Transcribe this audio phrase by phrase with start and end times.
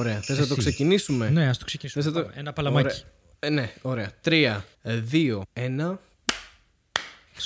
[0.00, 0.20] Ωραία.
[0.20, 0.60] Θες να το Εσύ.
[0.68, 2.04] ξεκινήσουμε; Ναι, ας το ξεκινήσουμε.
[2.04, 2.40] Θες να το- Πάμε.
[2.40, 2.86] Ένα παλαμάκι.
[2.86, 3.00] Ωραία.
[3.38, 4.10] Ε, ναι, ωραία.
[4.20, 5.98] Τρία, ε, δύο, ένα.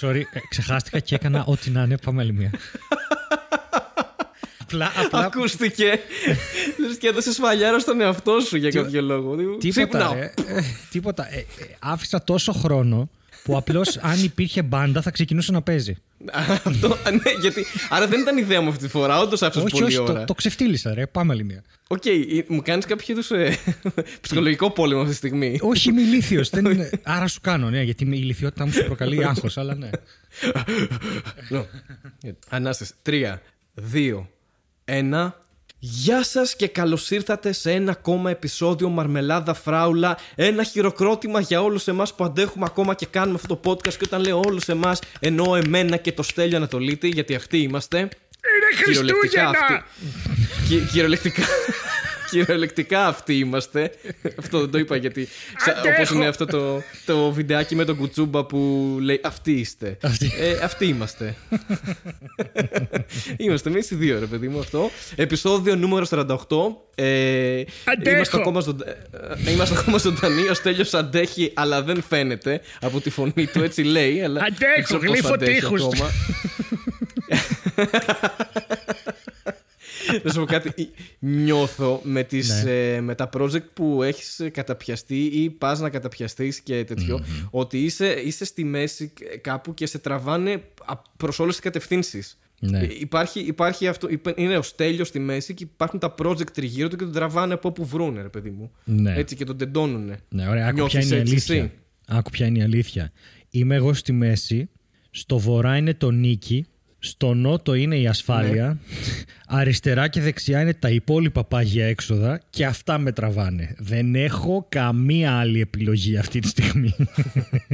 [0.00, 1.96] Sorry, ε, ξεχάστηκα και έκανα ό,τι να είναι.
[1.98, 2.50] Πάμε άλλη μία.
[4.62, 5.98] απλά, απλά Ακούστηκε.
[6.78, 9.36] Λες και έδωσε σφαλιάρα στον εαυτό σου για κάποιο λόγο.
[9.36, 9.58] τίποτα.
[9.70, 10.14] Ξύπνα.
[10.14, 10.60] Ρε, ε,
[10.90, 11.32] τίποτα.
[11.34, 11.44] Ε, ε,
[11.78, 13.08] άφησα τόσο χρόνο
[13.44, 15.96] που απλώς αν υπήρχε μπάντα θα ξεκινούσε να παίζει.
[16.32, 16.88] Αυτό,
[17.22, 17.64] ναι, γιατί.
[17.88, 19.18] Άρα δεν ήταν ιδέα μου αυτή τη φορά.
[19.18, 20.18] Όντως άφησες όχι, πολύ όχι, ώρα.
[20.18, 21.06] το, το ξεφτύλισα, ρε.
[21.06, 21.62] Πάμε άλλη μία.
[21.88, 22.12] Οκ, ε,
[22.46, 23.30] μου κάνεις κάποιο είδους
[24.20, 25.58] ψυχολογικό πόλεμο αυτή τη στιγμή.
[25.60, 26.50] όχι, είμαι ηλίθιος.
[27.02, 29.90] Άρα σου κάνω, ναι, γιατί η ηλιθιότητά μου σου προκαλεί άγχος, αλλά ναι.
[31.50, 31.64] No.
[32.48, 32.92] Ανάσταση.
[33.02, 33.42] Τρία,
[33.74, 34.30] δύο,
[34.84, 35.43] ένα.
[35.86, 40.18] Γεια σας και καλώς ήρθατε σε ένα ακόμα επεισόδιο Μαρμελάδα Φράουλα.
[40.34, 43.92] Ένα χειροκρότημα για όλους εμάς που αντέχουμε ακόμα και κάνουμε αυτό το podcast.
[43.94, 47.98] Και όταν λέω όλους εμάς, εννοώ εμένα και το Στέλιο Ανατολίτη, γιατί αυτοί είμαστε.
[47.98, 48.08] Είναι
[48.84, 49.82] Κυριολεκτικά αυτοί.
[50.68, 51.42] Κυ- κυριολεκτικά.
[52.30, 53.90] Κυριολεκτικά αυτοί είμαστε.
[54.38, 55.28] αυτό δεν το είπα γιατί.
[55.94, 58.58] Όπως είναι αυτό το, το βιντεάκι με τον κουτσούμπα που
[59.00, 59.96] λέει Αυτοί είστε.
[60.02, 60.32] Αυτοί.
[60.38, 61.34] Ε, αυτοί είμαστε.
[63.36, 64.90] είμαστε εμείς οι δύο, ρε παιδί μου, αυτό.
[65.16, 66.26] Επισόδιο νούμερο 48.
[66.94, 67.62] Ε,
[68.06, 68.88] είμαστε, ακόμα ζωντα...
[69.46, 70.48] ε, είμαστε ακόμα ζωντανοί.
[70.48, 73.62] Ο Στέλιος αντέχει, αλλά δεν φαίνεται από τη φωνή του.
[73.62, 74.22] Έτσι λέει.
[74.22, 75.82] Αλλά Αντέχω, δεν ξέρω πώς γλύφω αντέχει τείχους.
[75.82, 76.10] ακόμα.
[80.22, 80.88] Να σου πω κάτι.
[81.18, 82.70] Νιώθω με, τις, Ναι.
[82.94, 88.06] ε, με τα project που έχεις καταπιαστεί ή πας να καταπιαστείς και τέτοιο, ότι είσαι,
[88.24, 90.52] είσαι στη μέση κάπου και σε τραβάνε
[90.84, 92.38] α- προς όλες τις κατευθύνσεις.
[92.60, 92.78] Ναι.
[92.78, 96.88] Ε, Υπάρχει, υπάρχει αυτό, υπά- είναι ο Στέλιος στη μέση και υπάρχουν τα project τριγύρω
[96.88, 98.70] του και τον τραβάνε από όπου βρούνε, ρε παιδί μου.
[98.84, 99.14] Ναι.
[99.16, 100.16] Έτσι και τον τεντώνουνε.
[100.28, 101.54] Ναι, ωραία, άκου Νιώθεις ποια είναι η έτσι αλήθεια.
[101.56, 101.72] εσύ;
[102.06, 103.12] Άκου ποια είναι η αλήθεια.
[103.50, 104.68] Είμαι εγώ στη μέση,
[105.10, 106.66] στο βορρά είναι το νίκη,
[107.04, 108.78] στο νότο είναι η ασφάλεια, Ναι.
[109.46, 113.74] αριστερά και δεξιά είναι τα υπόλοιπα πάγια έξοδα και αυτά με τραβάνε.
[113.78, 116.94] Δεν έχω καμία άλλη επιλογή αυτή τη στιγμή.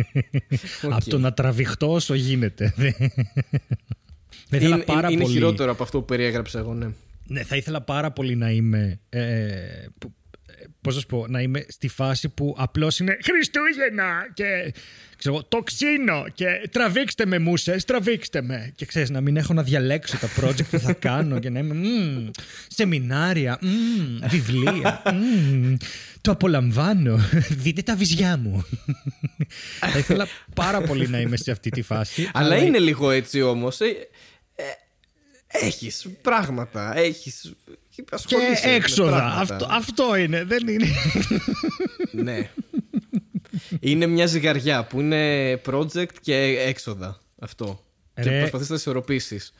[0.96, 2.74] Από το να τραβηχτώ όσο γίνεται.
[4.52, 5.32] Θα ήθελα Είναι, πάρα είναι πολύ...
[5.34, 6.86] χειρότερο από αυτό που περιέγραψα εγώ, ναι.
[7.26, 9.00] Ναι, θα ήθελα πάρα πολύ να είμαι.
[9.08, 9.20] Ε,
[9.98, 10.19] που- ε,
[10.80, 14.72] πώς να σου πω, να είμαι στη φάση που απλώς είναι Χριστούγεννα και
[15.16, 18.72] ξέρω, εγώ, το ξύνο και τραβήξτε με μουσες, τραβήξτε με.
[18.74, 21.74] Και ξέρεις, να μην έχω να διαλέξω τα project που θα κάνω και να είμαι
[21.74, 22.28] «Μμμ,
[22.68, 25.76] σεμινάρια, μμμ, βιβλία, μμμ,
[26.20, 27.18] το απολαμβάνω,
[27.62, 28.64] δείτε τα βυζιά μου.
[29.92, 32.30] θα ήθελα πάρα πολύ να είμαι σε αυτή τη φάση.
[32.32, 33.80] Αλλά είναι λίγο έτσι όμως.
[33.80, 34.08] Ε,
[34.54, 34.64] ε,
[35.66, 36.97] έχεις πράγματα.
[36.97, 37.52] Έχεις.
[38.26, 39.34] Και έξοδα.
[39.34, 40.86] Αυτό, αυτό είναι, δεν είναι.
[42.24, 42.50] ναι.
[43.80, 46.34] είναι μια ζυγαριά που είναι project και
[46.66, 47.20] έξοδα.
[47.38, 47.84] Αυτό.
[48.14, 48.38] Και Ρε.
[48.38, 49.52] προσπαθείς να ισορροπήσεις.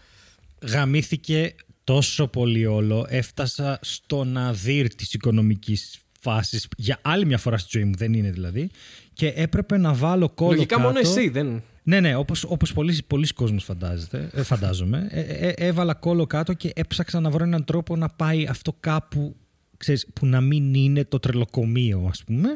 [0.61, 1.55] γαμήθηκε
[1.85, 3.07] τόσο πολύ όλο.
[3.09, 8.31] Έφτασα στο ναδύρ της οικονομικής φάσης για άλλη μια φορά στη ζωή μου, δεν είναι
[8.31, 8.71] δηλαδή.
[9.13, 10.87] Και έπρεπε να βάλω κόλλο Λογικά κάτω.
[10.89, 11.63] μόνο εσύ δεν.
[11.91, 15.07] Ναι, ναι, όπως, όπως πολλοί, πολλοί κόσμος φαντάζεται, ε, φαντάζομαι.
[15.11, 19.37] Ε, ε, έβαλα κόλλο κάτω και έψαξα να βρω έναν τρόπο να πάει αυτό κάπου,
[19.77, 22.49] ξέρεις, που να μην είναι το τρελοκομείο, ας πούμε.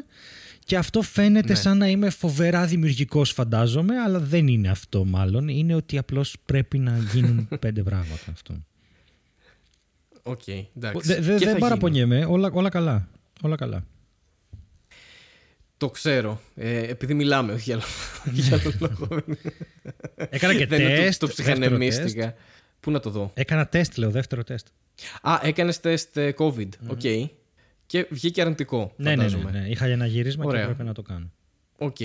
[0.65, 1.55] Και αυτό φαίνεται Ναι.
[1.55, 5.47] σαν να είμαι φοβερά δημιουργικός, φαντάζομαι, αλλά δεν είναι αυτό μάλλον.
[5.47, 8.53] Είναι ότι απλώς πρέπει να γίνουν πέντε πράγματα αυτό.
[10.23, 11.13] Οκ, εντάξει.
[11.13, 11.59] Δεν δε, Και θα δεν γίνει.
[11.59, 13.07] παραπονιέμαι, όλα, όλα καλά.
[13.41, 13.83] Όλα καλά.
[15.77, 16.41] Το ξέρω.
[16.55, 17.83] Ε, επειδή μιλάμε, όχι για άλλο,
[18.39, 19.23] για άλλο λόγο.
[20.15, 21.19] Έκανα και δεν είναι τεστ.
[21.19, 21.67] το, το δεύτερο τεστ.
[21.67, 22.35] ψυχανεμίστηκα.
[22.79, 24.67] Πού να το δω; Έκανα τεστ, λέω, δεύτερο τεστ.
[25.21, 26.69] Α, έκανες τεστ ε, COVID.
[26.87, 27.01] OK.
[27.85, 28.93] Και βγήκε αρνητικό.
[28.95, 29.59] Ναι, ναι, ναι, φαντάζομαι.
[29.59, 29.67] ναι.
[29.69, 30.59] Είχα ένα γύρισμα Ωραία.
[30.59, 31.31] και έπρεπε να το κάνω.
[31.77, 31.97] Οκ.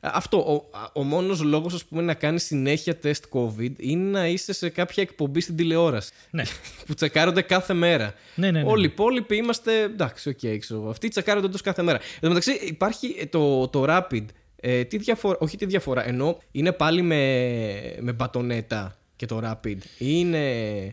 [0.00, 0.38] Αυτό.
[0.38, 4.68] Ο, ο μόνος λόγος ας πούμε, να κάνεις συνέχεια τεστ COVID είναι να είσαι σε
[4.68, 6.10] κάποια εκπομπή στην τηλεόραση.
[6.30, 6.42] Ναι.
[6.86, 8.14] που τσεκάρονται κάθε μέρα.
[8.34, 8.70] Ναι, ναι, ναι.
[8.70, 9.82] Όλοι οι υπόλοιποι είμαστε.
[9.82, 10.90] Εντάξει, οκ, ξέρω εγώ.
[10.90, 11.98] Αυτοί τσεκάρονται όντως κάθε μέρα.
[11.98, 14.24] Εν τω μεταξύ υπάρχει ε, το, το Rapid.
[14.56, 19.76] Ε, τι διαφορά, όχι τι διαφορά, ενώ είναι πάλι με, με μπατονέτα και το Rapid.
[19.98, 20.48] Ή είναι.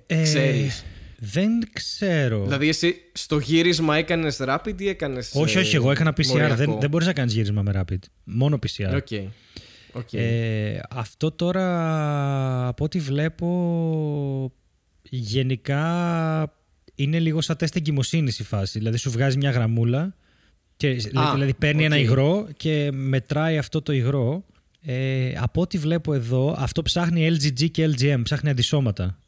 [0.07, 0.85] Ε, ξέρεις.
[1.23, 2.43] Δεν ξέρω.
[2.43, 5.31] Δηλαδή, εσύ στο γύρισμα έκανες Rapid ή έκανες.
[5.33, 6.53] όχι, όχι, εγώ έκανα PCR.
[6.55, 7.99] Δεν, δεν μπορείς να κάνεις γύρισμα με rapid.
[8.23, 8.93] Μόνο PCR.
[8.95, 9.07] OK.
[9.91, 10.13] OK.
[10.13, 14.53] Ε, αυτό τώρα από ό,τι βλέπω
[15.01, 16.53] γενικά
[16.95, 18.77] είναι λίγο σαν τεστ εγκυμοσύνης η φάση.
[18.77, 20.15] Δηλαδή σου βγάζει μια γραμμούλα
[20.77, 20.91] και,
[21.33, 22.01] δηλαδή παίρνει ένα οκ.
[22.01, 24.45] υγρό και μετράει αυτό το υγρό.
[24.81, 29.19] Ε, από ό,τι βλέπω εδώ αυτό ψάχνει IgG και IgM, ψάχνει αντισώματα.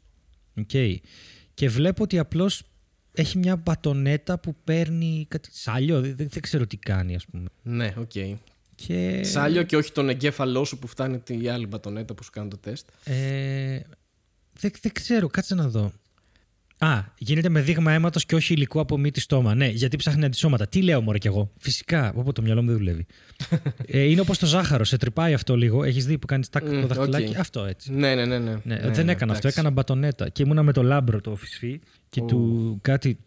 [0.60, 0.94] Okay.
[1.54, 2.62] Και βλέπω ότι απλώς
[3.12, 7.48] έχει μια μπατονέτα που παίρνει κάτι σάλιο, δεν, δεν ξέρω τι κάνει ας πούμε.
[7.62, 8.12] Ναι, οκ.
[8.74, 9.22] Και...
[9.24, 12.56] Σάλιο και όχι τον εγκέφαλό σου που φτάνει η άλλη μπατονέτα που σου κάνει το
[12.56, 12.88] τεστ.
[13.04, 13.80] Ε,
[14.60, 15.92] δεν, δεν ξέρω, κάτσε να δω.
[16.78, 19.54] Α, γίνεται με δείγμα αίματος και όχι υλικό από μύτη στόμα.
[19.54, 20.66] Ναι, γιατί ψάχνει αντισώματα.
[20.66, 23.06] Τι λέω, μωρέ κι εγώ; Φυσικά, όπου το μυαλό μου δεν δουλεύει.
[23.86, 25.84] ε, είναι όπως το ζάχαρο, σε τρυπάει αυτό λίγο.
[25.84, 27.38] Έχεις δει που κάνει τακ Mm, το δαχτυλάκι; οκ.
[27.38, 27.92] Αυτό έτσι.
[27.92, 28.38] Ναι, ναι, ναι.
[28.38, 28.50] ναι.
[28.64, 29.48] Ναι, Ναι, δεν ναι, έκανα αυτό, εντάξει.
[29.48, 30.28] έκανα μπατονέτα.
[30.28, 32.26] Και ήμουνα με το λάμπρο το φυσφί και Ου.
[32.26, 33.18] του κάτι.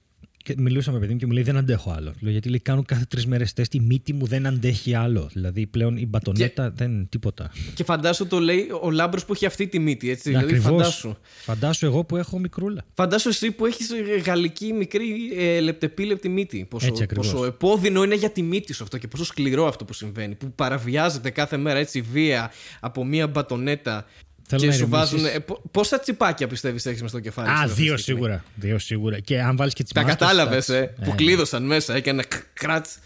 [0.47, 2.13] Και μιλούσα με παιδί μου και μου λέει: Δεν αντέχω άλλο.
[2.19, 3.73] Λέω, γιατί λέει: Κάνω κάθε τρεις μέρες τεστ.
[3.73, 5.29] Η μύτη μου δεν αντέχει άλλο.
[5.33, 7.51] Δηλαδή πλέον η μπατονέτα δεν τίποτα.
[7.73, 10.29] Και φαντάσου το λέει ο λάμπρος που έχει αυτή τη μύτη, έτσι.
[10.29, 10.71] Δηλαδή, Ακριβώς.
[10.71, 11.15] φαντάσου.
[11.37, 12.85] Φαντάσου εγώ που έχω μικρούλα.
[12.93, 13.87] Φαντάσου εσύ που έχεις
[14.25, 16.65] γαλλική μικρή ε, λεπτεπίλεπτη μύτη.
[16.69, 17.31] Πόσο, Έτσι ακριβώς.
[17.31, 20.35] πόσο επώδυνο είναι για τη μύτη σου αυτό και πόσο σκληρό αυτό που συμβαίνει.
[20.35, 24.05] Που παραβιάζεται κάθε μέρα έτσι βία από μία μπατονέτα.
[24.49, 25.11] Θέλω και να σου ηρεμήσεις.
[25.11, 25.25] βάζουν.
[25.35, 27.49] ε, πο- πόσα τσιπάκια πιστεύεις έχεις μες στο κεφάλι.
[27.49, 28.43] Α, σου, δύο αυτή τη στιγμή; σίγουρα.
[28.55, 29.19] Δύο σίγουρα.
[29.19, 31.95] Και αν βάλεις και τις Τα κατάλαβες, ε, που κλείδωσαν μέσα.
[31.95, 32.23] Έκανε
[32.53, 32.97] κράτς.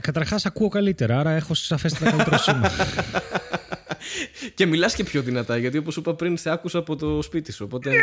[0.00, 2.70] Καταρχάς ακούω καλύτερα, άρα έχω σαφέστατα καλύτερο σήμα.
[4.54, 7.64] Και μιλάς και πιο δυνατά, γιατί όπως είπα πριν, σε άκουσα από το σπίτι σου.
[7.64, 7.90] Οπότε.
[7.90, 7.96] Ναι,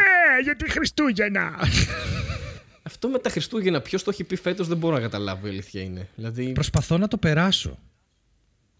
[0.44, 1.52] γιατί Χριστούγεννα.
[2.88, 5.82] Αυτό με τα Χριστούγεννα, ποιος το έχει πει φέτος, δεν μπορώ να καταλάβω η αλήθεια
[5.82, 6.08] είναι.
[6.16, 6.52] Δηλαδή.
[6.52, 7.80] Προσπαθώ να το περάσω.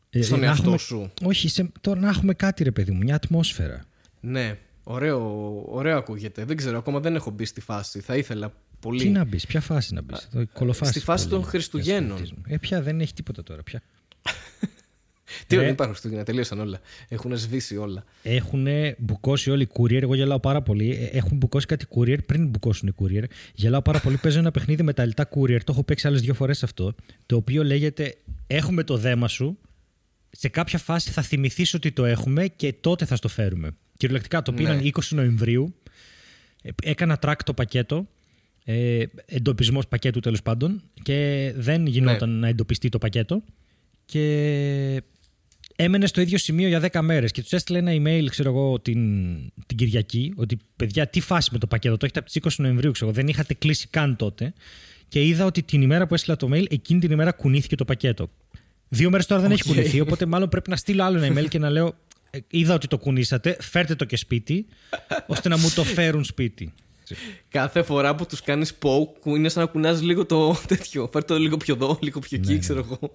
[0.10, 1.12] Ε, Στον να εαυτό έχουμε- σου.
[1.24, 3.86] Όχι, σε, τώρα να έχουμε κάτι ρε παιδί μου, μια ατμόσφαιρα.
[4.26, 5.20] Ναι, ωραίο,
[5.68, 6.46] ωραίο ακούγεται.
[6.46, 8.00] Δεν ξέρω, ακόμα δεν έχω μπει στη φάση.
[8.00, 9.00] Θα ήθελα πολύ.
[9.00, 10.92] Τι να μπεις, ποια φάση να μπεις; Κολοφάση.
[10.92, 11.42] στη φάση πολύ.
[11.42, 12.18] των Χριστουγέννων.
[12.18, 12.44] Για σπιρτισμό.
[12.56, 13.64] Ε, πια δεν έχει τίποτα τώρα.
[13.64, 13.82] Πια.
[15.48, 15.62] Τι Ρε.
[15.62, 16.80] δεν υπάρχουν Χριστούγεννα, τελείωσαν όλα.
[17.08, 18.04] Έχουν σβήσει όλα.
[18.24, 18.68] Έχουν
[18.98, 20.02] μπουκώσει όλοι οι courier.
[20.02, 20.92] Εγώ γελάω πάρα πολύ.
[20.92, 23.24] Ε, Έχουν μπουκώσει κάτι courier πριν μπουκώσουν οι courier.
[23.54, 24.18] Γελάω πάρα πολύ.
[24.18, 25.60] Παίζω ένα παιχνίδι με τα ελτά courier.
[25.64, 26.96] Το έχω παίξει άλλες δύο φορές αυτό.
[27.26, 28.16] Το οποίο λέγεται
[28.48, 29.58] Έχουμε το δέμα σου.
[30.30, 33.72] Σε κάποια φάση θα θυμηθείς ότι το έχουμε και τότε θα στο φέρουμε.
[33.98, 34.90] Κυριολεκτικά το πήραν Ναι.
[34.94, 35.76] 20 Νοεμβρίου.
[36.62, 38.08] Ε, Έκανα track το πακέτο.
[38.66, 40.82] Ε, Εντοπισμός πακέτου τέλος πάντων.
[41.04, 43.44] Και δεν γινόταν να εντοπιστεί το πακέτο.
[44.06, 45.04] Και
[45.76, 49.36] έμενε στο ίδιο σημείο για 10 μέρες και τους έστειλε ένα email, ξέρω εγώ, την,
[49.66, 52.92] την Κυριακή, ότι παιδιά, τι φάση με το πακέτο, το έχετε από τις 20 Νοεμβρίου,
[52.92, 54.54] ξέρω εγώ, δεν είχατε κλείσει καν τότε.
[55.08, 58.30] Και είδα ότι την ημέρα που έστειλα το mail, εκείνη την ημέρα κουνήθηκε το πακέτο.
[58.90, 59.76] Δύο μέρες τώρα δεν έχει Οκ.
[59.76, 61.96] κουνηθεί, οπότε μάλλον πρέπει να στείλω άλλο ένα email και να λέω.
[62.36, 64.66] «Ε, Είδα ότι το κουνήσατε, φέρτε το και σπίτι,
[65.28, 66.74] ώστε να μου το φέρουν σπίτι.
[67.50, 71.10] Κάθε φορά που τους κάνεις poke, είναι σαν να κουνάς λίγο το τέτοιο.
[71.14, 73.12] Φέρ το λίγο πιο εδώ, λίγο πιο εκεί, ξέρω εγώ.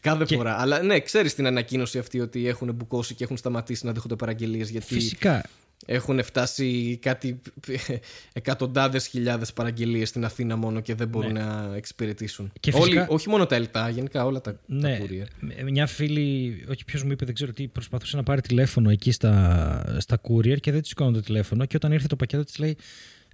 [0.00, 0.60] Κάθε Ναι, Και- φορά.
[0.60, 4.68] Αλλά ναι, ξέρεις την ανακοίνωση αυτή ότι έχουν μπουκώσει και έχουν σταματήσει να δέχονται παραγγελίες.
[4.70, 5.44] Γιατί Φυσικά.
[5.86, 7.40] Έχουν φτάσει κάτι
[8.32, 12.44] εκατοντάδες χιλιάδες παραγγελίες στην Αθήνα μόνο και δεν μπορούν να εξυπηρετήσουν.
[12.44, 12.50] Ναι.
[12.60, 15.50] Και Όλοι, φυσικά- όχι μόνο τα ΕΛΤΑ, γενικά όλα τα, Ναι, τα courier.
[15.56, 19.10] ε, μια φίλη, όχι ποιος μου είπε, δεν ξέρω τι, προσπαθούσε να πάρει τηλέφωνο εκεί
[19.12, 21.64] στα, στα courier και δεν της σηκώνω το τηλέφωνο.
[21.64, 22.76] Και όταν ήρθε το πακέτο της λέει: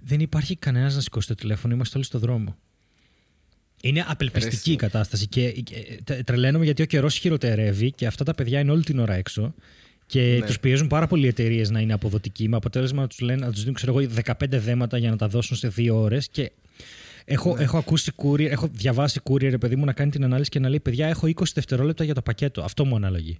[0.03, 2.55] Δεν υπάρχει κανένας να σηκώσει το τηλέφωνο, είμαστε όλοι στο δρόμο.
[3.81, 8.23] Είναι απελπιστική Ρε, η κατάσταση και ε, τε- τρελαίνομαι γιατί ο καιρός χειροτερεύει και αυτά
[8.23, 9.53] τα παιδιά είναι όλη την ώρα έξω.
[10.09, 10.45] Και Ναι.
[10.45, 13.59] τους πιέζουν πάρα πολλοί εταιρείες να είναι αποδοτικοί, με αποτέλεσμα να τους λένε να τους
[13.59, 16.27] δίνουν ξέρω εγώ, 15 δέματα για να τα δώσουν σε δύο ώρες.
[16.31, 16.51] Και
[17.25, 17.63] έχω, Ναι.
[17.63, 20.69] έχω ακούσει courier, έχω διαβάσει courier, ρε παιδί μου, να κάνει την ανάλυση και να
[20.69, 22.61] λέει: Παιδιά, έχω 20 δευτερόλεπτα για το πακέτο.
[22.61, 23.39] Αυτό μου αναλογεί.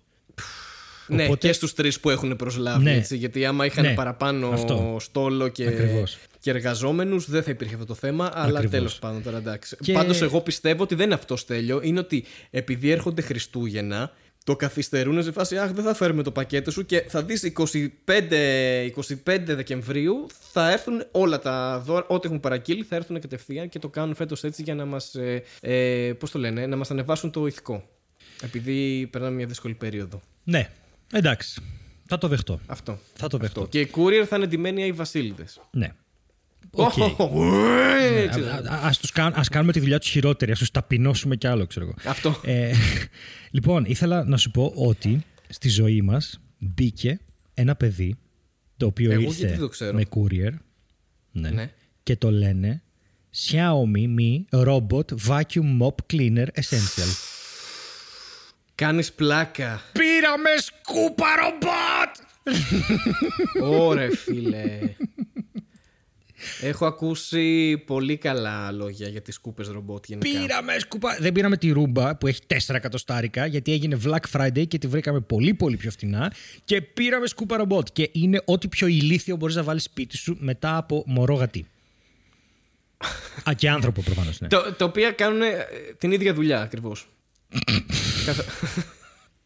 [1.07, 2.83] Ναι, Οπότε- και στους τρεις που έχουν προσλάβει.
[2.83, 2.93] Ναι.
[2.93, 4.97] Έτσι, γιατί άμα είχαν Ναι, παραπάνω αυτό.
[4.99, 6.17] στόλο και, Ακριβώς.
[6.39, 8.29] και εργαζόμενους, δεν θα υπήρχε αυτό το θέμα.
[8.33, 8.69] Αλλά Ακριβώς.
[8.71, 9.77] τέλος πάντων τώρα εντάξει.
[9.81, 11.79] Και- Πάντως, εγώ πιστεύω ότι δεν είναι αυτό τέλειο.
[11.83, 14.11] Είναι ότι επειδή έρχονται Χριστούγεννα,
[14.49, 17.61] το καθυστερούν σε φάση Αχ, δεν θα φέρουμε το πακέτο σου και θα δεις 25,
[19.25, 23.89] 25 Δεκεμβρίου θα έρθουν όλα τα δώρα, ό,τι έχουν παραγγείλει, θα έρθουν κατευθείαν και το
[23.89, 25.15] κάνουν φέτος έτσι για να μας.
[25.15, 27.89] Ε, ε, πώς το λένε, να μας ανεβάσουν το ηθικό.
[28.41, 30.21] Επειδή περνάμε μια δύσκολη περίοδο.
[30.43, 30.69] Ναι,
[31.13, 31.61] εντάξει.
[32.05, 32.59] Θα το δεχτώ.
[32.65, 32.99] Αυτό.
[33.13, 33.61] Θα το δεχτώ.
[33.61, 33.71] Αυτό.
[33.71, 35.61] Και οι courier θα είναι ντυμένοι Αϊ-Βασίληδες.
[35.71, 35.93] Ναι.
[36.71, 36.97] Οκ.
[36.97, 37.05] Ναι,
[38.51, 41.47] Α- α- ας, τους κάν- ας κάνουμε τη δουλειά τους χειρότερη, ας τους ταπεινώσουμε κι
[41.47, 41.95] άλλο, ξέρω εγώ.
[42.11, 42.41] Αυτό.
[42.43, 42.71] Ε,
[43.51, 47.19] λοιπόν, ήθελα να σου πω ότι στη ζωή μας μπήκε
[47.53, 48.15] ένα παιδί
[48.77, 49.93] το οποίο Εγώ ήρθε γιατί το ξέρω.
[49.93, 50.51] με courier
[51.31, 51.71] ναι, Ναι.
[52.03, 52.81] και το λένε
[53.47, 57.09] Xiaomi Mi Robot Vacuum Mop Cleaner Essential.
[58.75, 59.81] Κάνεις πλάκα.
[59.91, 62.15] Πήραμε σκούπα ρομπότ!
[63.79, 64.79] Ωρε φίλε.
[66.61, 70.39] Έχω ακούσει πολύ καλά λόγια για τις σκούπες ρομπότ γενικά.
[70.39, 71.17] Πήραμε σκούπα.
[71.19, 75.19] Δεν πήραμε τη ρούμπα που έχει 4 εκατοστάρικα γιατί έγινε Black Friday και τη βρήκαμε
[75.19, 76.33] πολύ πολύ πιο φθηνά.
[76.65, 77.87] Και πήραμε σκούπα ρομπότ.
[77.93, 81.65] Και είναι ό,τι πιο ηλίθιο μπορείς να βάλεις σπίτι σου μετά από μωρό γατί.
[83.49, 84.39] Α, και άνθρωπο προφανώς.
[84.39, 84.47] Ναι.
[84.47, 85.67] Το, τα οποία κάνουν ε,
[85.97, 87.07] την ίδια δουλειά ακριβώς.
[88.25, 88.43] Καθα...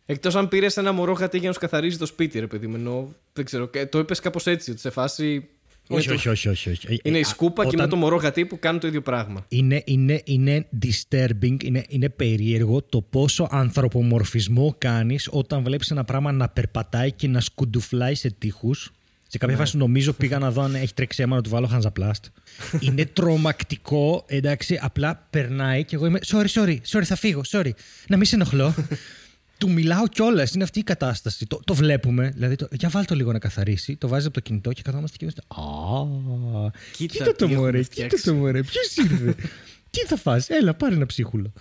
[0.06, 2.76] Εκτός αν πήρες ένα μωρό γατί για να σου καθαρίζει το σπίτι, ρε παιδί μου.
[2.76, 3.68] ενώ, Δεν ξέρω.
[3.68, 5.50] και Το είπες κάπως έτσι, ότι σε φάση.
[5.88, 7.00] Όχι, είναι, όχι, όχι, όχι, όχι.
[7.04, 9.02] είναι Ε, η α, σκούπα και όταν- είναι το μωρό γατί που κάνουν το ίδιο
[9.02, 9.46] πράγμα.
[9.48, 16.32] Είναι, είναι, είναι disturbing, είναι, είναι περίεργο το πόσο ανθρωπομορφισμό κάνεις όταν βλέπεις ένα πράγμα
[16.32, 18.92] να περπατάει και να σκουντουφλάει σε τείχους
[19.28, 22.26] Σε κάποια φάση νομίζω πήγα να δω αν έχει τρέξει αίμα να του βάλω χανζαπλάστ.
[22.86, 26.20] είναι τρομακτικό, εντάξει, απλά περνάει και εγώ είμαι.
[26.26, 27.70] Sorry, sorry, sorry, θα φύγω, sorry.
[28.08, 28.74] Να μην σε ενοχλώ.
[29.58, 30.54] Του μιλάω κιόλας.
[30.54, 31.46] Είναι αυτή η κατάσταση.
[31.46, 32.30] Το, το βλέπουμε.
[32.34, 33.96] Δηλαδή, το, για βάλ το λίγο να καθαρίσει.
[33.96, 35.42] Το βάζει από το κινητό και καθόμαστε και είμαστε.
[35.48, 38.24] Α, Κοίτα κοίτα το τι μωρέ, έχουμε κοίτα φτιάξει.
[38.26, 38.64] το μωρέ.
[38.64, 39.36] Ποιος ήρθε;
[39.90, 41.54] Τι θα φας, έλα πάρε ένα ψίχουλο.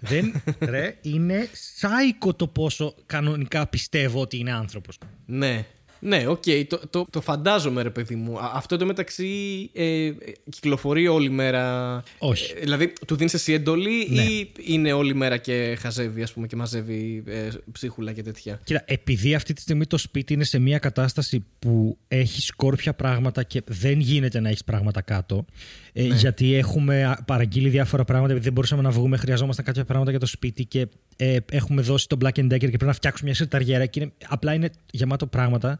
[0.00, 4.98] Δεν, ρε, είναι σάικο το πόσο κανονικά πιστεύω ότι είναι άνθρωπος.
[5.26, 5.66] Ναι.
[6.00, 8.38] Ναι, οκ, το, το, το φαντάζομαι ρε παιδί μου.
[8.38, 9.26] Α- Αυτό το μεταξύ
[9.72, 10.14] ε, ε,
[10.50, 12.02] κυκλοφορεί όλη μέρα.
[12.18, 12.52] Όχι.
[12.56, 14.22] Ε, δηλαδή, του δίνεις εσύ εντολή Ναι.
[14.22, 18.82] ή είναι όλη μέρα και χαζεύει, ας πούμε, και μαζεύει ε, ψίχουλα και τέτοια; Κοίτα,
[18.86, 23.62] επειδή αυτή τη στιγμή το σπίτι είναι σε μια κατάσταση που έχει σκόρπια πράγματα και
[23.66, 25.44] δεν γίνεται να έχεις πράγματα κάτω.
[25.92, 30.10] Ε, γιατί έχουμε α, παραγγείλει διάφορα πράγματα, επειδή δεν μπορούσαμε να βγούμε, χρειαζόμασταν κάποια πράγματα
[30.10, 30.86] για το σπίτι και
[31.22, 34.12] ε, έχουμε δώσει τον Black and Decker και πρέπει να φτιάξουμε μια σερταριέρα και είναι,
[34.28, 35.78] απλά είναι γεμάτο πράγματα.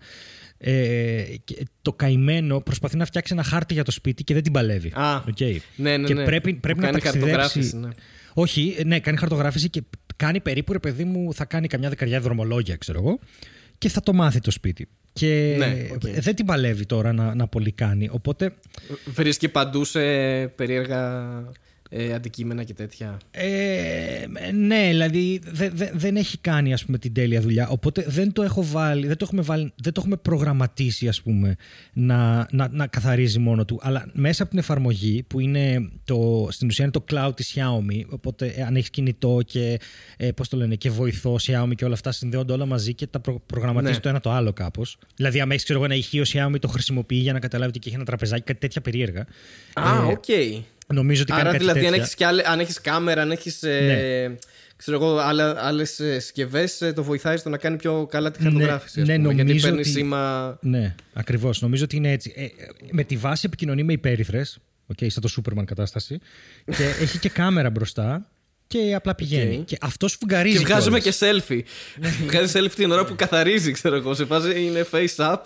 [0.59, 4.53] Ε, και το καημένο προσπαθεί να φτιάξει ένα χάρτη για το σπίτι και δεν την
[4.53, 4.93] παλεύει.
[4.95, 5.41] Α, Οκ.
[5.77, 6.25] ναι, ναι, και ναι.
[6.25, 7.31] πρέπει, Που πρέπει να κάνει ταξιδέψει.
[7.33, 7.89] χαρτογράφηση, ναι.
[8.35, 9.83] Όχι, ναι, κάνει χαρτογράφηση και
[10.17, 13.19] κάνει περίπου, ρε παιδί μου, θα κάνει καμιά δεκαριά δρομολόγια, ξέρω εγώ,
[13.79, 14.89] και θα το μάθει το σπίτι.
[15.13, 16.01] Και Ναι, οκ.
[16.21, 18.09] δεν την παλεύει τώρα να, να πολύ κάνει.
[18.13, 18.55] Οπότε
[19.05, 20.01] Βρίσκει παντού σε
[20.47, 21.23] περίεργα
[21.93, 23.17] ε, αντικείμενα και τέτοια.
[23.31, 27.69] Ε, ναι, δηλαδή δε- δε- δεν έχει κάνει ας πούμε, την τέλεια δουλειά.
[27.69, 31.57] Οπότε δεν το, έχω βάλει, δεν το, έχουμε, βάλει, δεν το έχουμε προγραμματίσει ας πούμε,
[31.93, 33.79] να, να, να καθαρίζει μόνο του.
[33.83, 38.03] Αλλά μέσα από την εφαρμογή που είναι το, στην ουσία είναι το cloud της Xiaomi.
[38.09, 39.79] Οπότε ε, αν έχεις κινητό και,
[40.17, 43.21] ε, πώς το λένε, και βοηθό Xiaomi και όλα αυτά συνδέονται όλα μαζί και τα
[43.21, 44.01] προ, προγραμματίζει Ναι.
[44.01, 44.99] το ένα το άλλο κάπως.
[45.17, 47.87] Δηλαδή, αν έχεις ξέρω, εγώ, ένα ηχείο Xiaomi, το χρησιμοποιεί για να καταλάβει ότι και
[47.89, 49.21] έχει ένα τραπεζάκι, κάτι τέτοια περίεργα.
[49.75, 50.25] Α, Ε, οκ.
[50.93, 52.03] Νομίζω ότι κάνει Άρα κάτι δηλαδή αν τέτοια.
[52.03, 54.37] έχεις, και άλλε, αν έχεις κάμερα, αν έχεις ε, Ναι.
[54.77, 58.43] ξέρω εγώ, άλλα, άλλες ε, συσκευές ε, το βοηθάει στο να κάνει πιο καλά τη
[58.43, 59.01] χαρτογράφηση.
[59.01, 60.59] ας ναι, πούμε, γιατί νομίζω παίρνει ότι- σήμα...
[60.63, 61.61] Ναι, ακριβώς.
[61.63, 62.33] Νομίζω ότι είναι έτσι.
[62.37, 62.49] Ε, ε,
[62.91, 64.59] με τη βάση επικοινωνεί με υπέρυθρες.
[64.95, 66.19] Okay, σαν το Superman κατάσταση.
[66.77, 68.27] και έχει και κάμερα μπροστά.
[68.67, 69.57] Και απλά πηγαίνει.
[69.57, 69.65] Οκ.
[69.65, 70.59] Και αυτός σφουγγαρίζει.
[70.59, 71.19] Και βγάζουμε κιόλας.
[71.45, 71.61] και selfie.
[72.27, 74.15] Βγάζει selfie την ώρα που καθαρίζει, ξέρω εγώ.
[74.15, 75.37] Σε φάση είναι face up,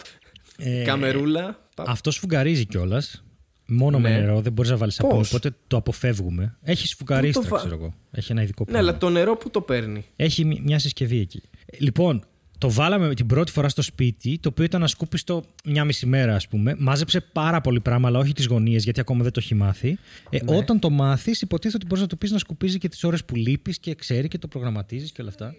[0.58, 1.58] Ε, καμερούλα.
[1.74, 3.24] Πα- Αυτός σφουγγαρίζει κιόλας.
[3.66, 4.09] Μόνο Ναι.
[4.09, 5.18] με νερό, δεν μπορείς να βάλεις Πώς; από.
[5.18, 6.56] Οπότε το αποφεύγουμε.
[6.62, 7.94] Έχεις σφουγγαρίστρα, Πού το βα- ξέρω εγώ.
[8.11, 8.88] Έχει ένα ειδικό Ναι, πράγμα.
[8.88, 11.42] αλλά το νερό που το παίρνει; Έχει μ- μια συσκευή εκεί.
[11.66, 12.25] Ε, Λοιπόν,
[12.59, 16.49] το βάλαμε την πρώτη φορά στο σπίτι, το οποίο ήταν ασκούπιστο μια μισή μέρα, ας
[16.49, 16.75] πούμε.
[16.78, 19.99] Μάζεψε πάρα πολύ πράγμα, αλλά όχι τις γωνίες, γιατί ακόμα δεν το έχει μάθει.
[20.30, 20.56] Ε, Ναι.
[20.56, 23.37] Όταν το μάθεις, υποτίθεται ότι μπορείς να του πεις να σκουπίζει και τις ώρες που
[23.37, 25.54] λείπεις και ξέρει και το προγραμματίζεις και όλα αυτά.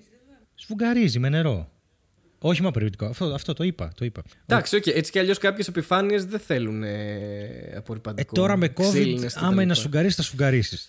[0.56, 1.70] Σφουγγαρίζει με νερό.
[2.48, 3.06] Όχι με απορρυπαντικό.
[3.06, 3.92] Αυτό, αυτό το είπα.
[3.98, 4.24] Το είπα.
[4.46, 4.88] Εντάξει, οκ.
[4.88, 6.90] Έτσι κι αλλιώς κάποιες επιφάνειες δεν θέλουν ε,
[7.72, 8.34] Ε, απορρυπαντικό.
[8.34, 9.74] τώρα με COVID, Ξύλινες και τα άμα είναι να λοιπά.
[9.76, 10.80] σφουγγαρίσει, θα σφουγγαρίσει.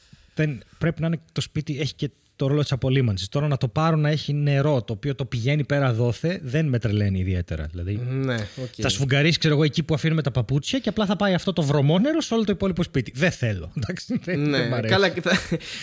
[0.78, 3.28] Πρέπει να είναι το σπίτι, έχει και το ρόλο της απολύμανσης.
[3.28, 6.78] Τώρα να το πάρω να έχει νερό, το οποίο το πηγαίνει πέρα δώθε, δεν με
[6.78, 7.66] τρελαίνει ιδιαίτερα.
[7.70, 8.68] Δηλαδή, Ναι, οκ.
[8.76, 11.62] θα σφουγγαρίσει, ξέρω εγώ, εκεί που αφήνουμε τα παπούτσια και απλά θα πάει αυτό το
[11.62, 13.12] βρωμόνερο σε όλο το υπόλοιπο σπίτι.
[13.14, 13.72] Δεν θέλω.
[13.76, 14.92] Εντάξει, δεν, δεν μ' Ναι, αρέσει.
[14.92, 15.30] καλά, και θα,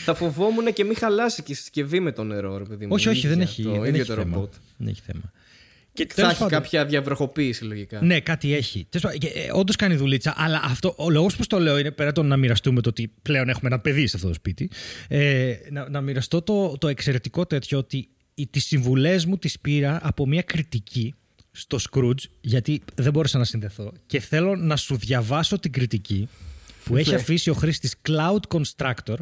[0.05, 2.91] θα φοβόμουν και μην χαλάσει και η συσκευή με το νερό, ρε παιδί μου.
[2.93, 4.33] όχι, η όχι, δεν ίδια, έχει, Το δεν ίδιο έχει το θέμα.
[4.33, 4.53] ρομπότ.
[4.77, 5.31] Δεν έχει θέμα.
[5.93, 8.01] Και Θα τέλος έχει πάντων- κάποια διαβροχοποίηση λογικά.
[8.03, 8.85] Ναι, κάτι έχει.
[8.89, 12.11] Τέλος πάντων, ε, Όντως κάνει δουλίτσα, αλλά αυτό, ο λόγος που το λέω είναι πέρα
[12.11, 14.69] το να μοιραστούμε το ότι πλέον έχουμε ένα παιδί σε αυτό το σπίτι.
[15.07, 18.07] Ε, να, να μοιραστώ το, το εξαιρετικό τέτοιο ότι
[18.49, 21.13] τις συμβουλές μου τις πήρα από μια κριτική
[21.51, 23.93] στο Scrooge, γιατί δεν μπόρεσα να συνδεθώ.
[24.05, 26.27] Και θέλω να σου διαβάσω την κριτική
[26.83, 27.15] που έχει Ναι.
[27.15, 29.15] αφήσει ο χρήστης Cloud Constructor.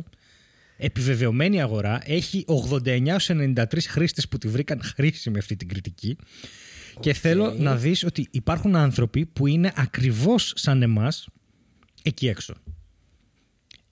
[0.83, 6.17] Επιβεβαιωμένη αγορά, έχει 89-93 χρήστες που τη βρήκαν χρήσιμη αυτή την κριτική
[6.99, 11.27] και θέλω να δεις ότι υπάρχουν άνθρωποι που είναι ακριβώς σαν εμάς
[12.03, 12.53] εκεί έξω.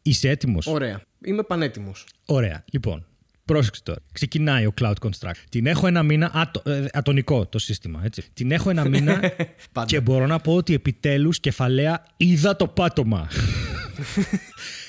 [0.02, 1.02] Είσαι έτοιμος; Ωραία.
[1.26, 2.06] Είμαι πανέτοιμος.
[2.26, 2.64] Ωραία.
[2.72, 3.06] Λοιπόν,
[3.46, 4.00] πρόσεξε τώρα.
[4.12, 5.32] Ξεκινάει ο Cloud Construct.
[5.50, 8.24] Την έχω ένα μήνα, ατο, ε, ατονικό το σύστημα, έτσι.
[8.34, 9.20] Την έχω ένα μήνα
[9.72, 9.88] Πάντα.
[9.88, 13.28] και μπορώ να πω ότι επιτέλους κεφαλαία είδα το πάτωμα.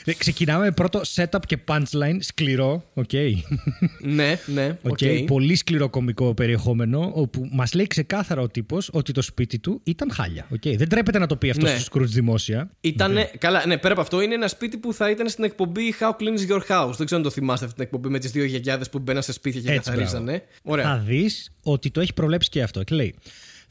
[0.04, 3.10] Ε, Ξεκινάμε με πρώτο setup και punchline, σκληρό, οκ.
[4.02, 4.76] ναι, ναι.
[4.82, 5.24] Οκ, οκ.
[5.26, 10.10] Πολύ σκληρό κομικό περιεχόμενο, όπου μας λέει ξεκάθαρα ο τύπος ότι το σπίτι του ήταν
[10.12, 10.46] χάλια.
[10.50, 10.62] οκ.
[10.76, 11.78] Δεν ντρέπεται να το πει αυτό Ναι.
[11.78, 12.70] στο Scrooge δημόσια.
[12.80, 16.10] Ήτανε, καλά, ναι, πέρα από αυτό είναι ένα σπίτι που θα ήταν στην εκπομπή How
[16.10, 16.92] Cleans Your House.
[16.96, 19.32] Δεν ξέρω αν το θυμάστε αυτή την εκπομπή με τις δύο γιαγιάδες που μπαίναν σε
[19.32, 20.42] σπίτια και Έτσι, καθαρίζανε.
[20.62, 20.84] Ωραία.
[20.84, 22.82] Θα δεις ότι το έχει προβλέψει και αυτό.
[22.82, 23.14] Και λέει.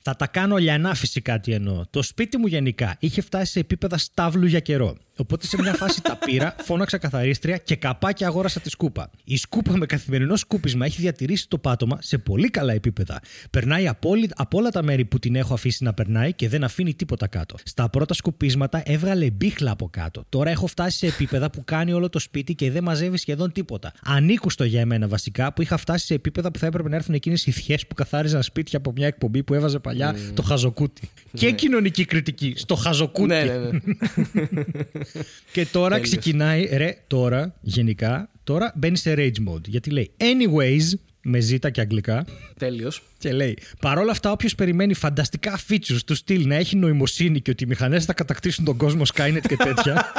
[0.02, 1.84] Θα τα κάνω λιανά φυσικά τι εννοώ.
[1.90, 4.98] Το σπίτι μου γενικά είχε φτάσει σε επίπεδα στάβλου για καιρό.
[5.20, 9.10] Οπότε σε μια φάση τα πήρα, φώναξα καθαρίστρια και καπάκι αγόρασα τη σκούπα.
[9.24, 13.20] Η σκούπα με καθημερινό σκούπισμα έχει διατηρήσει το πάτωμα σε πολύ καλά επίπεδα.
[13.50, 16.64] Περνάει από, όλη- από όλα τα μέρη που την έχω αφήσει να περνάει και δεν
[16.64, 17.56] αφήνει τίποτα κάτω.
[17.64, 20.26] Στα πρώτα σκουπίσματα έβγαλε μπίχλα από κάτω.
[20.30, 23.92] Τώρα έχω φτάσει σε επίπεδα που κάνει όλο το σπίτι και δεν μαζεύει σχεδόν τίποτα.
[24.06, 27.46] Ανήκουστο για εμένα βασικά που είχα φτάσει σε επίπεδα που θα έπρεπε να έρθουν εκείνες
[27.46, 31.10] οι θιέ που καθάριζαν σπίτια από μια εκπομπή που έβαζε παλιά το χαζοκούτι.
[31.34, 33.28] και κοινωνική κριτική στο χαζοκούτι.
[33.28, 33.80] Ναι, ναι, ναι.
[35.54, 36.10] Και τώρα Τέλειος.
[36.10, 39.68] ξεκινάει, ρε, τώρα γενικά, τώρα μπαίνει σε rage mode.
[39.68, 42.26] Γιατί λέει anyways, με ζήτα και αγγλικά,
[42.58, 43.02] Τέλειος.
[43.18, 47.64] και λέει παρόλα αυτά, όποιος περιμένει φανταστικά features του στυλ να έχει νοημοσύνη και ότι
[47.64, 50.06] οι μηχανές θα κατακτήσουν τον κόσμο Skynet και τέτοια.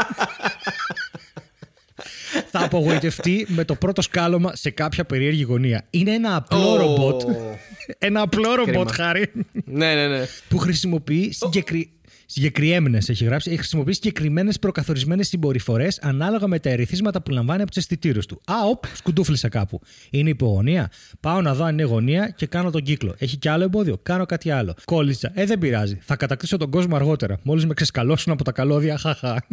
[2.51, 5.87] θα απογοητευτεί με το πρώτο σκάλωμα σε κάποια περίεργη γωνία.
[5.91, 6.77] Είναι ένα απλό Ω.
[6.77, 7.23] ρομπότ.
[7.99, 9.07] ένα απλό ρομπότ, Κρίμα.
[9.07, 9.31] χάρη
[9.65, 10.25] Ναι, ναι, ναι.
[10.49, 11.91] που χρησιμοποιεί συγκεκρι...
[12.33, 17.71] συγκεκριμένες, έχει γράψει, έχει χρησιμοποιήσει συγκεκριμένες προκαθορισμένες συμπεριφορές ανάλογα με τα ερεθίσματα που λαμβάνει από
[17.71, 18.41] τους αισθητήρους του.
[18.45, 19.81] Α, οπ, σκουντούφλησα κάπου.
[20.11, 20.91] Είναι υπογωνία.
[21.21, 23.15] Πάω να δω αν είναι γωνία και κάνω τον κύκλο.
[23.19, 23.99] Έχει κι άλλο εμπόδιο.
[24.03, 24.75] Κάνω κάτι άλλο.
[24.85, 25.31] Κόλλησα.
[25.35, 25.99] Ε, δεν πειράζει.
[26.03, 27.39] Θα κατακτήσω τον κόσμο αργότερα.
[27.43, 28.99] Μόλις με ξεσκαλώσουν από τα καλώδια.
[28.99, 29.47] Χαχά.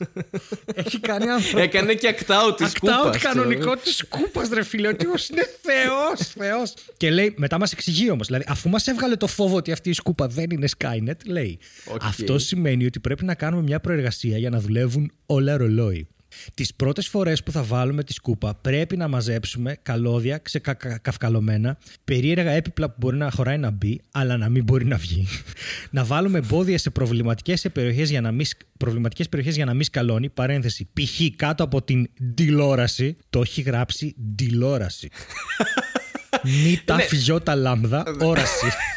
[0.74, 1.58] έχει κάνει άνθρωπο.
[1.58, 3.16] Έκανε και act out της Act κούπας.
[3.16, 4.88] out κανονικό της σκούπας, ρε φίλε.
[4.88, 6.74] Ο τύπος είναι θεός, θεός.
[6.96, 8.26] Και λέει, μετά μας εξηγεί όμως.
[8.26, 11.58] Δηλαδή, αφού μας έβγαλε το φόβο ότι αυτή η σκούπα δεν είναι Skynet, λέει.
[11.84, 12.02] Οκ.
[12.04, 16.08] Αυτό σημαίνει ότι πρέπει να κάνουμε μια προεργασία για να δουλεύουν όλα ρολόι.
[16.54, 22.88] Τις πρώτες φορές που θα βάλουμε τη σκούπα πρέπει να μαζέψουμε καλώδια ξεκαρφαλωμένα, περίεργα έπιπλα
[22.88, 25.26] που μπορεί να χωράει να μπει, αλλά να μην μπορεί να βγει.
[25.90, 29.84] να βάλουμε εμπόδια σε προβληματικές περιοχέ για να μην, σκ- προβληματικές περιοχές για να μην
[29.84, 30.28] σκαλώνει.
[30.28, 30.88] Παρένθεση.
[30.92, 31.36] Π.χ.
[31.36, 33.16] κάτω από την τηλεόραση.
[33.30, 35.08] Το έχει γράψει τηλεόραση.
[36.64, 38.66] Μη τα φιώτα λάμδα, όραση.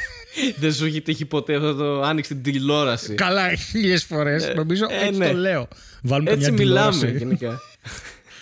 [0.60, 3.13] Δεν σου έχει τύχει ποτέ αυτό το άνοιξε την τηλεόραση.
[3.13, 4.51] Καλά, χίλιες φορές.
[4.55, 5.27] Νομίζω ε, έτσι ναι.
[5.31, 5.67] το λέω.
[6.03, 7.17] Βάλουμε Έτσι καμιά μιλάμε τηλεόραση.
[7.17, 7.60] γενικά.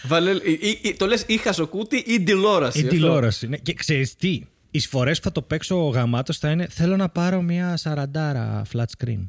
[0.08, 2.78] Βάλε, ή- ή- ή- το λες ή χασοκούτι ή τηλεόραση.
[2.78, 3.48] Η αυτό; τηλεόραση.
[3.48, 3.58] Ναι.
[3.58, 7.10] Και ξέρεις τι, οι φορές που θα το παίξω ο γαμάτος θα είναι Θέλω να
[7.10, 9.26] πάρω μια σαραντάρα flat screen.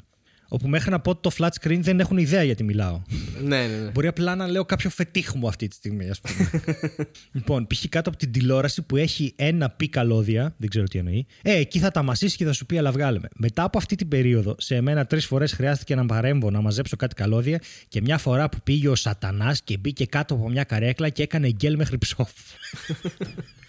[0.48, 3.02] Όπου μέχρι να πω το flat screen δεν έχουν ιδέα γιατί μιλάω.
[3.42, 3.90] Ναι, ναι, ναι.
[3.90, 6.50] Μπορεί απλά να λέω κάποιο φετίχ μου αυτή τη στιγμή, ας πούμε.
[7.36, 7.84] λοιπόν, π.χ.
[7.88, 11.78] κάτω από την τηλεόραση που έχει ένα πι καλώδια, δεν ξέρω τι εννοεί, ε, εκεί
[11.78, 13.28] θα τα μασίσει και θα σου πει, αλλά βγάλε με.
[13.34, 17.14] Μετά από αυτή την περίοδο, σε μένα τρεις φορές χρειάστηκε να παρέμβω να μαζέψω κάτι
[17.14, 21.23] καλώδια και μια φορά που πήγε ο Σατανάς και μπήκε κάτω από μια καρέκλα και
[21.23, 22.30] έκανε γκέλ μέχρι ψόφ.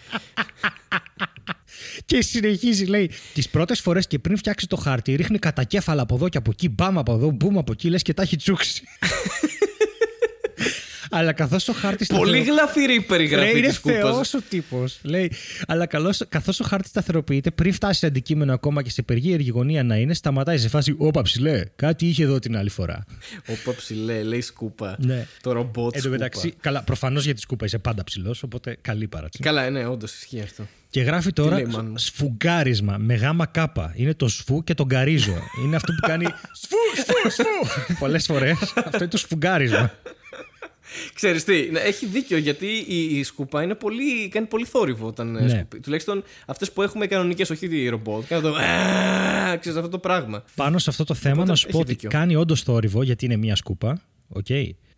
[2.05, 6.15] Και συνεχίζει, λέει, τις πρώτες φορές και πριν φτιάξει το χάρτη, ρίχνει κατά κέφαλα από
[6.15, 8.83] εδώ και από εκεί, μπαμ από εδώ, μπούμ από εκεί, λες και τα έχει τσούξει.
[11.10, 12.05] Αλλά καθώς ο χάρτη.
[12.05, 13.99] Πολύ γλαφυρή η περιγραφή Ρε, είναι της κούπας.
[13.99, 14.99] θεός ο τύπος.
[15.01, 15.31] Λέει,
[15.67, 15.86] αλλά
[16.29, 20.13] καθώς ο χάρτη σταθεροποιείται, πριν φτάσει σε αντικείμενο ακόμα και σε περίεργη γωνία να είναι,
[20.13, 20.95] σταματάει σε φάση.
[20.97, 23.05] Όπα ψηλέ, κάτι είχε εδώ την άλλη φορά.
[23.47, 24.95] Όπα ψηλέ, λέει σκούπα.
[24.99, 25.27] Ναι.
[25.41, 26.10] Το ρομπότ Εν τω σκούπα.
[26.10, 29.39] μεταξύ, καλά, προφανώς για τη σκούπα είσαι πάντα ψηλός, οπότε καλή παράτσι.
[29.43, 30.67] Καλά, ναι, όντως ισχύει αυτό.
[30.89, 33.93] Και γράφει τώρα λέει, μάνα μου; σφουγγάρισμα με γάμα κάπα.
[33.95, 35.38] Είναι το σφου και τον καρίζω.
[35.63, 36.26] είναι αυτό που κάνει
[36.62, 37.93] σφου, σφου, σφου.
[38.00, 38.58] Πολλές φορές.
[38.76, 39.91] αυτό είναι το σφουγγάρισμα.
[41.13, 45.32] Ξέρεις τι, ναι, έχει δίκιο γιατί η, η σκούπα είναι πολύ, κάνει πολύ θόρυβο όταν
[45.32, 45.39] Ναι.
[45.39, 45.50] ναι.
[45.50, 45.80] σκουπί.
[45.80, 48.26] Τουλάχιστον αυτές που έχουμε κανονικές, όχι τη ρομπότ.
[48.28, 48.56] Κάνει το.
[48.56, 50.43] «Α», Ξέρεις αυτό το πράγμα.
[50.56, 52.10] Πάνω σε αυτό το θέμα Οπότε να σου πω έχει ότι δίκιο.
[52.10, 54.02] κάνει όντως θόρυβο γιατί είναι μία σκούπα.
[54.30, 54.45] Οκ.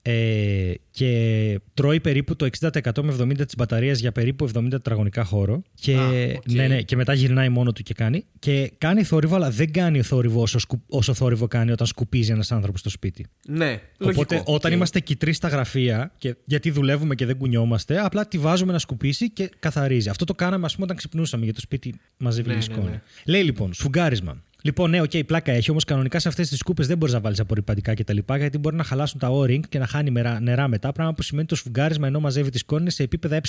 [0.02, 5.62] Ε, και τρώει περίπου το 60% με 70% της μπαταρίας για περίπου 70 τετραγωνικά χώρο.
[5.76, 6.52] Και, Α, οκ.
[6.52, 8.26] ναι, ναι, και μετά γυρνάει μόνο του και κάνει.
[8.40, 12.52] Και κάνει θόρυβο, αλλά δεν κάνει θόρυβο όσο, σκου- όσο θόρυβο κάνει όταν σκουπίζει ένας
[12.52, 13.26] άνθρωπος στο σπίτι.
[13.48, 14.54] Ναι, Οπότε λογικό.
[14.54, 14.78] όταν Οκ.
[14.78, 18.72] είμαστε και οι τρεις στα γραφεία, και, γιατί δουλεύουμε και δεν κουνιόμαστε, απλά τη βάζουμε
[18.72, 20.10] να σκουπίσει και καθαρίζει.
[20.10, 22.90] Αυτό το κάναμε, ας πούμε, όταν ξυπνούσαμε για το σπίτι μαζεύει Ναι, λίγη ναι, σκόνη.
[22.92, 23.02] ναι.
[23.26, 24.44] Λέει λοιπόν, σφουγγάρισμα.
[24.62, 27.40] Λοιπόν, ναι, οκ, πλάκα έχει, όμως κανονικά σε αυτές τις σκούπες δεν μπορείς να βάλεις
[27.40, 28.18] απορριπαντικά κτλ.
[28.38, 30.92] Γιατί μπορεί να χαλάσουν τα O-ring και να χάνει μερά- νερά μετά.
[30.92, 33.42] Πράγμα που σημαίνει το σφουγγάρισμα ενώ μαζεύει τη σκόνη είναι σε επίπεδα ε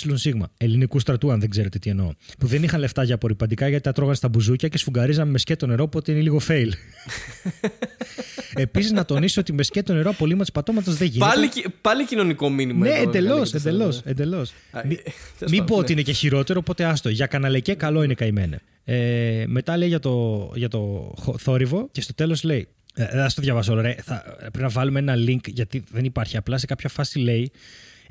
[0.57, 2.12] Ελληνικού στρατού, αν δεν ξέρετε τι εννοώ.
[2.38, 5.66] Που δεν είχαν λεφτά για απορριπαντικά γιατί τα τρώγαν στα μπουζούκια και σφουγγαρίζαμε με σκέτο
[5.66, 6.68] νερό, οπότε είναι λίγο fail.
[8.55, 11.31] Επίσης, να τονίσω ότι με σκέτο νερό απολύμα της πατώματος δεν γίνεται.
[11.31, 12.87] Πάλι, κι- πάλι κοινωνικό μήνυμα.
[12.87, 13.99] Ναι, εδώ, εντελώς, λέγεται στο- εντελώ.
[14.05, 14.51] Εντελώς.
[14.70, 15.81] Α, Μη- ε, τέλος Μην πάντων, πω ναι.
[15.81, 17.09] ότι είναι και χειρότερο, οπότε άστο.
[17.09, 18.61] Για καναλεκέ καλό είναι καημένε.
[18.85, 20.99] Ε, μετά λέει για το, για το χο-
[21.38, 22.68] θόρυβο και στο τέλος λέει.
[22.94, 23.94] Ε, δεν θα το διαβάσω, ρε.
[24.02, 26.36] Θα, πρέπει να βάλουμε ένα link γιατί δεν υπάρχει.
[26.36, 27.52] Απλά σε κάποια φάση λέει.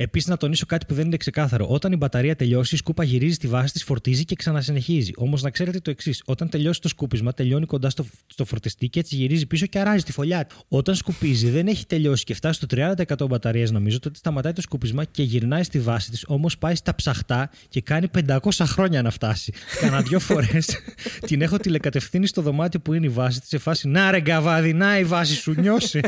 [0.02, 1.68] Επίσης, να τονίσω κάτι που δεν είναι ξεκάθαρο.
[1.70, 5.12] Όταν η μπαταρία τελειώσει, η σκούπα γυρίζει στη βάση της, φορτίζει και ξανασυνεχίζει.
[5.16, 9.00] Όμως να ξέρετε το εξής: Όταν τελειώσει το σκούπισμα, τελειώνει κοντά στο, στο φορτιστή και
[9.00, 10.46] έτσι γυρίζει πίσω και αράζει τη φωλιά.
[10.46, 10.56] του.
[10.68, 15.04] Όταν σκουπίζει, δεν έχει τελειώσει και φτάσει στο 30% μπαταρίας, νομίζω, τότε σταματάει το σκούπισμα
[15.04, 16.24] και γυρνάει στη βάση της.
[16.28, 19.54] Όμως πάει στα ψαχτά και κάνει 500 χρόνια να φτάσει.
[19.80, 20.80] Κάνα δύο φορές
[21.28, 24.74] την έχω τηλεκατευθύνει στο δωμάτιο που είναι η βάση της σε φάση Να ρε γκαβάδι,
[24.74, 26.00] να η βάση σου νιώσει.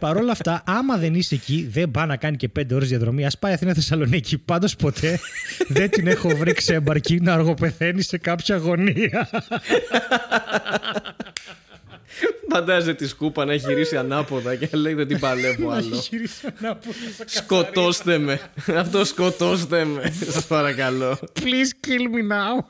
[0.00, 3.24] Παρ' όλα αυτά, άμα δεν είσαι εκεί, δεν πάει να κάνει και πέντε ώρες διαδρομή.
[3.24, 4.38] Α πάει Αθήνα Θεσσαλονίκη.
[4.38, 5.20] Πάντως ποτέ
[5.68, 9.30] δεν την έχω βρει ξέμπαρκη να αργοπεθαίνει σε κάποια γωνία.
[12.48, 16.02] Φαντάζεσαι τη σκούπα να έχει γυρίσει ανάποδα και λέει δεν την παλεύω άλλο.
[17.24, 18.40] Σκοτώστε με.
[18.76, 20.12] Αυτό σκοτώστε με.
[20.30, 21.18] Σας παρακαλώ.
[21.34, 22.64] Please kill me now.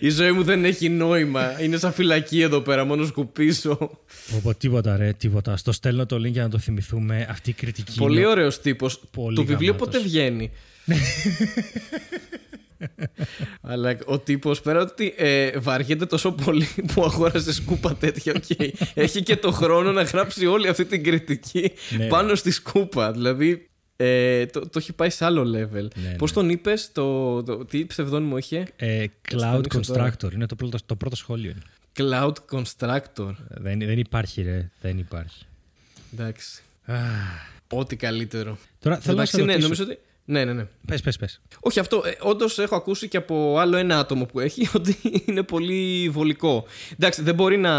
[0.00, 1.62] Η ζωή μου δεν έχει νόημα.
[1.62, 4.03] Είναι σαν φυλακή εδώ πέρα, μόνο σκουπίσω.
[4.32, 5.56] Όπω τίποτα, ρε, τίποτα.
[5.56, 7.26] Στο στέλνω το link για να το θυμηθούμε.
[7.30, 7.98] Αυτή η κριτική.
[7.98, 8.26] Πολύ είναι...
[8.26, 9.00] ωραίος τύπος.
[9.34, 10.50] Το βιβλίο πότε βγαίνει;
[13.60, 18.32] Αλλά ο τύπος πέρα ότι ε, βαριέται τόσο πολύ που αγόρασε σκούπα τέτοια.
[18.32, 18.68] Okay.
[18.94, 22.06] Έχει και το χρόνο να γράψει όλη αυτή την κριτική ναι.
[22.06, 23.12] πάνω στη σκούπα.
[23.12, 25.86] Δηλαδή ε, το, το έχει πάει σε άλλο level.
[25.94, 26.36] Ναι, Πώς ναι.
[26.40, 30.32] τον είπες, το, το, τι ψευδόνιμο είχε; Ε, Cloud Constructor.
[30.32, 31.54] Είναι το πρώτο, το πρώτο σχόλιο.
[31.96, 33.34] Cloud Constructor.
[33.48, 34.70] Δεν, δεν υπάρχει, ρε.
[34.80, 35.46] Δεν υπάρχει.
[36.12, 36.62] Εντάξει.
[37.68, 38.58] Ό,τι καλύτερο.
[38.80, 39.98] Τώρα θέλω Εντάξει, να ναι, νομίζω ότι.
[40.24, 40.66] Ναι, ναι, ναι.
[40.86, 41.40] Πες, πες, πες.
[41.60, 42.02] Όχι, αυτό.
[42.06, 46.66] Ε, Όντως έχω ακούσει και από άλλο ένα άτομο που έχει ότι είναι πολύ βολικό.
[46.92, 47.74] Εντάξει, δεν μπορεί να,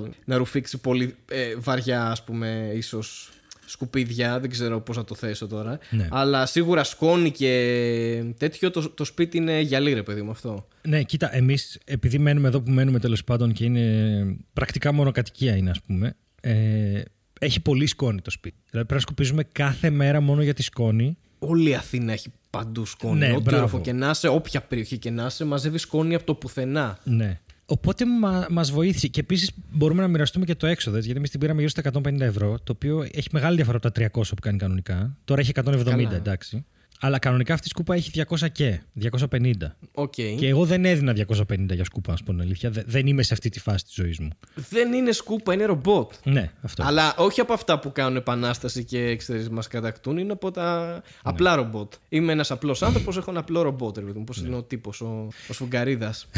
[0.00, 3.30] να ρουφήξει πολύ ε, βαριά, ας πούμε, ίσως
[3.70, 5.78] σκουπίδια, δεν ξέρω πώς να το θέσω τώρα.
[5.90, 6.08] Ναι.
[6.10, 10.68] Αλλά σίγουρα σκόνη και τέτοιο το, το σπίτι είναι γυαλί ρε παιδί μου αυτό.
[10.82, 15.56] Ναι, κοίτα, εμείς επειδή μένουμε εδώ που μένουμε τέλος πάντων και είναι πρακτικά μόνο κατοικία
[15.56, 17.02] είναι ας πούμε, ε,
[17.40, 18.56] έχει πολύ σκόνη το σπίτι.
[18.70, 21.16] Δηλαδή πρέπει να σκουπίζουμε κάθε μέρα μόνο για τη σκόνη.
[21.38, 23.18] Όλη η Αθήνα έχει παντού σκόνη.
[23.18, 26.34] Ναι, Ό,τι όροφο και να είσαι, όποια περιοχή και να είσαι, μαζεύει σκόνη από το
[26.34, 26.98] πουθενά.
[27.04, 27.40] Ναι.
[27.70, 29.06] Οπότε μα μας βοήθησε.
[29.06, 30.98] Και επίσης μπορούμε να μοιραστούμε και το έξοδο.
[30.98, 34.08] Γιατί εμείς την πήραμε γύρω στα 150 ευρώ, το οποίο έχει μεγάλη διαφορά από τα
[34.12, 35.16] 300 που κάνει κανονικά.
[35.24, 36.14] Τώρα έχει 170, Καλά.
[36.14, 36.64] εντάξει.
[37.02, 39.52] Αλλά κανονικά αυτή η σκούπα έχει 200 και, 250.
[39.94, 40.34] Okay.
[40.38, 41.14] Και εγώ δεν έδινα
[41.48, 42.70] 250 για σκούπα, ας πούμε αλήθεια.
[42.86, 44.28] Δεν είμαι σε αυτή τη φάση της ζωής μου.
[44.54, 46.12] Δεν είναι σκούπα, είναι ρομπότ.
[46.24, 46.82] Ναι, αυτό.
[46.86, 49.18] Αλλά όχι από αυτά που κάνουν επανάσταση και
[49.50, 51.00] μας κατακτούν, είναι από τα ναι.
[51.22, 51.92] απλά ρομπότ.
[52.08, 54.48] Είμαι ένας απλός άνθρωπος, έχω ένα απλό ρομπότ, ρε Πώς ναι.
[54.48, 56.28] είναι ο τύπος, ο, ο Σφουγγαρίδας.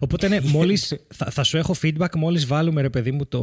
[0.00, 0.96] Οπότε ναι, μόλις.
[1.14, 3.40] θα, θα σου έχω feedback μόλις βάλουμε, ρε παιδί μου, το,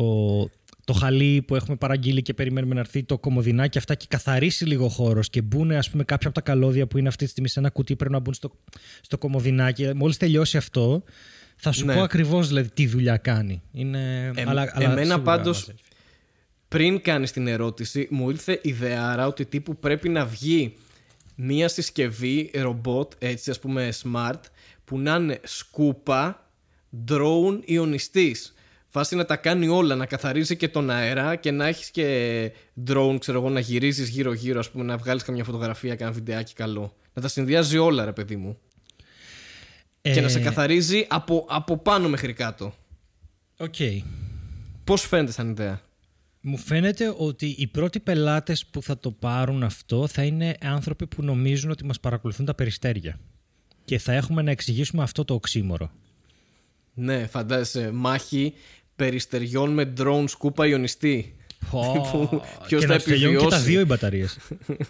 [0.86, 4.88] το χαλί που έχουμε παραγγείλει και περιμένουμε να έρθει το κομμωδινάκι αυτά και καθαρίσει λίγο
[4.88, 7.60] χώρος και μπουν ας πούμε κάποια από τα καλώδια που είναι αυτή τη στιγμή σε
[7.60, 8.52] ένα κουτί πρέπει να μπουν στο,
[9.02, 9.91] στο κομμωδινάκι.
[9.96, 11.04] Μόλις τελειώσει αυτό,
[11.56, 11.93] θα σου ναι.
[11.93, 13.62] πω ακριβώς δηλαδή, τι δουλειά κάνει.
[13.72, 14.32] Είναι...
[14.36, 15.69] Ε, αλλά, εμένα πάντως.
[16.67, 20.74] Πριν κάνεις την ερώτηση, μου ήρθε ιδεάρα ότι τύπου πρέπει να βγει
[21.36, 24.39] μία συσκευή ρομπότ, έτσι ας πούμε smart,
[24.86, 26.50] που να είναι σκούπα,
[27.08, 28.52] drone ιονιστής
[28.93, 32.51] φάση να τα κάνει όλα, να καθαρίζει και τον αέρα και να έχεις και
[32.88, 36.95] drone, ξέρω εγώ, να γυρίζεις γύρω-γύρω, ας πούμε, να βγάλεις καμιά φωτογραφία, κανένα βιντεάκι καλό.
[37.13, 38.58] Να τα συνδυάζει όλα, ρε παιδί μου.
[40.01, 40.41] Και να σε ε.
[40.41, 42.73] καθαρίζει από, από πάνω μέχρι κάτω.
[43.58, 43.73] Οκ.
[43.77, 44.01] Okay.
[44.84, 45.82] Πώς φαίνεται σαν ιδέα;
[46.41, 51.23] Μου φαίνεται ότι οι πρώτοι πελάτες που θα το πάρουν αυτό θα είναι άνθρωποι που
[51.23, 53.19] νομίζουν ότι μας παρακολουθούν τα περιστέρια.
[53.86, 55.91] Και θα έχουμε να εξηγήσουμε αυτό το οξύμορο.
[56.93, 58.53] Ναι, φαντάζεσαι, μάχη
[58.95, 61.36] περιστεριών με drone σκούπα ιονιστή.
[61.71, 62.27] Oh,
[62.67, 63.45] Ποιος θα επιβιώσει.
[63.45, 64.38] Και τα δύο οι μπαταρίες.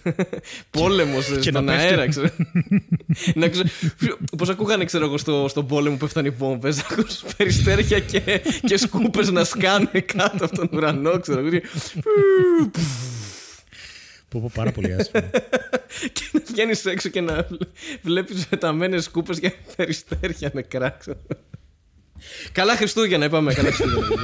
[0.70, 2.30] Πόλεμος στον αέρα, ξέρω.
[4.38, 6.84] Πώς ακούγανε, ξέρω εγώ, στο, στον πόλεμο που έφτανε οι βόμβες.
[7.38, 11.60] περιστέρια και, και σκούπες να σκάνε κάτω από τον ουρανό, ξέρω εγώ.
[14.34, 15.30] Που πω πάρα πολύ άσχημα.
[16.14, 17.48] και να βγαίνεις έξω και να
[18.02, 21.18] βλέπεις μεταμένες σκούπες για περιστέρια νεκρά, ξέρω.
[22.52, 23.54] Καλά Χριστούγεννα, είπαμε.
[23.54, 24.24] Καλά Χριστούγεννα.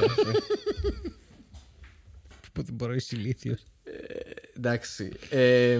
[2.54, 3.64] Που δεν μπορώ, είσαι ηλίθιος.
[4.56, 5.12] εντάξει.
[5.30, 5.80] Ε,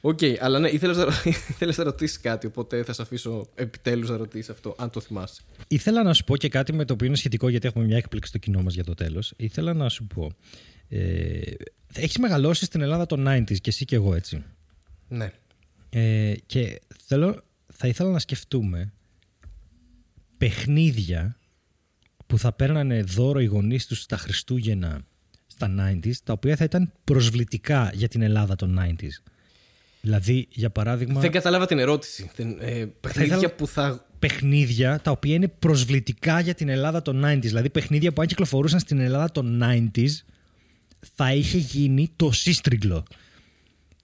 [0.00, 1.04] Οκ, okay, αλλά ναι, ήθελες να,
[1.50, 5.42] ήθελες να ρωτήσεις κάτι, οπότε θα σε αφήσω επιτέλους να ρωτήσεις αυτό, αν το θυμάσαι.
[5.68, 8.28] Ήθελα να σου πω και κάτι με το οποίο είναι σχετικό, γιατί έχουμε μια έκπληξη
[8.28, 9.32] στο κοινό μας για το τέλος.
[9.36, 10.32] Ήθελα να σου πω.
[10.88, 11.40] Ε,
[11.94, 14.44] έχεις μεγαλώσει στην Ελλάδα το 90s και εσύ και εγώ, έτσι.
[15.08, 15.32] Ναι.
[15.90, 17.42] Ε, και θέλω,
[17.72, 18.92] θα ήθελα να σκεφτούμε
[20.38, 21.39] παιχνίδια
[22.30, 25.00] που θα παίρνανε δώρο οι γονείς τους στα Χριστούγεννα
[25.46, 29.32] στα 90s, τα οποία θα ήταν προσβλητικά για την Ελλάδα των 90s.
[30.00, 31.20] Δηλαδή, για παράδειγμα.
[31.20, 32.30] Δεν κατάλαβα την ερώτηση.
[32.60, 34.06] Ε, παιχνίδια που θα.
[34.18, 37.40] Παιχνίδια τα οποία είναι προσβλητικά για την Ελλάδα των 90s.
[37.40, 40.10] Δηλαδή, παιχνίδια που αν κυκλοφορούσαν στην Ελλάδα των 90s
[41.14, 43.04] θα είχε γίνει το σύστριγκλο.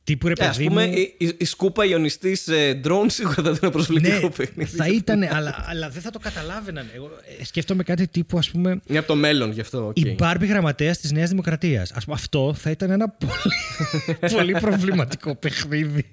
[0.07, 4.21] Τύπου ρε ε, παιδί πούμε, η, η, σκούπα ιονιστή ε, drone σίγουρα θα ήταν προσβλητικό
[4.21, 4.77] ναι, παιχνίδι.
[4.77, 6.87] Θα ήταν, αλλά, αλλά δεν θα το καταλάβαιναν.
[6.95, 8.81] Εγώ ε, σκέφτομαι κάτι τύπου, ας πούμε.
[8.87, 9.89] Είναι από το μέλλον γι' αυτό.
[9.89, 9.99] Okay.
[9.99, 11.91] Η Μπάρμπι γραμματέας της Νέας Δημοκρατίας.
[11.91, 16.05] Α πούμε, αυτό θα ήταν ένα πολύ, πολύ προβληματικό παιχνίδι.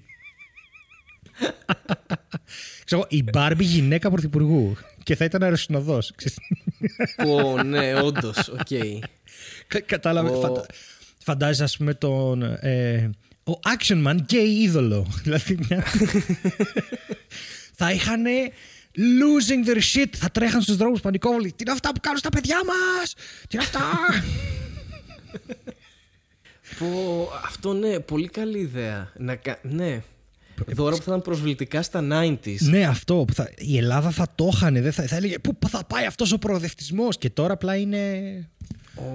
[2.86, 4.78] Ξέρω, η Μπάρμπι γυναίκα πρωθυπουργού.
[5.04, 6.14] Και θα ήταν αεροσυνοδός.
[7.26, 8.48] Ω, ναι, όντως.
[8.48, 8.68] Οκ.
[9.86, 10.30] Κατάλαβε.
[11.18, 12.44] Φαντάζεσαι, ας πούμε, τον.
[12.44, 13.10] Ε,
[13.44, 15.08] ο Action Man και η είδωλο.
[15.24, 15.84] δηλαδή μια.
[17.74, 18.24] θα είχαν
[18.96, 20.10] losing their shit.
[20.16, 21.50] Θα τρέχαν στους δρόμους πανικόβολοι.
[21.50, 23.14] Τι είναι αυτά που κάνουν στα παιδιά μας!
[23.48, 23.82] Τι είναι αυτά!
[26.80, 29.12] Πω, αυτό ναι, πολύ καλή ιδέα.
[29.18, 30.02] Να, κα- ναι.
[30.68, 32.58] Δώρα που θα ήταν προσβλητικά στα 90s.
[32.60, 33.24] ναι, αυτό.
[33.28, 34.74] Που θα, η Ελλάδα θα το είχαν.
[34.82, 37.18] Δεν θα, θα έλεγε Πού θα πάει αυτός ο προοδευτισμός.
[37.18, 38.10] Και τώρα απλά είναι.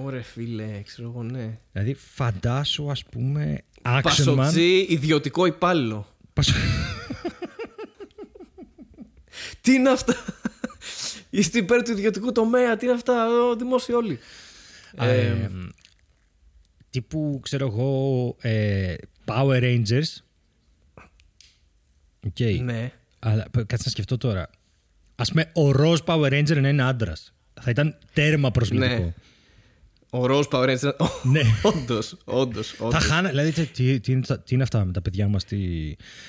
[0.03, 1.57] Ωρε φίλε, ξέρω εγώ, ναι.
[1.71, 3.61] Δηλαδή, φαντάσου, ας πούμε.
[3.81, 4.35] Action Man.
[4.35, 6.15] Πασοτσί, ιδιωτικό υπάλληλο.
[6.33, 6.53] Πασο-
[9.61, 10.15] Τι είναι αυτά;
[11.29, 14.19] Είστε υπέρ του ιδιωτικού τομέα, τι είναι αυτά, ο, δημόσιοι όλοι.
[14.97, 15.49] Ε, Ε,
[16.89, 18.93] τύπου, ξέρω εγώ, ε,
[19.25, 20.23] Power Rangers.
[22.27, 22.39] OK.
[22.61, 22.91] ναι.
[23.19, 24.49] Αλλά π- κάτσε να σκεφτώ τώρα.
[25.15, 27.33] Α πούμε, ο Ροζ Power Ranger να είναι άντρας.
[27.61, 29.03] Θα ήταν τέρμα προσβλητικό.
[29.03, 29.13] Ναι.
[30.09, 30.91] Ο Ροζ Power Ranger.
[31.23, 31.41] Ναι.
[31.61, 32.75] Όντως, όντως.
[32.89, 35.43] Θα 'χανε, δηλαδή, τι, τι, τι είναι, τα- τι είναι αυτά με τα παιδιά μας.
[35.43, 35.57] Τι...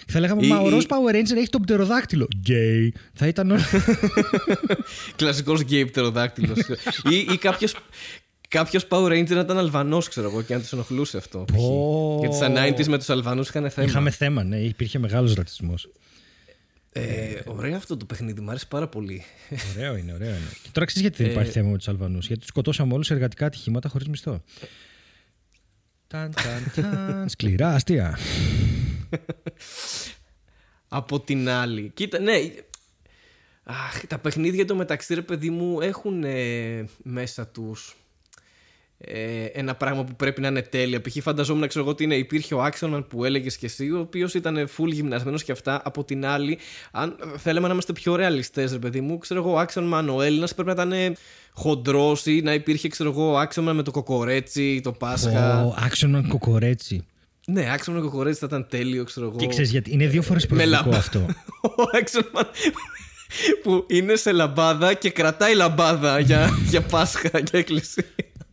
[0.05, 2.29] Και θα λέγαμε, Ή- Μα ο ή- Ροζ Power Ranger έχει τον πτεροδάκτυλο.
[2.37, 2.95] Γκέι.
[3.15, 3.51] Θα ήταν.
[3.51, 3.61] όλο-
[5.17, 6.59] Κλασικός γκέι πτεροδάκτυλος.
[7.11, 7.69] ή ή κάποιο.
[8.49, 11.45] Κάποιος Power Ranger να ήταν Αλβανός, ξέρω εγώ, και να τους ενοχλούσε αυτό.
[11.53, 11.55] π.χ.
[11.57, 12.17] Πω.
[12.21, 13.87] Γιατί στα 90s με τους Αλβανούς είχαν θέμα.
[13.89, 15.89] Είχαμε θέμα, ναι, υπήρχε μεγάλος ρατσισμός.
[16.93, 19.23] Ε, ωραίο αυτό το παιχνίδι, μου άρεσε πάρα πολύ.
[19.77, 20.51] Ωραίο είναι, ωραίο είναι.
[20.63, 22.27] Και τώρα ξέρεις γιατί Ε, δεν υπάρχει θέμα με τους Αλβανούς.
[22.27, 24.43] Γιατί τους σκοτώσαμε όλους σε εργατικά ατυχήματα χωρίς μισθό.
[26.07, 27.29] Ταν, ταν, ταν.
[27.29, 28.19] Σκληρά αστεία.
[30.89, 31.91] Από την άλλη.
[31.95, 32.33] Κοίτα, ναι.
[33.63, 37.97] Αχ, τα παιχνίδια το μεταξύ, ρε παιδί μου, έχουν ε, μέσα τους
[39.05, 41.01] ε, ένα πράγμα που πρέπει να είναι τέλεια.
[41.01, 41.17] Π.χ.
[41.23, 44.69] φανταζόμουν, ξέρω εγώ, ότι είναι, υπήρχε ο Άξοναν που έλεγες και εσύ, ο οποίος ήταν
[44.77, 45.81] full γυμνασμένος και αυτά.
[45.85, 46.59] Από την άλλη,
[46.91, 50.55] αν θέλαμε να είμαστε πιο ρεαλιστές, ρε παιδί μου, ξέρω εγώ, ο Άξοναν ο Έλληνας
[50.55, 51.17] πρέπει να ήταν
[51.53, 55.65] χοντρός ή να υπήρχε, ξέρω εγώ, ο Άξοναν με το κοκορέτσι, το Πάσχα.
[55.65, 57.05] Ο Action Man κοκορέτσι.
[57.47, 59.37] Ναι, Άξοναν κοκορέτσι θα ήταν τέλειο, ξέρω εγώ.
[59.37, 59.93] Και ξέρεις γιατί.
[59.93, 60.97] Είναι δύο φορές Με προσωπικό λαμπά.
[60.97, 61.19] αυτό.
[61.77, 62.47] Ο Action Man
[63.63, 68.05] που είναι σε λαμπάδα και κρατάει λαμπάδα για, για Πάσχα, για εκκλησία.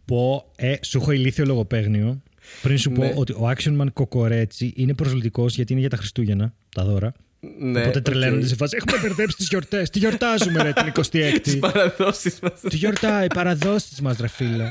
[0.07, 2.21] Πω, ε, σου έχω ηλίθιο λογοπαίγνιο.
[2.61, 2.97] Πριν σου Ναι.
[3.09, 7.11] πω ότι ο Action Man κοκορέτσι είναι προσβλητικός γιατί είναι για τα Χριστούγεννα, τα δώρα.
[7.59, 8.03] Ναι, Οπότε οκ.
[8.03, 8.77] τρελαίνονται σε φάση.
[8.79, 9.89] Έχουμε μπερδέψει τις γιορτές.
[9.89, 11.39] Τι γιορτάζουμε, ρε, την 26η.
[11.43, 12.59] Τις παραδόσεις μας.
[12.69, 14.69] Τι γιορτάει, οι παραδόσεις μας, ρε φίλε.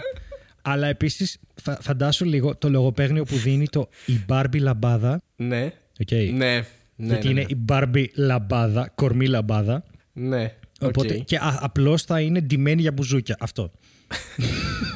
[0.63, 1.39] Αλλά επίσης,
[1.81, 5.21] φαντάσου λίγο το λογοπαίγνιο που δίνει το η Barbie λαμπάδα.
[5.37, 6.11] Ναι, οκ.
[6.11, 6.65] ναι, ναι.
[6.97, 9.85] γιατί ναι, είναι η Barbie λαμπάδα, κορμί λαμπάδα.
[10.13, 10.89] Ναι, οκ.
[10.89, 13.37] Οπότε και απλώς θα είναι ντυμένη για μπουζούκια.
[13.41, 13.71] Αυτό.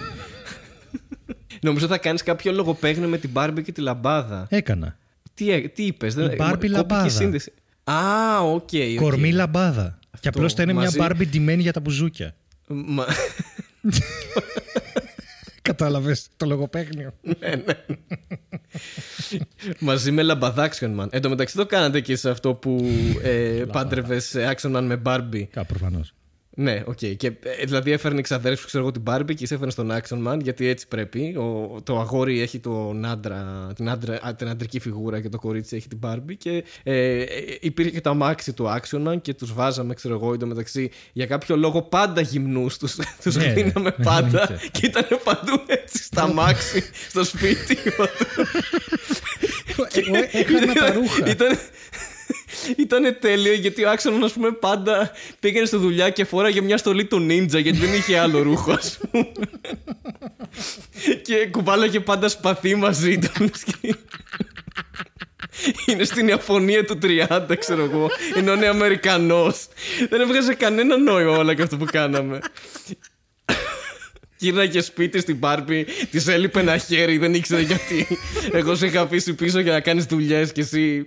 [1.61, 4.47] Νομίζω θα κάνεις κάποιο λογοπαίγνιο με την Barbie και τη λαμπάδα.
[4.51, 4.97] Έκανα.
[5.35, 7.09] Τι, ε- τι είπες, δεν- Barbie κόπηκε η λαμπάδα.
[7.09, 7.53] σύνδεση.
[7.85, 8.53] Α, OK.
[8.73, 9.01] OK.
[9.01, 9.99] Κορμί λαμπάδα.
[10.21, 12.35] Και απλώς θα είναι μαζί- μια Barbie ντυμένη για τα μπουζούκια.
[12.67, 13.07] Μα-
[15.63, 17.15] Κατάλαβες το λογοπαίγνιο.
[17.23, 17.75] ναι, ναι.
[19.79, 21.07] Μαζί με λαμπάδα Action Man.
[21.11, 22.87] Εν τω μεταξύ το κάνατε και σε αυτό που
[23.23, 25.43] ε, πάντρευες ε, Action Man με Barbie.
[25.51, 26.15] Κα, προφανώς.
[26.55, 26.99] Ναι, οκ.
[27.17, 30.43] Και ε, δηλαδή έφερνε ξαδέρφη, ξέρω εγώ, την Barbie και εσύ έφερνε τον Action Man,
[30.43, 31.37] γιατί έτσι πρέπει.
[31.37, 35.77] Ο, το αγόρι έχει τον άντρα, την, άντρα, α, την αντρική φιγούρα και το κορίτσι
[35.77, 36.35] έχει την Barbie.
[36.39, 37.27] Και ε, ε,
[37.61, 41.57] υπήρχε και το αμάξι του Action Man και τους βάζαμε, ξέρω εγώ, εντωμεταξύ για κάποιο
[41.57, 42.77] λόγο πάντα γυμνούς.
[42.79, 44.69] Τους τους Ναι, δίναμε ναι, πάντα εννοείται.
[44.73, 47.77] και ήταν παντού έτσι στα αμάξι, στο σπίτι.
[49.95, 51.27] Εγώ έχανα τα ρούχα.
[51.31, 51.59] Ήταν,
[52.77, 57.05] ήταν τέλειο γιατί ο Άξονας, ας πούμε, πάντα πήγαινε στη δουλειά και φόραγε μια στολή
[57.05, 59.33] του νίντζα γιατί δεν είχε άλλο ρούχο, ας πούμε.
[61.23, 63.51] και κουβάλαγε πάντα σπαθί μαζί του.
[63.81, 63.95] Και-
[65.87, 68.09] Είναι στην Ιαπωνία του 30, ξέρω εγώ.
[68.35, 69.67] Ενώ είναι Αμερικανός.
[70.09, 72.39] Δεν έβγαζε κανένα νόημα όλα και αυτό που κάναμε.
[74.37, 78.07] Γύρναγε σπίτι στην Μπάρμπι, της έλειπε ένα χέρι, δεν ήξερε γιατί.
[78.53, 81.07] Εγώ σε είχα αφήσει πίσω για να κάνεις δουλειές και εσύ.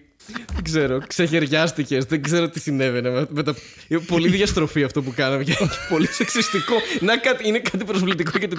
[0.54, 1.98] Δεν ξέρω, ξεχαιριάστηκε.
[2.08, 3.10] Δεν ξέρω τι συνέβαινε.
[3.10, 3.56] Με, με τα...
[3.88, 5.56] Είναι πολύ διαστροφή αυτό που κάναμε και
[5.90, 6.74] πολύ σεξιστικό.
[7.00, 8.58] Να, κάτι- είναι κάτι προσβλητικό για το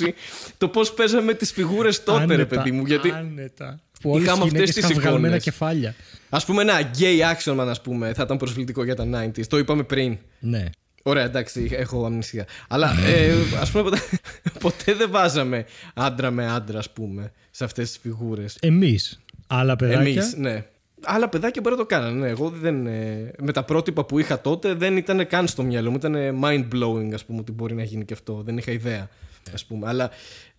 [0.00, 0.08] 2020
[0.58, 2.86] το πώς παίζαμε τις φιγούρες τότε, ρε Άνετα, παιδί μου.
[2.86, 3.80] Γιατί Άνετα.
[4.00, 5.42] Που όλες Είχαμε οι αυτές γυναίκες τις είχαν βγαλμένα εικόνες.
[5.42, 5.94] κεφάλια.
[6.28, 9.46] ας πούμε ένα gay action man, ας πούμε, θα ήταν προσβλητικό για τα 90s.
[9.46, 10.18] Το είπαμε πριν.
[10.38, 10.64] Ναι.
[11.02, 12.46] Ωραία, εντάξει, έχω αμνησία.
[12.68, 14.00] Αλλά ε, ας πούμε, ποτέ,
[14.60, 18.56] ποτέ δεν βάζαμε άντρα με άντρα, ας πούμε, σε αυτές τις φιγούρες.
[18.60, 19.20] Εμείς.
[19.46, 20.00] Άλλα παιδάκια.
[20.00, 20.64] Εμείς, ναι.
[21.04, 22.20] Άλλα παιδάκια μπορεί να το κάνανε.
[22.20, 22.28] Ναι.
[22.28, 25.96] Εγώ δεν, ε, με τα πρότυπα που είχα τότε δεν ήταν καν στο μυαλό μου.
[25.96, 28.42] Ήταν mind blowing, ας πούμε, ότι μπορεί να γίνει και αυτό.
[28.44, 29.08] Δεν είχα ιδέα,
[29.54, 29.88] ας πούμε.
[29.88, 30.10] Αλλά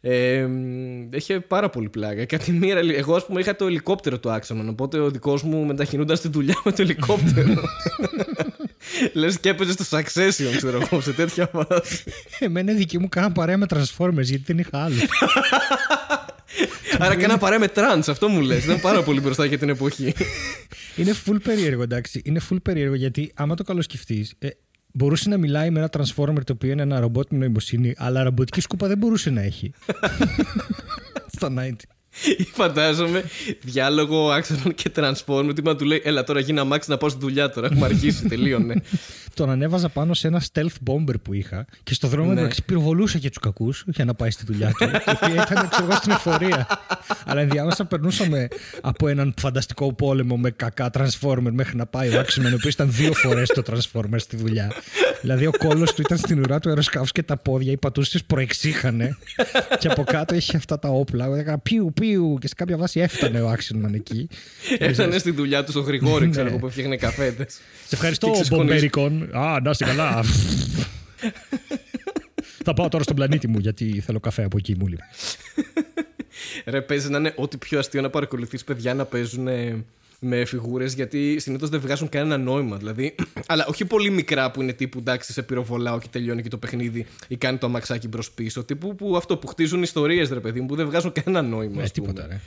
[0.02, 2.26] ε, μ, είχε πάρα πολύ πλάκα.
[2.26, 4.70] Κάτι μία, εγώ, ας πούμε, είχα το ελικόπτερο του άξονα.
[4.70, 7.54] Οπότε ο δικός μου μετακινούνταν στη δουλειά με το ελικόπτερο.
[9.14, 12.04] Λες και έπαιζε στο Succession, ξέρω εγώ, σε τέτοια βάση.
[12.40, 14.96] Εμένα οι δικοί μου κάναν παρέα με Transformers γιατί δεν είχα άλλου.
[17.00, 18.64] Άρα κάναν παρέα με τρανς, αυτό μου λες.
[18.64, 20.14] Ήταν πάρα πολύ μπροστά για την εποχή.
[20.96, 22.22] Είναι full περίεργο, εντάξει.
[22.26, 24.50] Είναι full περίεργο γιατί άμα το καλοσκεφτείς, ε,
[24.92, 28.62] μπορούσε να μιλάει με ένα Transformer το οποίο είναι ένα ρομπότ με νοημοσύνη, αλλά ρομποτική
[28.62, 29.72] σκούπα δεν μπορούσε να έχει.
[31.36, 31.72] Στα 90.
[32.54, 33.24] Φαντάζομαι
[33.62, 35.52] διάλογο Action Man και Transformer.
[35.56, 37.68] Τι να του λέει, Έλα τώρα γίνε αμάξι να πάω στη δουλειά τώρα.
[37.72, 38.82] Έχουμε αρχίσει, τελείωνε.
[39.34, 42.42] Τον ανέβαζα πάνω σε ένα stealth bomber που είχα και στο δρόμο Ναι.
[42.42, 42.48] ναι.
[42.66, 44.86] πυροβολούσα και τους κακούς για να πάει στη δουλειά του.
[45.06, 46.68] το οποίο ήταν, ξέρω εγώ, στην εφορία.
[47.26, 48.48] Αλλά ενδιάμεσα περνούσαμε
[48.82, 52.92] από έναν φανταστικό πόλεμο με κακά transformer μέχρι να πάει ο Axelman, ο οποίος ήταν
[52.92, 54.72] δύο φορές το transformer στη δουλειά.
[55.22, 59.18] δηλαδή ο κόλος του ήταν στην ουρά του αεροσκάφου και τα πόδια, οι πατούσε προεξήχανε.
[59.80, 61.38] και από κάτω είχε αυτά τα όπλα.
[61.38, 64.28] Έκανα πιου, πιου και σε κάποια βάση έφτανε ο Axelman εκεί.
[64.78, 66.50] Έφτανε στη δουλειά του στο Γρηγόρη, ξέρω Ναι.
[66.50, 67.54] εγώ, που έφτιαχνε καφέτες.
[67.88, 68.66] Σε ευχαριστώ, Και ξεσηκώνεις.
[68.68, 69.30] Μπομπέρικον.
[69.36, 70.24] Α, να είστε καλά.
[72.64, 75.00] Θα πάω τώρα στον πλανήτη μου γιατί θέλω καφέ από εκεί μου λέει.
[76.66, 79.84] Ρε, παίζει να είναι ό,τι πιο αστείο να παρακολουθείς παιδιά να παίζουν ε,
[80.24, 82.78] με φιγούρες, γιατί συνήθως δεν βγάζουν κανένα νόημα.
[82.78, 83.16] Δηλαδή,
[83.48, 87.06] αλλά όχι πολύ μικρά που είναι τύπου εντάξει, σε πυροβολάω και τελειώνει και το παιχνίδι
[87.28, 88.64] ή κάνει το αμαξάκι μπρος πίσω.
[88.64, 91.82] Τύπου που αυτό που χτίζουν ιστορίες, ρε παιδί μου, που δεν βγάζουν κανένα νόημα.
[91.82, 92.08] Ε, ας πούμε.
[92.08, 92.40] τίποτα, ρε.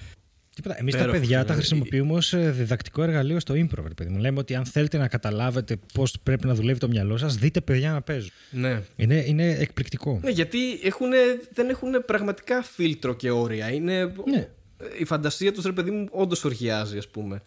[0.54, 0.76] Τίποτα.
[0.78, 1.60] Εμείς τα Υπέροχο, παιδιά τα δηλαδή.
[1.60, 3.84] χρησιμοποιούμε ως διδακτικό εργαλείο στο improv.
[3.86, 4.18] ρε παιδί μου.
[4.18, 7.92] Λέμε ότι αν θέλετε να καταλάβετε πώς πρέπει να δουλεύει το μυαλό σας, δείτε παιδιά
[7.92, 8.30] να παίζουν.
[8.50, 8.82] Ναι.
[8.96, 10.20] Είναι, είναι εκπληκτικό.
[10.22, 11.16] Ναι, γιατί έχουνε,
[11.52, 13.72] δεν έχουν πραγματικά φίλτρο και όρια.
[13.72, 14.12] Είναι...
[14.30, 14.48] Ναι.
[14.98, 17.42] Η φαντασία τους, ρε παιδί μου, όντως οργιάζει, ας πούμε.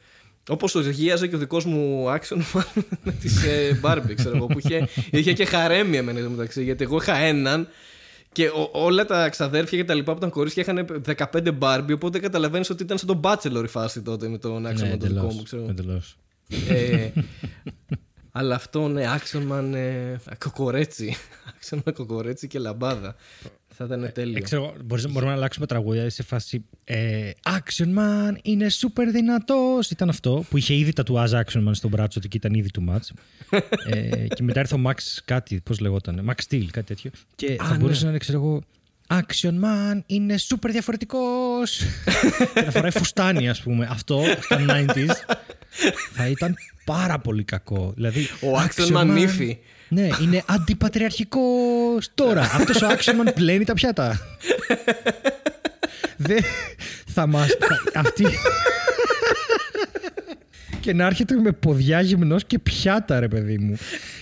[0.49, 2.37] Όπως οργίαζε και ο δικός μου action
[3.03, 6.63] με τη ε, Barbie, ξέρω εγώ, που είχε, είχε και χαρέμια εμένα εδώ μεταξύ.
[6.63, 7.67] Γιατί εγώ είχα έναν
[8.31, 11.01] και ο- όλα τα ξαδέρφια και τα λοιπά που ήταν κορίτσια είχαν
[11.33, 11.93] 15 Barbie.
[11.93, 14.97] Οπότε καταλαβαίνεις ότι ήταν σαν τον Bachelor η φάση τότε με τον action Ναι, με
[14.97, 15.65] τον δικό εντελώς, μου, ξέρω.
[15.69, 16.17] εντελώς.
[16.69, 17.09] Ε,
[18.31, 21.15] αλλά αυτό ναι, Action Man ε, κοκορέτσι.
[21.61, 23.15] Action Man κοκορέτσι και λαμπάδα.
[23.77, 24.37] Θα ήταν τέλειο.
[24.37, 29.89] Ε, ξέρω, μπορείς, μπορούμε να αλλάξουμε τραγούδια σε φάση ε, Action Man είναι super δυνατός
[29.89, 32.85] Ήταν αυτό που είχε ήδη τατουάζ Action Man στο μπράτσο του και ήταν ήδη του
[32.89, 33.59] match
[33.89, 37.71] ε, Και μετά ήρθε ο Max κάτι, πώς λεγόταν Max Steel, κάτι τέτοιο Και θα
[37.71, 37.77] ναι.
[37.77, 38.61] μπορούσε να είναι, ξέρω εγώ
[39.07, 41.81] Action Man είναι super διαφορετικός
[42.53, 45.35] Και να φοράει φουστάνι ας πούμε Αυτό στα 90s
[46.13, 49.57] θα ήταν πάρα πολύ κακό Δηλαδή, Ο Action Man νύφη.
[49.89, 51.41] Ναι, είναι αντιπατριαρχικό
[52.15, 52.41] τώρα.
[52.41, 54.19] Αυτός ο Axelman πλένει τα πιάτα.
[56.17, 56.43] Δεν
[57.13, 57.47] θα μας...
[57.59, 58.25] θα- αυτή...
[60.87, 63.77] και να έρχεται με ποδιά γυμνός και πιάτα ρε παιδί μου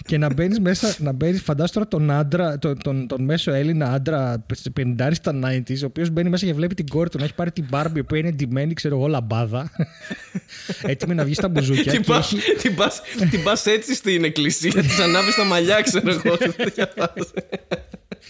[0.06, 3.92] και να μπαίνεις μέσα να μπαίνεις φαντάσου τώρα τον άντρα τον, τον, τον μέσο Έλληνα
[3.92, 7.24] άντρα σε 50 στα 90s ο οποίος μπαίνει μέσα και βλέπει την κόρη του να
[7.24, 9.72] έχει πάρει την Barbie η οποία είναι ντυμένη ξέρω εγώ λαμπάδα
[10.92, 14.24] έτοιμη να βγει στα μπουζούκια Την και πας, έχει, την, πας, την πας έτσι στην
[14.24, 16.36] εκκλησία, της ανάβεις τα μαλλιά, ξέρω εγώ.
[16.40, 17.32] σε τέτοια φάση.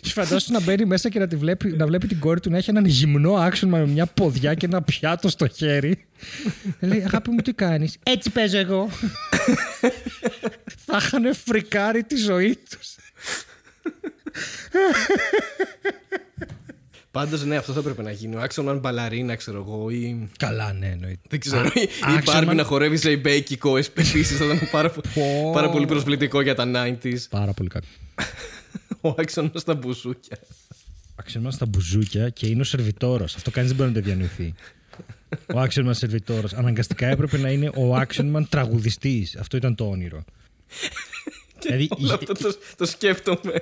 [0.03, 2.69] Φαντάσου να μπαίνει μέσα και να, τη βλέπει, να βλέπει την κόρη του να έχει
[2.69, 6.05] έναν γυμνό άξονα με μια ποδιά και ένα πιάτο στο χέρι.
[6.79, 8.89] Λέει, αγάπη μου τι κάνεις; Έτσι παίζω εγώ.
[10.85, 12.95] Θα είχαν φρικάρει τη ζωή τους.
[17.11, 18.35] Πάντως ναι, αυτό θα έπρεπε να γίνει.
[18.35, 20.29] Ο Action Man μπαλαρίνα, ξέρω εγώ, ή...
[20.37, 21.21] Καλά, ναι, εννοείται.
[21.29, 21.59] Δεν ξέρω.
[21.67, 21.89] Α, ή η
[22.25, 25.51] Action Barbie Man- να χορεύει σε μπέικικο επίση θα ήταν πάρα, Πω.
[25.53, 27.17] πάρα πολύ προσβλητικό για τα 90s.
[27.29, 27.87] Πάρα πολύ κακό.
[29.01, 30.37] Ο Action Man στα μπουζούκια.
[31.15, 33.35] Άξιον στα μπουζούκια και είναι ο σερβιτόρος.
[33.35, 34.53] Αυτό κανείς δεν μπορεί να το διανοηθεί.
[35.53, 36.53] Ο Άξιον σερβιτόρος.
[36.53, 39.35] Αναγκαστικά έπρεπε να είναι ο Άξιον τραγουδιστής.
[39.35, 40.23] Αυτό ήταν το όνειρο.
[41.61, 43.53] δηλαδή, Όλο αυτό το, το σκέφτομαι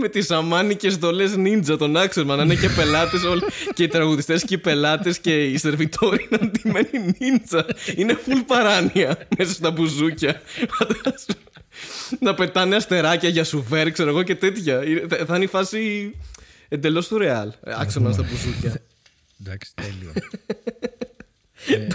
[0.00, 2.36] με τις αμάνικες δολές νίντζα των Άξερμαν.
[2.38, 3.20] Να είναι και πελάτες
[3.74, 7.66] και οι τραγουδιστές και οι πελάτες και οι σερβιτόροι να είναι ντυμένοι νίντζα.
[7.96, 10.42] Είναι full παράνοια μέσα στα μπουζούκια.
[10.68, 11.26] Φαντάσου.
[12.20, 14.84] να πετάνε αστεράκια για σουβέρ, ξέρω εγώ και τέτοια.
[14.86, 16.12] Είναι- θα- Θα είναι η φάση
[16.68, 17.52] εντελώς του ρεάλ.
[17.64, 18.82] Άξερμαν στα μπουζούκια.
[19.40, 20.12] Εντάξει, τέλειο.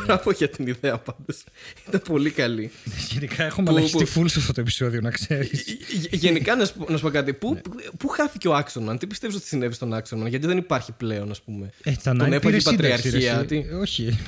[0.03, 1.43] Μπράβο για την ιδέα πάντως.
[1.87, 2.71] Ήταν πολύ καλή.
[3.09, 5.63] Γενικά έχουμε Που- αλλάξει που- τη φούλ σε αυτό το επεισόδιο, να ξέρεις.
[5.93, 7.33] Γε- Γενικά να σου, πω- να σου πω κάτι.
[7.33, 7.61] Πού,
[7.97, 11.41] πού χάθηκε ο Άξονμαν, τι πιστεύεις ότι συνέβη στον Άξονμαν, γιατί δεν υπάρχει πλέον, ας
[11.41, 11.69] πούμε.
[11.83, 13.45] Ε, θα Τον να έφαγε η πήρες σύνταξη, ρε, πατριαρχία.
[13.57, 13.67] εσύ.
[13.67, 14.19] τι- Όχι.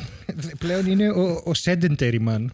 [0.59, 2.45] Πλέον είναι ο, ο sedentary man.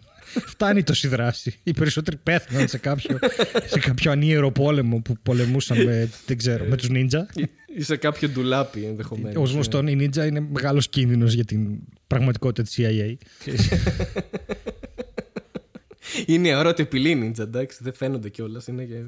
[0.46, 1.60] Φτάνει τόση δράση.
[1.64, 3.20] Οι περισσότεροι πέθαναν σε κάποιο,
[3.66, 7.28] σε κάποιο ανίερο πόλεμο που πολεμούσαν με, δεν ξέρω, με τους νίντζα.
[7.36, 9.44] Ή- Ή σε κάποιο ντουλάπι ενδεχομένως.
[9.44, 11.68] Ως γνωστόν, η νίντζα είναι μεγάλος κίνδυνος για την
[12.08, 13.16] πραγματικότητα της CIA.
[16.26, 18.68] Είναι αόρατη απειλή νίντζα, εντάξει, δεν φαίνονται κιόλας.
[18.68, 19.02] Είναι και.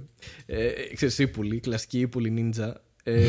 [0.46, 2.82] Ε, ξέρεις, ύπουλη, κλασική ύπουλη νίντζα.
[3.04, 3.28] Ε,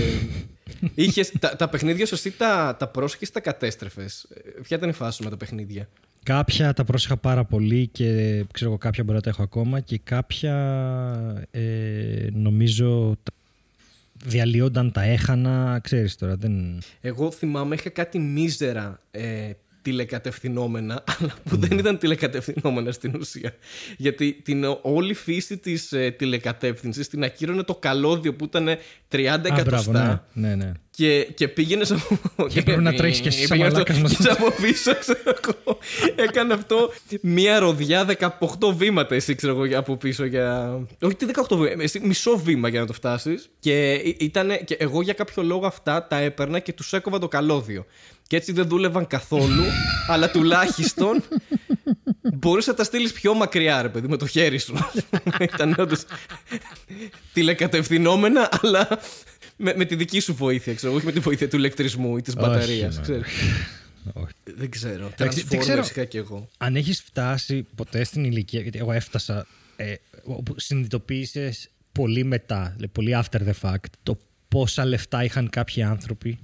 [0.94, 4.92] είχες, τα, τα παιχνίδια σου εσύ τα, τα πρόσεχες, τα κατέστρεφες; Ε, Ποια ήταν η
[4.92, 5.88] φάση σου με τα παιχνίδια;
[6.22, 8.04] Κάποια τα πρόσεχα πάρα πολύ και
[8.52, 10.56] ξέρω εγώ κάποια μπορεί να τα έχω ακόμα και κάποια
[11.50, 13.32] ε, νομίζω τα,
[14.24, 16.36] διαλύονταν τα έχανα, ξέρεις τώρα.
[16.36, 16.82] Δεν...
[17.00, 19.50] Εγώ θυμάμαι είχα κάτι μίζερα ε,
[19.82, 23.52] τηλεκατευθυνόμενα, αλλά που δεν ήταν τηλεκατευθυνόμενα στην ουσία.
[23.96, 28.76] Γιατί την όλη φύση της ε, τηλεκατεύθυνσης την ακύρωνε το καλώδιο που ήταν 30
[29.44, 30.26] εκατοστά.
[30.32, 30.72] ναι, ναι, ναι.
[30.98, 32.48] Και, και πήγαινε από.
[32.48, 34.26] Και πρέπει να τρέχεις και εσύ σαν μαλάκας μας.
[34.26, 35.78] από πίσω, ξέρω εγώ.
[36.16, 36.92] Έκανε αυτό
[37.22, 38.06] μία ροδιά
[38.58, 40.78] 18 βήματα, εσύ ξέρω εγώ, από πίσω για.
[41.00, 43.48] Όχι, τι 18 βήματα, εσύ μισό βήμα για να το φτάσεις.
[43.58, 47.86] Και, ήτανε, και εγώ για κάποιο λόγο αυτά τα έπαιρνα και τους έκοβα το καλώδιο.
[48.26, 49.64] Και έτσι δεν δούλευαν καθόλου,
[50.12, 51.22] αλλά τουλάχιστον
[52.34, 54.74] μπορούσε να τα στείλεις πιο μακριά, ρε παιδί, με το χέρι σου.
[55.52, 56.04] Ήταν όντως
[57.32, 58.88] τηλεκατευθυνόμενα, αλλά
[59.60, 62.34] με, με τη δική σου βοήθεια, ξέρω, όχι με τη βοήθεια του ηλεκτρισμού ή της
[62.34, 63.00] μπαταρίας.
[64.44, 65.10] Δεν ξέρω.
[65.18, 66.48] Εντάξει, δεν ξέρω είχα και εγώ.
[66.58, 69.46] αν έχεις φτάσει ποτέ στην ηλικία, γιατί εγώ έφτασα,
[69.76, 69.94] ε,
[70.24, 76.38] όπου συνειδητοποίησες πολύ μετά, δηλαδή πολύ after the fact, το πόσα λεφτά είχαν κάποιοι άνθρωποι.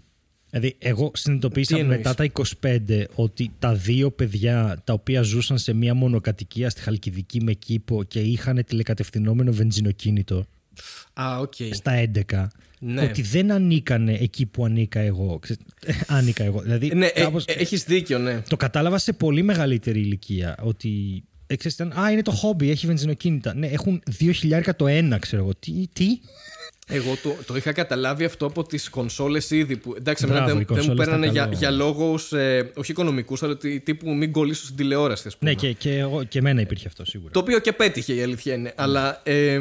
[0.50, 2.24] Δηλαδή, εγώ συνειδητοποίησα Τι εννοείς; μετά τα
[2.60, 8.04] 25 ότι τα δύο παιδιά τα οποία ζούσαν σε μία μονοκατοικία στη Χαλκιδική με κήπο
[8.04, 10.44] και είχαν τηλεκατευθυνόμενο βενζινοκίνητο
[11.12, 11.52] Α, οκ.
[11.70, 12.46] στα 11,
[12.78, 13.02] Ναι.
[13.02, 15.38] ότι δεν ανήκανε εκεί που ανήκα εγώ.
[15.38, 15.60] Ξε-
[16.06, 16.60] Άνηκα εγώ.
[16.60, 18.42] Δηλαδή, Ναι, ε, κάπως- έχεις δίκιο, ναι.
[18.48, 21.22] το κατάλαβα σε πολύ μεγαλύτερη ηλικία ότι.
[21.46, 23.54] ε, ξέρεις, ήταν, Α, είναι το χόμπι, έχει βενζινοκίνητα.
[23.54, 25.54] Ναι, έχουν 2.000 το ένα, ξέρω εγώ.
[25.54, 26.06] Τι, τι;
[26.86, 29.76] Εγώ το, το είχα καταλάβει αυτό από τις κονσόλες ήδη.
[29.76, 31.56] Που, εντάξει, Μπράβο, εμένα οι δεν, δεν μου κονσόλες παίρνανε ήταν για, καλό.
[31.58, 35.50] για λόγους ε, όχι οικονομικούς, αλλά τι- τύπου μην κολλήσω στην τηλεόραση, ας πούμε.
[35.50, 37.30] Ναι, και, και, εγώ, και εμένα υπήρχε αυτό σίγουρα.
[37.30, 38.72] Το οποίο και πέτυχε η αλήθεια είναι.
[38.76, 39.60] Αλλά ε,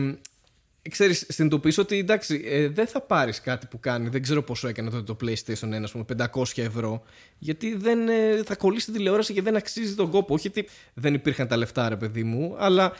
[0.89, 4.09] ξέρεις, συνειδητοποιήσω ότι εντάξει, ε, δεν θα πάρεις κάτι που κάνει.
[4.09, 7.03] Δεν ξέρω πόσο έκανε τότε το PlayStation 1, ας πούμε, 500 ευρώ.
[7.37, 10.33] Γιατί δεν ε, θα κολλήσει την τηλεόραση και δεν αξίζει τον κόπο.
[10.33, 12.91] Όχι ότι δεν υπήρχαν τα λεφτά, ρε παιδί μου, αλλά.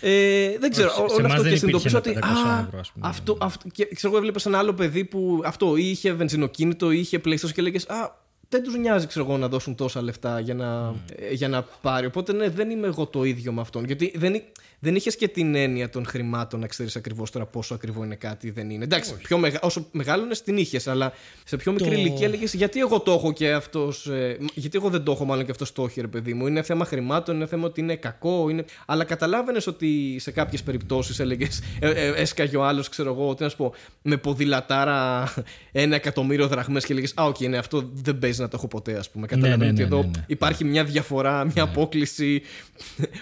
[0.00, 2.28] Ε, δεν ξέρω, Όχι, σε όλο εμάς αυτό δεν και συνειδητοποιήσω υπήρχε ότι.
[2.28, 3.08] ένα 500 Α, ευρώ, ας πούμε.
[3.08, 6.90] αυτό, αυτό, και ξέρω, εγώ έβλεπα σε ένα άλλο παιδί που αυτό ή είχε βενζινοκίνητο
[6.90, 8.10] ή είχε PlayStation και λέγες Α,
[8.48, 12.06] δεν τους νοιάζει ξέρω εγώ, να δώσουν τόσα λεφτά για να, ε, για να πάρει.
[12.06, 13.84] Οπότε ναι, δεν είμαι εγώ το ίδιο με αυτόν.
[13.84, 14.44] Γιατί δεν, εί-
[14.80, 18.46] δεν είχες και την έννοια των χρημάτων να ξέρεις ακριβώς τώρα πόσο ακριβό είναι κάτι
[18.46, 18.84] ή δεν είναι.
[18.84, 19.58] Εντάξει, πιο μεγα...
[19.62, 21.12] όσο μεγάλωνες την είχες, αλλά
[21.44, 24.10] σε πιο μικρή Το- ηλικία έλεγες Γιατί εγώ το έχω και αυτός.
[24.54, 26.46] γιατί εγώ δεν το έχω, μάλλον και αυτό το έχει, ρε παιδί μου.
[26.46, 28.48] Είναι θέμα χρημάτων, είναι θέμα ότι είναι κακό.
[28.48, 28.64] Είναι...
[28.86, 31.62] Αλλά καταλάβαινες ότι σε κάποιες περιπτώσεις έλεγες.
[31.80, 35.32] Ε, ε, έσκαγε ο άλλος, ξέρω εγώ, τι να σου πω, με ποδηλατάρα
[35.72, 38.98] ένα εκατομμύριο δραχμές και έλεγες Α, οκ, ναι, αυτό δεν παίζει να το έχω ποτέ,
[38.98, 39.26] ας πούμε.
[39.26, 40.24] Καταλαβαίνω ναι, ότι ναι, εδώ ναι, ναι.
[40.26, 42.42] υπάρχει μια διαφορά, μια απόκλιση.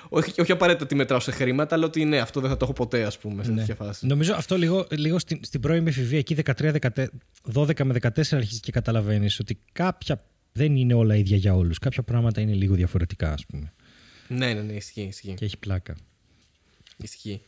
[0.09, 2.73] όχι, όχι απαραίτητα ότι μετράω σε χρήματα, αλλά ότι ναι, αυτό δεν θα το έχω
[2.75, 4.07] ποτέ, ας πούμε, σε τέτοια φάση.
[4.07, 7.07] Νομίζω αυτό λίγο, λίγο στην, στην πρώιμη εφηβεία, εκεί 13, 14,
[7.55, 11.79] 12 με 14 αρχίζει και καταλαβαίνεις ότι κάποια δεν είναι όλα ίδια για όλους.
[11.79, 13.73] Κάποια πράγματα είναι λίγο διαφορετικά, ας πούμε.
[14.29, 15.35] Ναι, ναι, ναι, ισχύει, ισχύει.
[15.35, 15.97] Και έχει πλάκα.
[16.97, 17.41] ισχύει.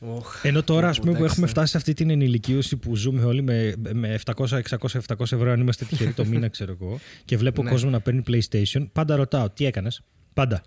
[0.00, 0.44] Οχ.
[0.44, 1.52] Ενώ τώρα, ας Πω, πω, πούμε, που εντάξει, έχουμε ναι.
[1.52, 4.60] φτάσει σε αυτή την ενηλικίωση που ζούμε όλοι με, με 700, 600,
[5.06, 7.70] 700 ευρώ, αν είμαστε τυχεροί το μήνα, ξέρω εγώ, και βλέπω Ναι.
[7.70, 10.02] κόσμο να παίρνει PlayStation, πάντα ρωτάω, τι έκανες;
[10.34, 10.62] Πάντα.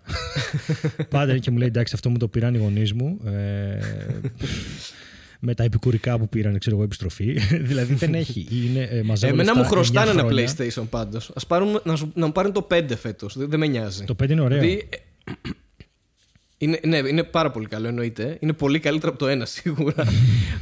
[1.10, 3.20] πάντα και μου λέει, εντάξει, αυτό μου το πήραν οι γονείς μου.
[3.26, 3.78] Ε,
[5.40, 7.32] με τα επικουρικά που πήραν, ξέρω εγώ, επιστροφή.
[7.70, 8.48] δηλαδή δεν έχει.
[8.52, 10.48] Είναι, ε, μαζεύω Εμένα λεφτά μου χρωστάνε 9 ένα χρόνια.
[10.58, 11.30] PlayStation πάντως.
[11.30, 13.38] Α πάρουν, να, σου- να μου πάρουν το 5 φέτος.
[13.38, 14.04] Δεν, δεν με νοιάζει.
[14.04, 14.60] Το 5 είναι ωραίο.
[14.60, 15.32] Δηλαδή, ε,
[16.58, 18.38] είναι, ναι, είναι πάρα πολύ καλό εννοείται.
[18.40, 20.06] Είναι πολύ καλύτερο από το ένα σίγουρα.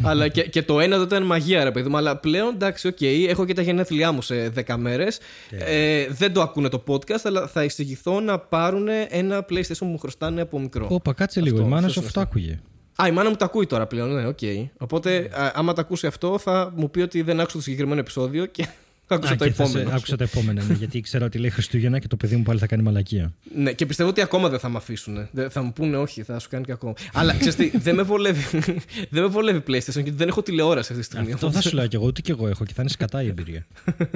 [0.03, 1.97] αλλά και, και το ένα δεν ήταν μαγεία, ρε παιδί μου.
[1.97, 5.19] Αλλά πλέον εντάξει, οκ, έχω και τα γενέθλιά μου σε 10 μέρες.
[5.49, 9.97] Ε, δεν το ακούνε το podcast, αλλά θα εισηγηθώ να πάρουν ένα PlayStation που μου
[9.97, 10.87] χρωστάνε από μικρό.
[10.89, 11.55] Όπα, κάτσε λίγο.
[11.55, 12.59] Αυτό, η μάνα αυτό σου αυτό άκουγε.
[12.95, 14.39] Α, η μάνα μου τα ακούει τώρα πλέον, ναι, οκ.
[14.77, 18.45] Οπότε, α, άμα τα ακούσει αυτό, θα μου πει ότι δεν άκουσα το συγκεκριμένο επεισόδιο
[18.45, 18.67] και
[19.07, 19.95] άκουσα Α, το και θα σε- επόμενο.
[19.97, 22.67] άκουσα τα επόμενα, ναι, γιατί ξέρω ότι λέει Χριστούγεννα και το παιδί μου πάλι θα
[22.67, 23.33] κάνει μαλακία.
[23.55, 25.27] Ναι, και πιστεύω ότι ακόμα δεν θα με αφήσουν.
[25.31, 26.95] Δεν- Θα μου πούνε όχι, θα σου κάνει κακό.
[27.13, 28.59] Αλλά ξέρεις τι, δεν με βολεύει.
[29.09, 31.33] δεν με βολεύει PlayStation γιατί δεν έχω τηλεόραση αυτή τη στιγμή.
[31.33, 33.27] Αυτό θα σου λέω και εγώ, ούτε και εγώ έχω και θα είναι σκατά η
[33.27, 33.65] εμπειρία.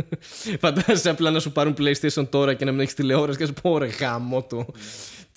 [0.62, 3.62] Φαντάζεσαι απλά να σου πάρουν PlayStation τώρα και να μην έχεις τηλεόραση και να σου
[3.62, 4.66] πω ρε γαμώτο.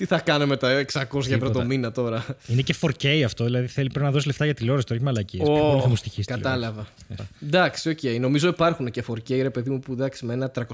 [0.01, 1.65] Τι θα κάνω με τα 600 ευρώ το Τίποτα.
[1.65, 5.01] μήνα τώρα; Είναι και 4K αυτό, δηλαδή θέλει πρέπει να δώσεις λεφτά για τηλεόραση, τώρα
[5.01, 5.49] έχει μαλακίες.
[5.49, 6.27] Ω, θα μου στοιχίσει.
[6.27, 6.43] τηλεόραση.
[6.43, 6.89] Κατάλαβα.
[7.43, 8.03] Εντάξει, οκ.
[8.21, 10.67] Νομίζω υπάρχουν και 4K ρε παιδί μου που εντάξει με ένα 350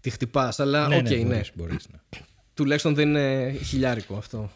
[0.00, 0.60] τη χτυπάς.
[0.60, 1.22] Αλλά Ναι, οκ, ναι, ναι.
[1.24, 2.20] μπορείς, μπορείς, ναι.
[2.54, 4.50] Τουλάχιστον δεν είναι χιλιάρικο αυτό.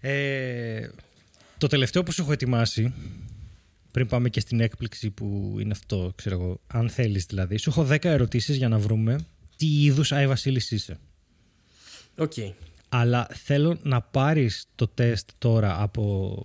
[0.00, 0.88] Ε,
[1.58, 2.92] το τελευταίο που σου έχω ετοιμάσει,
[3.90, 7.86] πριν πάμε και στην έκπληξη που είναι αυτό, ξέρω εγώ, αν θέλεις δηλαδή, σου έχω
[7.90, 9.18] 10 ερωτήσεις για να βρούμε
[9.56, 10.96] τι είδους Άι Βασίλης είσαι.
[12.16, 12.32] Οκ.
[12.88, 16.42] Αλλά θέλω να πάρεις το τεστ τώρα από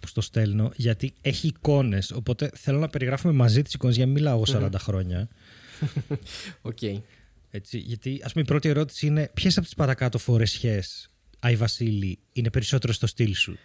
[0.00, 4.12] που στο στέλνω, γιατί έχει εικόνες, οπότε θέλω να περιγράφουμε μαζί τις εικόνες, για να
[4.12, 5.28] μην μιλάω εγώ 40 χρόνια.
[6.62, 6.82] Οκ.
[7.50, 12.18] Έτσι, γιατί ας πούμε η πρώτη ερώτηση είναι ποιες από τις παρακάτω φορεσιές Άι Βασίλη
[12.32, 13.58] είναι περισσότερο στο στυλ σου;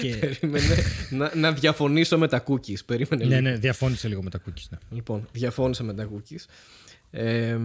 [0.00, 0.16] Και...
[0.20, 0.76] Περίμενε
[1.10, 2.84] να, να διαφωνήσω με τα cookies.
[2.86, 3.40] Περίμενε ναι, λίγο.
[3.40, 4.64] ναι, διαφώνησε λίγο με τα cookies.
[4.70, 4.78] Ναι.
[4.90, 6.44] Λοιπόν, διαφώνησα με τα cookies.
[7.10, 7.56] Ε,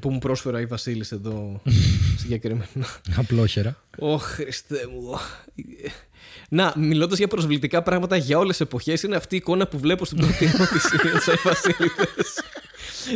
[0.00, 1.62] που μου πρόσφερα η Βασίλης εδώ
[2.20, 2.86] συγκεκριμένα.
[3.16, 3.76] Απλόχερα.
[3.98, 5.18] Ω Χριστέ μου.
[6.48, 10.04] Να, μιλώντας για προσβλητικά πράγματα για όλες τις εποχές, είναι αυτή η εικόνα που βλέπω
[10.04, 12.40] στην πρώτη ερώτηση για του Βασίλειδες.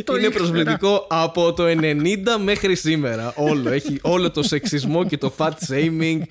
[0.03, 0.43] Το είναι ήξερα.
[0.43, 2.03] προσβλητικό από το 90
[2.43, 3.33] μέχρι σήμερα.
[3.35, 3.69] Όλο.
[3.69, 6.21] Έχει όλο το σεξισμό και το fat shaming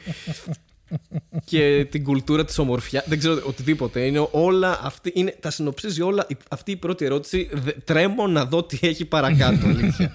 [1.45, 3.05] και την κουλτούρα της ομορφιά.
[3.07, 4.01] Δεν ξέρω οτιδήποτε.
[4.07, 6.26] Είναι όλα αυτή, είναι, τα συνοψίζει όλα.
[6.28, 9.66] Η- Αυτή η πρώτη ερώτηση δε- τρέμω να δω τι έχει παρακάτω.
[9.66, 10.12] αλήθεια.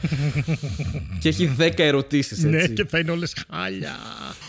[1.19, 2.47] και έχει 10 ερωτήσεις έτσι.
[2.47, 3.95] Ναι, και θα είναι όλες χάλια.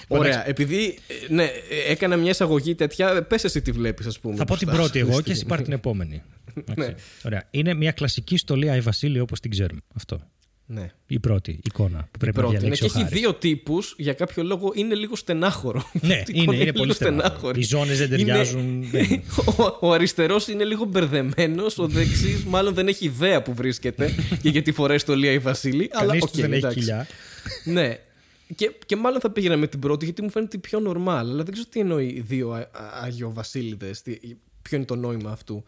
[0.08, 0.98] Ωραία, επειδή
[1.28, 4.36] ε, ναι, ε, έκανα μια εισαγωγή τέτοια, πες εσύ τι βλέπεις ας πούμε.
[4.36, 6.22] Θα πω την μπροστά πρώτη σου, εγώ στη και εσύ πάρει την επόμενη.
[6.68, 6.90] Εντάξει.
[6.90, 6.94] Ναι.
[7.24, 7.44] Ωραία.
[7.50, 9.80] Είναι μια κλασική στολή Άι Βασίλη όπως την ξέρουμε.
[9.96, 10.20] Αυτό.
[10.68, 10.90] Ναι.
[11.06, 12.52] Η πρώτη εικόνα που πρέπει να Πρώτη.
[12.54, 13.20] Ναι, διαλέξει και ο έχει Χάρης.
[13.20, 15.90] δύο τύπους, για κάποιο λόγο είναι λίγο στενάχωρο.
[16.00, 17.58] Ναι, Αυτή η είναι, εικόνα είναι πολύ λίγο στενάχωρο.
[17.58, 19.22] Οι ζώνες δεν Είναι- ταιριάζουν, δεν-
[19.58, 24.48] ο, ο αριστερός είναι λίγο μπερδεμένος, ο δεξής μάλλον δεν έχει ιδέα που βρίσκεται και
[24.48, 25.90] γιατί φοράει στο Λία η Βασίλη.
[25.92, 26.78] αλλά Κανείς οκ, τους δεν έχει εντάξει.
[26.78, 27.06] κοιλιά.
[27.64, 27.98] Ναι.
[28.54, 31.08] Και, και μάλλον θα πήγαινα με την πρώτη γιατί μου φαίνεται πιο normal.
[31.18, 32.68] Αλλά δεν ξέρω τι εννοεί οι δύο Α- Α-
[33.04, 34.18] Αγιοβασίλειδες, τι-
[34.62, 35.64] Ποιο είναι το νόημα αυτού.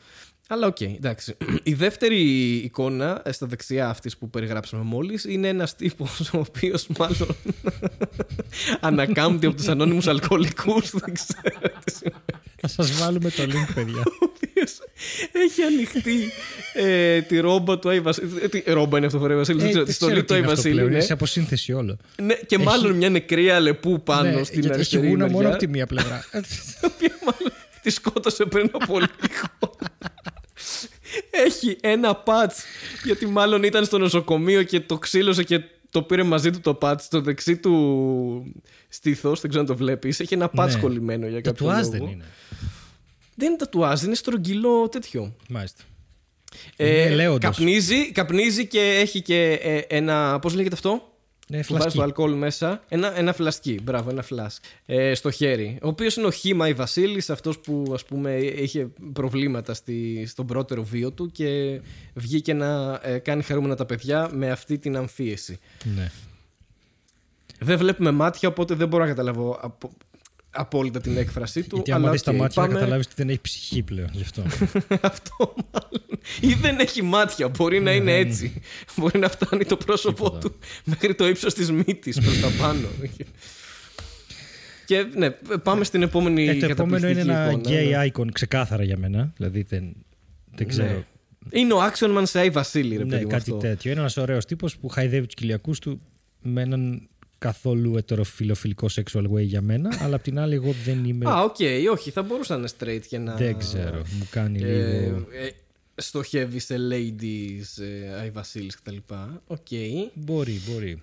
[0.51, 1.37] Αλλά οκ, εντάξει.
[1.63, 2.21] Η δεύτερη
[2.57, 7.37] εικόνα ε, στα δεξιά αυτής που περιγράψαμε μόλις είναι ένας τύπος ο οποίος μάλλον
[8.81, 10.91] ανακάμπτει από τους ανώνυμους αλκοολικούς.
[10.91, 11.71] Δεν ξέρω.
[11.85, 12.17] τι σημαίνει.
[12.61, 14.03] Θα σας βάλουμε το link, παιδιά.
[14.21, 14.79] Ο οποίος
[15.33, 16.31] έχει ανοιχτή
[16.75, 18.33] ε, τη ρόμπα του Άι Βασίλης.
[18.43, 19.63] Ε, τι ρόμπα είναι αυτό που φοράει ο Βασίλης.
[19.63, 19.85] δεν ξέρω.
[19.85, 20.75] Τη ξέρω στολή τι του Άι είναι αυτό Βασίλη.
[20.75, 20.97] πλέον, ναι.
[20.97, 21.97] Είναι σε αποσύνθεση όλο.
[22.23, 25.49] Ναι, και μάλλον μια νεκρή αλεπού πάνω Ναι, στην γιατί έχει αριστερή γούνα μεριά, μόνο
[25.49, 26.25] από τη μία πλευρά.
[26.83, 29.77] η οποία μάλλον τη σκότωσε πριν από λίγο.
[31.47, 32.63] Έχει ένα πατς
[33.05, 35.61] γιατί μάλλον ήταν στο νοσοκομείο και το ξύλωσε και
[35.91, 38.53] το πήρε μαζί του το πατς στο δεξί του
[38.89, 40.21] στήθος, δεν ξέρω αν το βλέπεις.
[40.21, 40.81] Έχει ένα πατς Ναι.
[40.81, 41.91] κολλημένο για κάποιο Τατουάζ λόγο.
[42.05, 42.25] δεν είναι.
[43.35, 45.37] Δεν είναι τατουάζ, είναι στρογγυλό τέτοιο.
[45.49, 45.83] Μάλιστα.
[46.77, 47.41] Ε, Είναι λέοντος.
[47.57, 51.13] καπνίζει, καπνίζει και έχει και ε, ένα, πώς λέγεται αυτό;
[51.51, 51.97] Ναι, που βάζει φλασκή.
[51.99, 52.83] το αλκοόλ μέσα.
[52.89, 54.63] Ένα, ένα φλασκί, μπράβο, ένα φλάσκ.
[54.87, 55.79] Ε, στο χέρι.
[55.83, 60.47] Ο οποίος είναι ο Χήμα η Βασίλης, αυτός που ας πούμε είχε προβλήματα στη, στον
[60.47, 61.81] πρώτερο βίο του και
[62.15, 65.59] βγήκε να ε, κάνει χαρούμενα τα παιδιά με αυτή την αμφίεση.
[65.97, 66.11] Ναι.
[67.61, 69.93] Δεν βλέπουμε μάτια, οπότε δεν μπορώ να καταλάβω απο-
[70.51, 71.75] απόλυτα την έκφρασή του.
[71.77, 74.09] Γιατί αλλά άμα δεις τα οκ, μάτια πάμε- θα καταλάβεις ότι δεν έχει ψυχή πλέον
[74.13, 74.43] γι' αυτό.
[75.01, 76.21] αυτό μάλλον.
[76.41, 77.49] Ή δεν έχει μάτια.
[77.49, 78.53] Μπορεί να είναι έτσι.
[78.97, 80.31] Μπορεί να φτάνει το πρόσωπο Ναι.
[80.31, 80.49] Τίποτα.
[80.49, 82.89] του μέχρι το ύψος της μύτης προς τα πάνω.
[84.87, 85.31] Και ναι,
[85.63, 89.33] πάμε στην επόμενη Ε, το επόμενο είναι ένα καταπληκτική εικόνα, gay icon ξεκάθαρα για μένα.
[89.37, 89.81] Δηλαδή δεν,
[90.55, 90.65] δεν Ναι.
[90.65, 91.05] ξέρω.
[91.51, 93.57] Είναι ο Action Man σε Άι Βασίλη, ρε Ναι, παιδί μου κάτι αυτό.
[93.57, 93.91] τέτοιο.
[93.91, 96.01] Είναι ένας ωραίος τύπος που χαϊδεύει τους κοιλιακούς του
[96.43, 97.09] με έναν
[97.39, 101.31] καθόλου ετεροφιλοφιλικό sexual way για μένα, αλλά απ' την άλλη εγώ δεν είμαι.
[101.31, 101.57] Α, οκ,
[101.93, 103.35] όχι, θα μπορούσε να είναι straight και να.
[103.35, 104.03] δεν ξέρω.
[104.19, 105.17] Μου κάνει Ε, λίγο.
[105.17, 105.49] ε,
[105.95, 108.97] στοχεύει σε ladies, ε, Άι Βασίλης κτλ.
[109.47, 109.67] Οκ.
[110.15, 111.03] Μπορεί, μπορεί.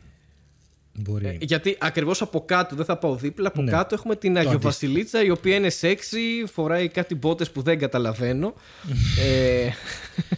[0.97, 1.25] Μπορεί.
[1.25, 3.71] Ε, γιατί ακριβώς από κάτω, δεν θα πάω δίπλα, από Ναι.
[3.71, 8.53] κάτω έχουμε την Αγιοβασιλίτσα η οποία είναι σεξy, φοράει κάτι μπότες που δεν καταλαβαίνω.
[9.25, 9.69] ε,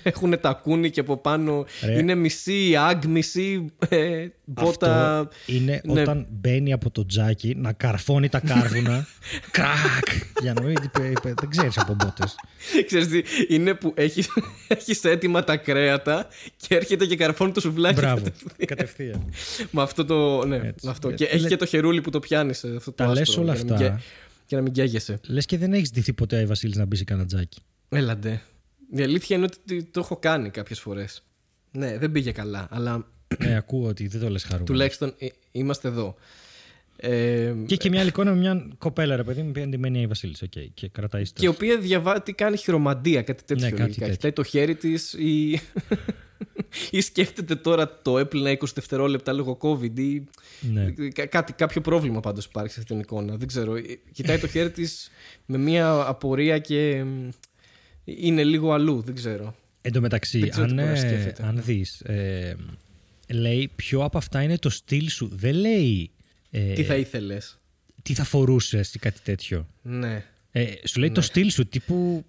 [0.09, 1.99] έχουν τα κούνη και από πάνω Ρε.
[1.99, 5.19] είναι μισή αγ, μισή ε, μπότα.
[5.19, 6.01] Αυτό είναι ναι.
[6.01, 9.07] όταν μπαίνει από το τζάκι να καρφώνει τα κάρβουνα.
[9.51, 10.07] Κρακ!
[10.41, 10.75] Για να μην.
[10.83, 12.35] είπε- είπε- Δεν ξέρεις από μπότες.
[12.85, 14.23] Ξέρεις τι, είναι που έχει
[14.67, 16.27] έχεις έτοιμα τα κρέατα
[16.67, 17.95] και έρχεται και καρφώνει το σουβλάκι.
[17.95, 18.21] Μπράβο.
[18.21, 18.65] κατευθείαν.
[18.67, 19.33] Κατευθείαν.
[19.71, 20.45] με αυτό το.
[20.47, 20.85] Ναι, Έτσι.
[20.85, 21.09] με αυτό.
[21.09, 22.51] Ε, Και έχει λέ- και το χερούλι που το πιάνει.
[22.51, 23.87] Αυτό Τα το λες άσπρο, όλα για να μην αυτά.
[23.95, 24.03] γκέ-
[24.45, 25.19] Και να μην γκέγεσαι.
[25.27, 27.59] Λες και δεν έχεις ντυθεί ποτέ ο Βασίλης να μπεις σε κανένα τζάκι.
[27.89, 28.41] Έλαντε.
[28.95, 31.23] Η αλήθεια είναι ότι το έχω κάνει κάποιες φορές.
[31.71, 33.07] Ναι, δεν πήγε καλά, αλλά
[33.43, 34.65] Ναι, ακούω ότι δεν το λες χαρούμενο.
[34.65, 36.15] τουλάχιστον ε, είμαστε εδώ.
[36.99, 37.09] Ε,
[37.65, 40.01] Και έχει και μια άλλη εικόνα με μια κοπέλα, ρε παιδί μου, που είναι ντυμένη
[40.01, 40.43] η Βασίλης.
[40.45, 41.49] Okay, και κρατάει και η στο.
[41.49, 43.63] οποία διαβάζει, τι κάνει χειρομαντία, κάτι τέτοιο.
[43.65, 43.99] Ναι, κάτι λογικά.
[43.99, 44.15] τέτοιο.
[44.15, 45.59] Κοιτάει το χέρι της ή...
[46.91, 50.23] ή σκέφτεται τώρα το Apple να 20 δευτερόλεπτα λόγω COVID ή
[50.71, 50.91] Ναι.
[51.13, 53.35] Κα- κάτι, κάποιο πρόβλημα πάντως υπάρχει σε αυτήν την εικόνα.
[53.37, 53.75] Δεν ξέρω.
[53.75, 55.11] Ε, Κοιτάει το χέρι της
[55.45, 57.29] με μια απορία και μ,
[58.03, 59.01] είναι λίγο αλλού.
[59.01, 59.55] Δεν ξέρω.
[59.81, 61.43] Εν τω μεταξύ, Δεν ξέρω τι αν, μπορεί να ε, σκέφτεται.
[61.47, 61.99] αν δεις.
[62.01, 62.55] Ε,
[63.29, 66.11] λέει ποιο από αυτά είναι το στυλ σου; Δεν λέει.
[66.51, 67.57] Ε, Τι θα ήθελες.
[68.01, 69.67] τι θα φορούσες ή κάτι τέτοιο.
[69.81, 70.23] Ναι.
[70.51, 72.25] Ε, σου λέει το στυλ σου, τύπου.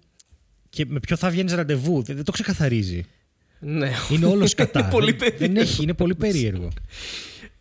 [0.69, 3.05] και με ποιο θα βγαίνεις ραντεβού; Δεν, δεν το ξεκαθαρίζει.
[3.59, 3.91] Ναι.
[4.11, 4.79] Είναι όλος κατά.
[4.79, 5.61] Είναι πολύ δεν, δεν περίεργο.
[5.61, 6.67] έχει, είναι πολύ περίεργο.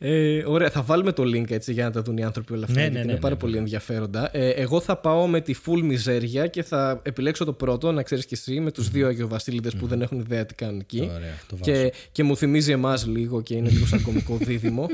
[0.00, 2.74] Ε, ωραία, θα βάλουμε το link έτσι για να τα δουν οι άνθρωποι όλα αυτά.
[2.74, 4.36] Ναι, γιατί ναι, είναι ναι, πάρα ναι, πολύ ενδιαφέροντα.
[4.36, 8.26] Ε, εγώ θα πάω με τη full μιζέρια και θα επιλέξω το πρώτο, να ξέρεις
[8.26, 11.00] κι εσύ, με τους δύο Αγιοβασίλειδες που δεν έχουν ιδέα τι κάνουν εκεί.
[11.14, 11.72] Ωραία, το βάζω.
[11.72, 14.88] και, και μου θυμίζει εμάς λίγο και είναι λίγο σαν κωμικό δίδυμο.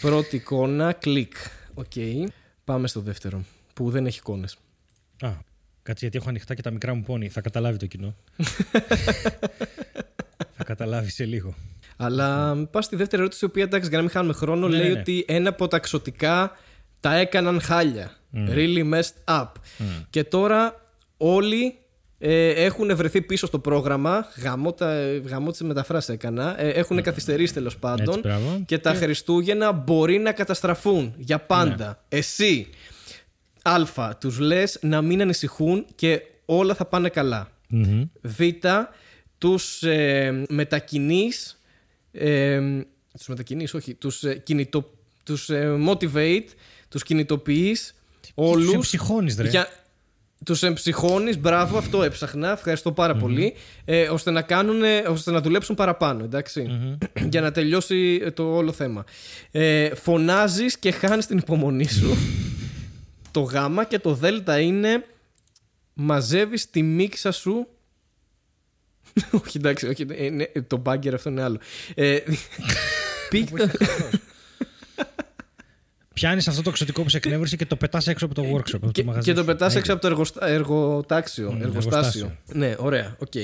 [0.00, 1.32] Πρώτη εικόνα, κλικ.
[1.74, 1.92] Οκ.
[2.64, 3.44] Πάμε στο δεύτερο.
[3.74, 4.56] που δεν έχει εικόνες.
[5.20, 5.30] Α,
[5.86, 7.28] κάτσε γιατί έχω ανοιχτά και τα μικρά μου πόνι.
[7.28, 8.14] Θα καταλάβει το κοινό.
[10.56, 11.54] θα καταλάβει σε λίγο.
[11.96, 14.88] Αλλά πας στη δεύτερη ερώτηση, η οποία εντάξει, για να μην χάνουμε χρόνο, Ναι, λέει
[14.88, 15.00] ναι, ναι.
[15.00, 16.52] ότι ένα από τα ξωτικά
[17.00, 18.10] τα έκαναν χάλια.
[18.34, 19.48] Really messed up.
[20.10, 20.74] Και τώρα
[21.16, 21.78] όλοι
[22.18, 24.26] ε, έχουν βρεθεί πίσω στο πρόγραμμα.
[24.42, 26.60] Γαμώ, τα, γαμώ τις μεταφράσεις έκανα.
[26.60, 28.08] Ε, έχουν καθυστερήσει τέλος πάντων.
[28.08, 28.62] Έτσι, μπράβο.
[28.66, 32.04] και τα Χριστούγεννα μπορεί να καταστραφούν για πάντα.
[32.08, 32.68] Εσύ,
[33.68, 37.50] Α, τους λες να μην ανησυχούν και όλα θα πάνε καλά.
[37.68, 38.02] Μμμ.
[38.22, 38.40] Β,
[39.38, 41.60] τους ε, μετακινείς,
[42.12, 42.60] ε,
[43.18, 44.90] τους μετακινείς, όχι, τους, ε, κινητο,
[45.24, 46.46] τους ε, motivate,
[46.88, 47.94] τους κινητοποιείς
[48.34, 48.72] όλους.
[48.72, 49.48] εμψυχώνεις, ρε.
[49.48, 49.68] Για,
[50.44, 53.54] τους εμψυχώνεις, μπράβο, αυτό έψαχνα, ευχαριστώ πάρα πολύ,
[53.84, 56.70] ε, ώστε, να κάνουν, ώστε να δουλέψουν παραπάνω, εντάξει,
[57.30, 59.04] για να τελειώσει ε, το όλο θέμα.
[59.50, 62.16] Ε, φωνάζεις και χάνεις την υπομονή σου.
[63.36, 65.04] το γάμα και το δέλτα είναι
[65.94, 67.68] μαζεύεις τη μίξα σου
[69.44, 71.58] όχι εντάξει, όχι, ε, ναι, το μπάγκερ αυτό είναι άλλο.
[71.94, 72.18] Ε,
[73.30, 73.70] πίκτα-
[76.14, 78.74] Πιάνεις αυτό το εξωτικό που σε εκνεύρισε και το πετάς έξω από το workshop.
[78.74, 79.46] από και, το μαγαζί και το σου.
[79.46, 79.78] πετάς Έγινε.
[79.80, 80.46] έξω από το εργοστα...
[80.48, 81.52] εργοτάξιο.
[81.52, 81.98] Μμ, εργοστάσιο.
[82.26, 82.36] εργοστάσιο.
[82.52, 83.34] Ναι, ωραία, οκ.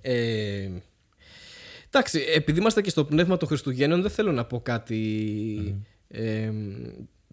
[0.00, 0.70] Ε,
[1.90, 5.84] εντάξει, επειδή είμαστε και στο πνεύμα των Χριστουγέννων, δεν θέλω να πω κάτι.
[6.08, 6.50] Ε,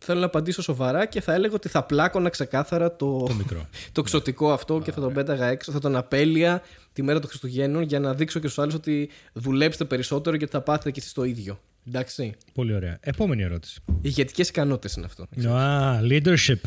[0.03, 3.67] θέλω να απαντήσω σοβαρά και θα έλεγα ότι θα πλάκωνα ξεκάθαρα το, Το μικρό.
[3.91, 5.71] το ξωτικό αυτό και θα τον πέταγα έξω.
[5.71, 6.61] Θα τον απέλεια
[6.93, 10.61] τη μέρα των Χριστουγέννων για να δείξω και στους άλλους ότι δουλέψτε περισσότερο γιατί θα
[10.61, 11.59] πάθετε και εσείς το ίδιο.
[11.87, 12.33] Εντάξει.
[12.53, 12.97] Πολύ ωραία.
[13.01, 13.81] Επόμενη ερώτηση.
[14.01, 15.49] Ηγετικές ικανότητες είναι αυτό.
[15.53, 16.59] Α, leadership.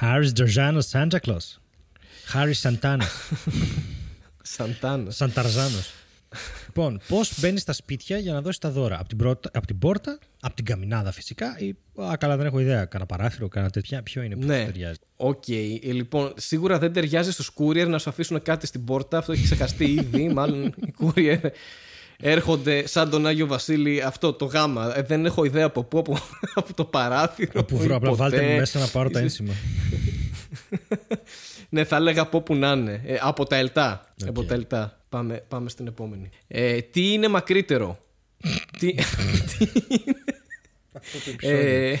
[0.00, 1.58] Harris Georgiano Santa Claus.
[2.32, 3.02] Harris Santana.
[4.42, 5.10] Σαντάνα.
[5.10, 5.78] Santa Ρζάνο.
[6.76, 8.98] Λοιπόν, πώς μπαίνεις στα σπίτια για να δώσεις τα δώρα.
[8.98, 11.74] Από την, πρώτα, από την πόρτα, από την καμινάδα φυσικά, ή.
[12.02, 12.84] Α, καλά, δεν έχω ιδέα.
[12.84, 14.02] Κάνα παράθυρο, κάνα τέτοια.
[14.02, 14.58] Ποιο είναι που Ναι.
[14.58, 14.98] σου ταιριάζει.
[15.16, 15.48] Οκ.
[15.48, 15.52] Ε,
[15.92, 19.18] Λοιπόν, σίγουρα δεν ταιριάζει στους courier να σου αφήσουν κάτι στην πόρτα.
[19.18, 20.28] Αυτό έχει ξεχαστεί ήδη.
[20.34, 21.38] Μάλλον οι courier
[22.22, 24.02] έρχονται σαν τον Άγιο Βασίλη.
[24.02, 24.98] Αυτό το γάμα.
[24.98, 26.16] Ε, δεν έχω ιδέα από πού, από,
[26.54, 27.50] από το παράθυρο.
[27.60, 28.22] Όπου ή βρω, απλά ποτέ.
[28.22, 29.52] βάλτε με μέσα να πάρω τα ένσημα.
[31.72, 33.00] Ναι, θα έλεγα από όπου να είναι.
[33.06, 34.14] Ε, από τα ελτά.
[34.26, 34.99] Από τα ελτά.
[35.10, 36.28] Πάμε, πάμε στην επόμενη.
[36.48, 38.04] Ε, τι είναι μακρύτερο;
[38.78, 38.94] τι,
[39.48, 40.14] τι είναι.
[41.40, 41.96] Ε,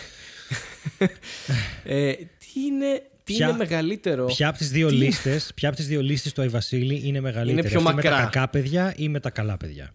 [1.84, 5.86] ε, τι είναι, τι Ποια- είναι μεγαλύτερο; Ποια από τις δύο λίστε ποια από τις
[5.86, 8.24] δύο λίστες του Άι Βασίλη είναι μεγαλύτερη; Είναι πιο αυτή με τα μακρά.
[8.24, 9.94] κακά παιδιά ή με τα καλά παιδιά;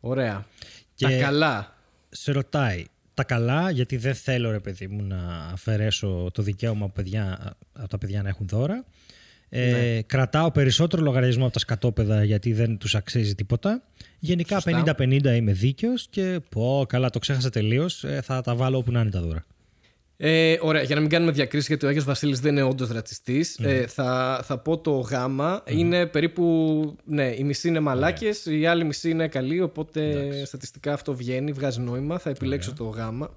[0.00, 0.46] Ωραία.
[0.94, 1.76] Και- Τα καλά.
[2.08, 2.84] σε ρωτάει
[3.14, 7.88] τα καλά, γιατί δεν θέλω ρε παιδί μου να αφαιρέσω το δικαίωμα από, παιδιά, από
[7.88, 8.84] τα παιδιά να έχουν δώρα.
[9.48, 10.02] Ε, Ναι.
[10.02, 13.82] Κρατάω περισσότερο λογαριασμό από τα σκατόπεδα γιατί δεν τους αξίζει τίποτα.
[14.18, 14.94] Γενικά Σωστά.
[14.98, 19.00] 50-50 είμαι δίκαιος και πω καλά το ξέχασα τελείως, ε, θα τα βάλω όπου να
[19.00, 19.46] είναι τα δώρα.
[20.20, 23.56] Ε, ωραία, για να μην κάνουμε διακρίσεις, γιατί ο Άγιος Βασίλης δεν είναι όντως ρατσιστής,
[23.58, 23.70] Ναι.
[23.70, 25.62] ε, θα, θα πω το γάμα.
[25.66, 26.96] Είναι περίπου.
[27.04, 29.60] Ναι, η μισή είναι μαλάκες, η άλλη μισή είναι καλή.
[29.60, 32.18] Οπότε στατιστικά αυτό βγαίνει, βγάζει νόημα.
[32.18, 33.30] Θα επιλέξω το γάμα.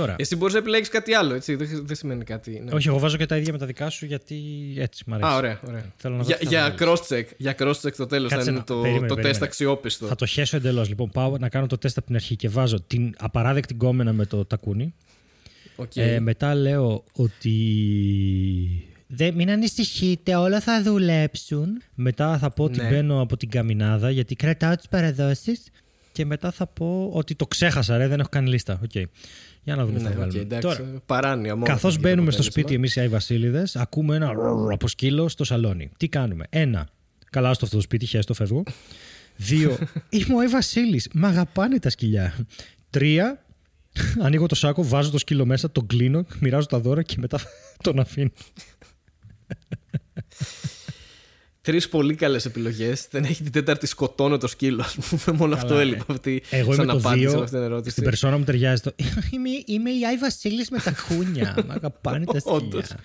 [0.00, 1.54] Τώρα, Εσύ μπορείς να επιλέξει κάτι άλλο, έτσι.
[1.54, 2.62] Δεν, δεν σημαίνει κάτι.
[2.64, 2.70] Ναι.
[2.74, 4.36] όχι εγώ βάζω και τα ίδια με τα δικά σου γιατί
[4.78, 5.28] έτσι μ' αρέσει.
[5.30, 5.92] Α, ωραία, ωραία.
[5.96, 7.00] Θέλω να δω για, τι θα για βάλεις.
[7.00, 7.24] cross-check.
[7.36, 9.28] Για cross-check το τέλος θα Κάτσε είναι να- το, περίμενε, το περίμενε.
[9.28, 10.06] τεστ αξιόπιστο.
[10.06, 10.88] Θα το χέσω εντελώς.
[10.88, 14.26] Λοιπόν, πάω να κάνω το τεστ από την αρχή και βάζω την απαράδεκτη γκόμενα με
[14.26, 14.94] το τακούνι.
[15.76, 15.96] Οκ.
[15.96, 17.52] Ε, μετά λέω ότι.
[19.06, 21.82] Δεν, μην ανησυχείτε, όλα θα δουλέψουν.
[21.94, 22.88] Μετά θα πω ότι Ναι.
[22.88, 25.62] μπαίνω από την καμινάδα γιατί κρατάω τις παραδόσεις.
[26.12, 28.80] Και μετά θα πω ότι το ξέχασα, ρε, δεν έχω κάνει λίστα.
[28.84, 29.08] Οκ.
[29.68, 30.40] Για να δούμε τι ναι, θα οκ, βάλουμε.
[30.40, 31.66] εντάξει, Τώρα, παράνοια μόνο.
[31.66, 32.62] καθώς για το μπαίνουμε στο αποτέλεσμα.
[32.62, 35.90] σπίτι εμείς οι Άι Βασίλειδες, ακούμε ένα ρρρρ από σκύλο στο σαλόνι.
[35.96, 36.88] Τι κάνουμε; Ένα.
[37.30, 38.62] Καλά στο αυτό το σπίτι, χέστο, φεύγω.
[39.36, 39.78] Δύο.
[40.08, 41.08] Είμαι ο Άι Βασίλης.
[41.12, 42.34] Μ' αγαπάνε τα σκυλιά.
[42.90, 43.44] Τρία.
[44.20, 47.38] Ανοίγω το σάκο, βάζω το σκύλο μέσα, τον κλείνω, μοιράζω τα δώρα και μετά
[47.84, 48.30] τον αφήνω.
[51.68, 53.06] Τρεις πολύ καλές επιλογές.
[53.10, 55.36] Δεν έχει την τέταρτη σκοτώνω το σκύλο, ας πούμε.
[55.38, 55.80] Μόνο αυτό ε.
[55.80, 56.42] έλειπε αυτή.
[56.50, 57.30] Εγώ σαν είμαι το απάντηση δύο.
[57.30, 57.90] σε αυτήν την ερώτηση.
[57.90, 58.94] Στην περσόνα μου ταιριάζει το.
[59.34, 61.56] Είμαι, είμαι η Άι Βασίλης με τα κούνια.
[61.66, 63.00] Μ' αγαπάνε τα Όντως, σκυλιά.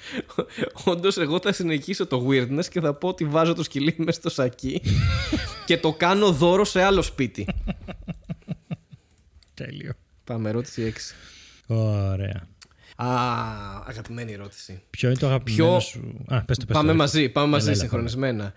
[0.83, 4.29] όντως, εγώ θα συνεχίσω το weirdness και θα πω ότι βάζω το σκυλί μέσα στο
[4.29, 4.81] σακί
[5.67, 7.47] και το κάνω δώρο σε άλλο σπίτι.
[9.53, 9.91] Τέλειο.
[10.23, 10.93] Πάμε, ερώτηση
[11.67, 11.75] 6.
[11.75, 12.47] Ωραία.
[13.03, 14.81] Α, αγαπημένη ερώτηση.
[14.89, 16.25] Ποιο είναι το αγαπημένο Ποιο- σου.
[16.27, 16.97] Α, πες το, πες πάμε το.
[16.97, 18.53] μαζί, πάμε μαζί Έλα, έλα, συγχρονισμένα.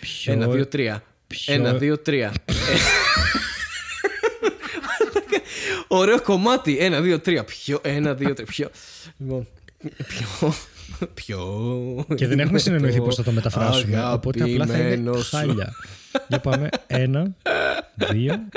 [0.00, 1.02] Ποιο- Ένα, δύο, τρία.
[1.26, 2.32] ποιο- Ένα, δύο, τρία.
[5.88, 6.76] Ωραίο κομμάτι.
[6.78, 7.44] Ένα, δύο, τρία.
[7.44, 8.46] Ποιο, ένα, δύο, τρία.
[8.46, 8.70] Ποιο.
[9.18, 9.46] Λοιπόν,
[10.06, 10.54] ποιο.
[11.14, 12.04] Ποιο.
[12.14, 14.10] Και δεν έχουμε συνεννοηθεί το πώς θα το μεταφράσουμε.
[14.12, 15.36] Οπότε απλά θα είναι αγαπημένος σου.
[15.36, 15.72] χάλια.
[16.28, 16.68] Για πάμε.
[16.86, 17.34] Ένα,
[17.94, 18.48] δύο,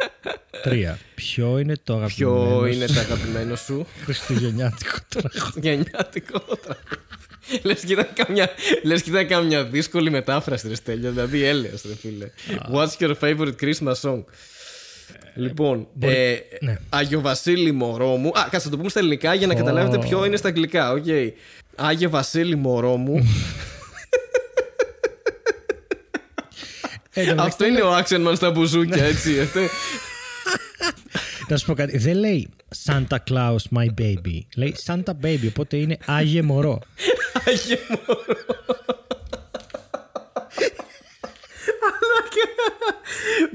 [0.63, 0.99] Τρία.
[1.15, 5.59] Ποιο είναι το αγαπημένο Ποιο είναι σου το αγαπημένο σου; Χριστουγεννιάτικο τραγούδι.
[5.69, 7.01] γενιάτικο τραγούδι.
[7.63, 8.49] Λες και ήταν καμιά,
[8.83, 12.29] λες και ήταν καμιά δύσκολη μετάφραση ρε Στέλιο, δηλαδή έλεος ρε φίλε.
[12.73, 14.23] What's your favorite Christmas song?
[15.35, 16.77] Λοιπόν, ε, ναι.
[16.89, 18.27] Άγιο Βασίλη μωρό μου.
[18.27, 20.91] Α, κάτσε να το πούμε στα ελληνικά για να καταλάβετε ποιο είναι στα αγγλικά.
[20.91, 21.05] Οκ.
[21.75, 23.19] Άγιο Βασίλη μωρό μου.
[26.85, 27.02] Ε, εν τω
[27.37, 29.39] Αυτό είναι ο Action Man στα μπουζούκια, έτσι.
[29.43, 29.59] Αυτό-
[31.47, 31.97] Να σου πω κάτι.
[31.97, 32.49] Δεν λέει
[32.85, 34.39] Santa Claus my baby.
[34.55, 35.47] Λέει Santa baby.
[35.47, 36.79] Οπότε είναι Άγιε μωρό.
[37.47, 38.25] Άγιο μωρό.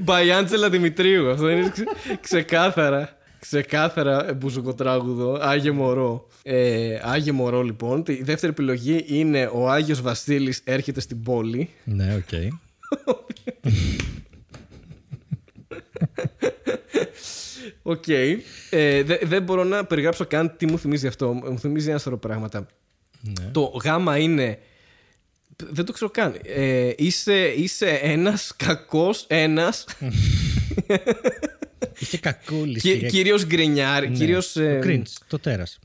[0.05, 1.29] By Angela Δημητρίου.
[1.29, 1.87] Αυτό είναι ξε-
[2.21, 3.17] ξεκάθαρα.
[3.39, 5.37] Ξεκάθαρα μπουζουκοτράγουδο.
[5.41, 6.27] Άγιο μωρό.
[6.43, 8.03] Ε, Άγιο μωρό λοιπόν.
[8.07, 11.69] Η δεύτερη επιλογή είναι ο Άγιος Βασίλης έρχεται στην πόλη.
[11.83, 12.53] ναι, οκ.
[17.81, 18.07] Οκ.
[18.07, 21.33] Ε, δε- δεν μπορώ να περιγράψω καν τι μου θυμίζει αυτό.
[21.33, 22.67] Μου θυμίζει ένα σωρό πράγματα.
[23.21, 23.49] Ναι.
[23.51, 24.59] Το γάμα είναι.
[25.69, 26.35] Δεν το ξέρω καν.
[26.43, 29.85] Ε, είσαι, είσαι ένας κακός ένας
[31.99, 32.81] Είχε κακούλης.
[32.81, 34.51] Κυ, κύριος Γκριντς, κύριος...
[34.51, 35.79] Το ε, Grinch, το τέρας.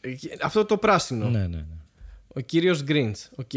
[0.00, 0.10] ε,
[0.42, 1.28] αυτό το πράσινο.
[1.28, 1.64] Ναι, ναι, ναι.
[2.28, 3.30] Ο κύριος Γκριντς.
[3.36, 3.50] Οκ.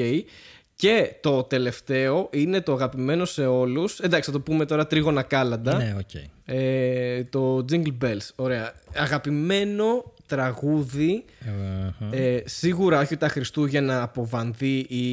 [0.81, 3.99] Και το τελευταίο είναι το αγαπημένο σε όλους.
[3.99, 5.77] Εντάξει, θα το πούμε τώρα τρίγωνα κάλαντα.
[5.77, 6.21] Ναι, οκ.
[6.45, 8.27] Ε, το Jingle Bells.
[8.35, 8.73] Ωραία.
[8.95, 11.25] Αγαπημένο τραγούδι.
[11.39, 12.15] Ε, αχα.
[12.15, 15.03] Ε, σίγουρα όχι τα Χριστούγεννα από Βανδύ ή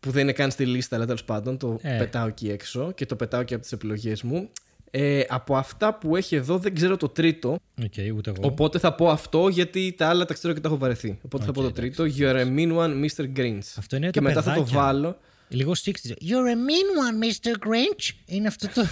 [0.00, 1.96] που δεν είναι καν στη λίστα, αλλά τέλος πάντων το Ε.
[1.98, 4.48] πετάω εκεί έξω και το πετάω και από τις επιλογές μου.
[4.92, 7.58] Ε, από αυτά που έχει εδώ δεν ξέρω το τρίτο.
[7.82, 8.40] Οκ, ούτε εγώ.
[8.48, 11.18] Οπότε θα πω αυτό γιατί τα άλλα τα ξέρω και τα έχω βαρεθεί.
[11.24, 11.96] Οπότε θα Οκ, πω το εντάξει.
[11.96, 12.14] τρίτο.
[12.18, 13.24] You're a mean one, Mr.
[13.38, 13.58] Grinch.
[13.78, 14.80] Αυτό είναι και το μετά θα το παιδάκια.
[14.82, 15.18] βάλω.
[15.48, 15.88] Λίγο 60.
[15.88, 17.66] You're a mean one, Mr.
[17.68, 18.10] Grinch.
[18.26, 18.80] Είναι αυτό το,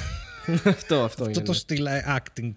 [0.70, 1.40] αυτό, αυτό αυτό είναι.
[1.40, 2.52] το στυλ ε, acting.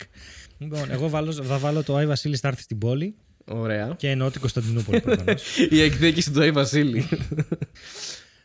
[0.58, 3.16] Λοιπόν, εγώ βάλω, θα βάλω το Άι Βασίλης θα έρθει στην πόλη
[3.46, 3.94] Ωραία.
[3.98, 5.58] και εννοώ την Κωνσταντινούπολη προφανώς.
[5.70, 7.08] Η εκδίκηση του Άι Βασίλη.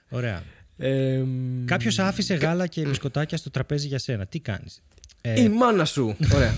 [0.08, 0.42] Ωραία.
[0.76, 1.22] Ε,
[1.64, 4.26] Κάποιος άφησε γάλα και μπισκοτάκια στο τραπέζι για σένα.
[4.26, 4.82] Τι κάνεις;
[5.20, 6.16] Ε, η μάνα σου.
[6.34, 6.54] Ωραία.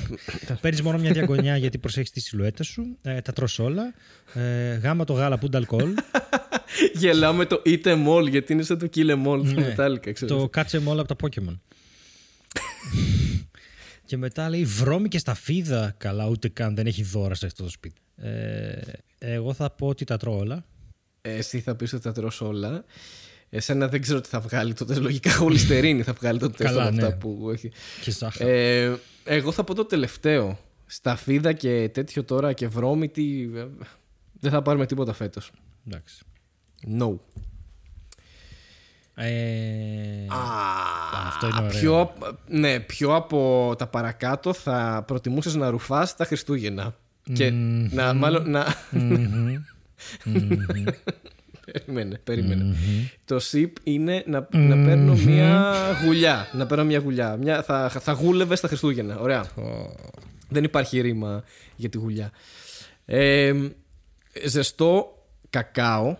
[0.60, 2.96] Παίρνεις μόνο μια διαγωνιά γιατί προσέχεις τη σιλουέτα σου.
[3.02, 3.94] Ε, τα τρως όλα.
[4.34, 5.94] Ε, γάμα το γάλα που είναι αλκοόλ.
[6.94, 9.74] Γελάμε το Eat em all γιατί είναι σαν το Kill em all του Ναι.
[9.76, 10.34] Metallica, ξέρεις.
[10.34, 11.58] το κάτσε με όλα από τα Pokemon.
[14.04, 15.94] και μετά λέει βρώμη και σταφίδα.
[15.98, 18.00] Καλά, ούτε καν δεν έχει δώρα σε αυτό το σπίτι.
[18.16, 18.72] Ε,
[19.18, 20.64] εγώ θα πω ότι τα τρώω όλα.
[21.22, 22.84] Εσύ θα πεις ότι θα τρως όλα.
[23.50, 24.98] Εσένα δεν ξέρω τι θα βγάλει τότε.
[24.98, 27.14] Λογικά χολυστερίνη θα βγάλει το τεστ Καλά, από αυτά ναι.
[27.14, 27.70] που έχει.
[28.02, 28.50] Και ζάχαρο.
[28.50, 30.58] Ε, εγώ θα πω το τελευταίο.
[30.86, 33.50] Σταφίδα και τέτοιο τώρα και βρώμητη.
[33.54, 33.64] ε,
[34.40, 35.50] Δεν θα πάρουμε τίποτα φέτος.
[35.86, 36.22] Εντάξει.
[36.98, 37.14] No.
[39.14, 40.38] Ε, Α,
[41.26, 41.80] αυτό είναι ωραίο.
[41.80, 46.96] Πιο, απ- ναι, πιο από τα παρακάτω θα προτιμούσες να ρουφάς τα Χριστούγεννα.
[47.32, 47.50] Και
[47.90, 48.66] να, μάλλον, να,
[51.72, 52.76] Περίμενε, περίμενε.
[53.24, 56.48] Το SIP είναι να, να παίρνω μια γουλιά.
[56.52, 57.36] Να παίρνω μια γουλιά.
[57.36, 59.18] Μια, θα, θα γούλευε στα Χριστούγεννα.
[59.18, 59.50] Ωραία.
[60.48, 61.44] Δεν υπάρχει ρήμα
[61.76, 62.30] για τη γουλιά.
[63.04, 63.52] Ε,
[64.44, 66.16] ζεστό κακάο.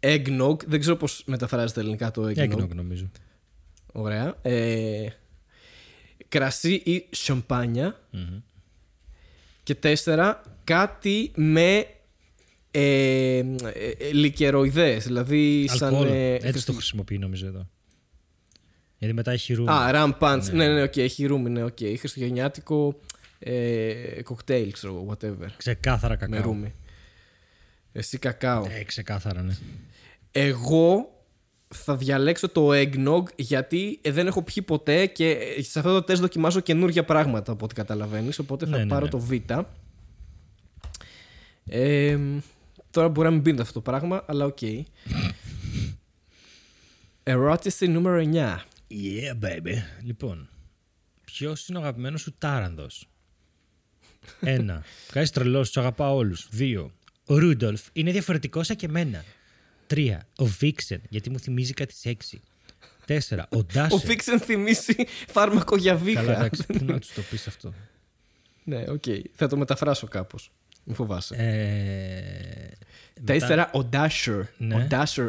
[0.00, 0.64] Eggnog.
[0.66, 2.52] Δεν ξέρω πώς μεταφράζεται ελληνικά το eggnog.
[2.52, 3.10] Eggnog νομίζω.
[3.92, 4.34] Ωραία.
[4.42, 5.06] Ε,
[6.28, 8.00] κρασί ή σαμπάνια.
[9.62, 11.86] Και τέσσερα, κάτι με
[12.70, 13.42] ε, ε,
[13.98, 15.94] ε, λικεροειδές, δηλαδή σαν...
[15.94, 16.08] Αλκοόλ.
[16.08, 17.68] ε, Έτσι χριστου- το χρησιμοποιεί νομίζω εδώ.
[18.98, 19.70] Γιατί μετά έχει ρούμι.
[19.70, 20.42] Α, rum punch.
[20.52, 21.78] Ναι, ναι, οκ, έχει ρούμι, ναι, οκ.
[21.98, 23.00] Χριστουγεννιάτικο
[23.38, 25.46] ε, κοκτέιλ, ξέρω εγώ, whatever.
[25.56, 26.42] Ξεκάθαρα Με κακάο.
[26.42, 26.72] ρούμι.
[27.92, 28.64] Εσύ κακάο.
[28.70, 29.56] Ε, ξεκάθαρα, ναι.
[30.32, 31.14] Εγώ
[31.74, 36.02] θα διαλέξω το eggnog γιατί ε, δεν έχω πιει ποτέ και ε, σε αυτό το
[36.02, 39.10] τεστ δοκιμάζω καινούργια πράγματα από ό,τι καταλαβαίνεις οπότε θα Ναι, ναι, πάρω ναι.
[39.10, 39.32] το β
[41.66, 42.18] ε,
[42.90, 44.58] τώρα μπορεί να μην πίνετε αυτό το πράγμα αλλά οκ
[47.22, 48.58] ερώτηση νούμερο 9
[48.92, 49.74] Yeah, baby.
[50.02, 50.48] Λοιπόν,
[51.24, 52.86] ποιος είναι ο αγαπημένος σου τάρανδος.
[54.40, 54.84] Ένα.
[55.12, 56.48] Κάνει τρελός, τους αγαπάω όλους.
[56.50, 56.92] Δύο.
[57.26, 59.24] Ο Ρούντολφ είναι διαφορετικός σαν και εμένα.
[59.86, 60.26] Τρία.
[60.36, 62.40] Ο Vixen, γιατί μου θυμίζει κάτι σεξι.
[63.04, 63.46] Τέσσερα.
[63.50, 63.98] Ο ο Dasher.
[64.00, 67.74] Vixen θυμίζει φάρμακο για βήχα Καλά, εντάξει, πού να τους το πεις αυτό.
[68.64, 70.50] ναι οκ θα το μεταφράσω κάπως
[70.84, 72.68] μην φοβάσαι Ε,
[73.24, 74.74] Τέσσερα ο Dasher Ναι.
[74.74, 75.28] ο Dasher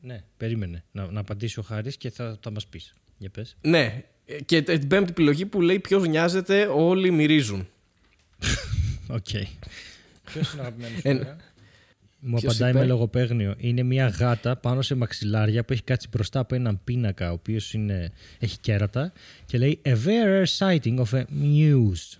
[0.00, 2.94] ναι, περίμενε να, να απαντήσει ο Χάρης και θα, θα μας πεις.
[3.18, 3.56] Για πες.
[3.60, 4.04] ναι
[4.44, 7.68] και την πέμπτη επιλογή που λέει ποιος νοιάζεται όλοι μυρίζουν
[9.08, 9.26] Οκ.
[10.24, 11.20] Ποιος είναι ο αγαπημένος σου, Ένα.
[11.20, 11.36] ωραία;
[12.20, 13.54] Μου Ποιος απαντάει είπε; με λογοπαίγνιο.
[13.58, 17.74] Είναι μια γάτα πάνω σε μαξιλάρια που έχει κάτσει μπροστά από έναν πίνακα, ο οποίος
[18.38, 19.12] έχει κέρατα
[19.46, 22.18] και λέει A very rare sighting of a moose.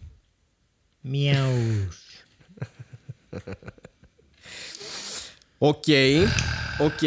[1.13, 1.97] Meows.
[5.59, 5.85] OK.
[6.81, 7.03] OK.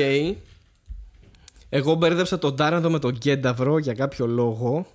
[1.70, 4.88] Εγώ μπέρδεψα τον Τάρανδο με τον Γκένταβρο για κάποιο λόγο.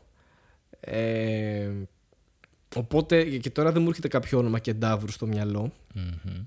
[0.80, 1.70] Ε,
[2.76, 5.72] οπότε και τώρα δεν μου έρχεται κάποιο όνομα Κεντάβρου στο μυαλό.
[5.94, 6.44] Μμμ.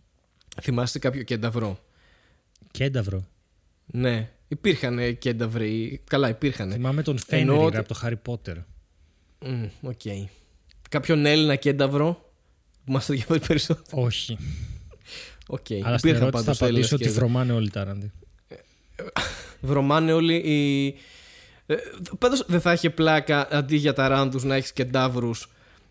[0.62, 1.80] Θυμάστε κάποιο Κενταβρό.
[2.72, 3.26] Κένταβρο.
[3.86, 6.02] Ναι, υπήρχαν ε, Κένταβροι.
[6.10, 6.72] Καλά, υπήρχαν.
[6.72, 8.56] Θυμάμαι τον Εννοώ Φένρυ ότι- από το Harry Potter.
[9.46, 10.02] Μμ, Οκ.
[10.90, 12.25] Κάποιον Έλληνα Κένταβρο
[12.86, 14.04] που μας το διαφέρει περισσότερο.
[14.04, 14.38] Όχι.
[15.48, 15.66] Οκ.
[15.84, 17.20] Αλλά στην Υπήρχαν ερώτηση θα πάντως Έλληνες απαντήσω ότι Κένταυροι.
[17.20, 18.12] βρωμάνε όλοι οι τάρανδοι.
[19.62, 20.88] Βρωμάνε όλοι οι.
[21.66, 21.76] Ε,
[22.18, 25.50] πάντως δεν θα είχε πλάκα αντί για ταράνδους να έχεις κενταύρους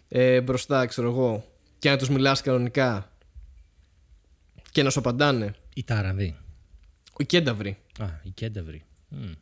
[0.09, 1.45] ε, μπροστά, ξέρω εγώ,
[1.78, 3.12] και να τους μιλάς κανονικά
[4.72, 5.55] και να σου απαντάνε.
[5.74, 7.47] Οι τάρανδοι.
[7.47, 7.76] Οι κένταυροι.
[7.99, 8.82] Α, οι κένταυροι.
[9.09, 9.32] Μμ.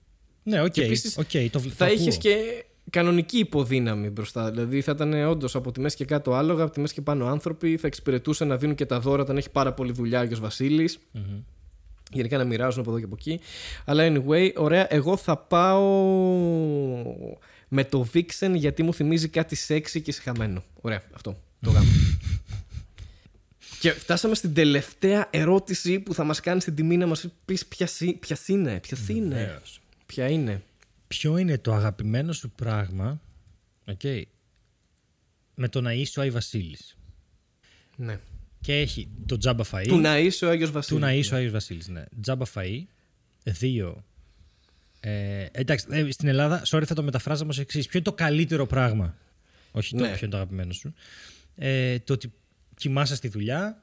[0.42, 0.70] Ναι, οκ.
[0.70, 1.96] Και επίσης οκ, το, το θα ακούω.
[1.96, 4.50] είχε και κανονική ιπποδύναμη μπροστά.
[4.50, 7.26] Δηλαδή θα ήταν όντως από τη μέση και κάτω άλογα, από τη μέση και πάνω
[7.26, 7.76] άνθρωποι.
[7.76, 10.98] Θα εξυπηρετούσε να δίνουν και τα δώρα όταν έχει πάρα πολύ δουλειά ο Άγιος Βασίλης.
[11.12, 11.40] Μμμ.
[12.12, 13.40] Γενικά να μοιράζουν από εδώ και από εκεί.
[13.84, 14.86] Αλλά anyway, ωραία.
[14.94, 15.82] Εγώ θα πάω
[17.68, 20.62] με το Vixen γιατί μου θυμίζει κάτι σεξι και συχαμένο.
[20.80, 21.36] Ωραία, αυτό.
[21.60, 21.88] Το γάμο.
[23.80, 27.86] και φτάσαμε στην τελευταία ερώτηση που θα μας κάνει την τιμή να μας πεις ποια,
[27.86, 28.80] σι- ποια είναι.
[28.80, 29.34] Ποια είναι.
[29.34, 29.80] Βεβαίως.
[30.06, 30.62] Ποια είναι.
[31.18, 33.20] Ποιο είναι το αγαπημένο σου πράγμα
[33.86, 34.00] οκ,
[35.54, 36.96] με το να είσαι ο Άι Βασίλης.
[37.96, 38.18] Ναι.
[38.60, 39.84] Και έχει το τζάμπα φαΐ.
[39.88, 41.02] Του να είσαι ο Άγιος Του Βασίλης.
[41.02, 42.04] να είσαι ο Άγιος Βασίλης, ναι.
[42.20, 42.82] Τζάμπα φαΐ.
[43.42, 44.04] Δύο.
[45.00, 47.86] Ε, εντάξει, ε, στην Ελλάδα, sorry, θα το μεταφράζαμε ως εξής.
[47.86, 49.16] Ποιο είναι το καλύτερο πράγμα;
[49.70, 50.08] Όχι το Ναι.
[50.08, 50.94] ποιο είναι το αγαπημένο σου.
[51.56, 52.32] Ε, το ότι
[52.76, 53.82] κοιμάσαι στη δουλειά,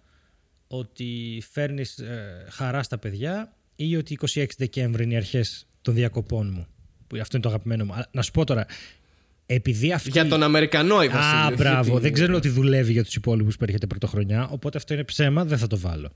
[0.68, 6.52] ότι φέρνεις ε, χαρά στα παιδιά ή ότι 26 Δεκέμβρη είναι οι αρχές των διακοπών
[6.54, 6.68] μου;
[7.10, 7.94] Που αυτό είναι το αγαπημένο μου.
[7.94, 8.66] Αλλά, να σου πω τώρα,
[9.46, 10.10] επειδή αυτή...
[10.10, 11.36] Για τον Αμερικανό Άι Βασίλη.
[11.42, 11.84] Α, όχι μπράβο.
[11.90, 15.46] γιατί- Δεν ξέρω ότι δουλεύει για τους υπόλοιπους που έρχεται πρωτοχρονιά, οπότε αυτό είναι ψέμα,
[15.46, 16.10] δεν θα το βάλω.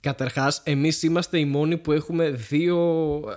[0.00, 2.78] Καταρχάς, εμείς είμαστε οι μόνοι που έχουμε δύο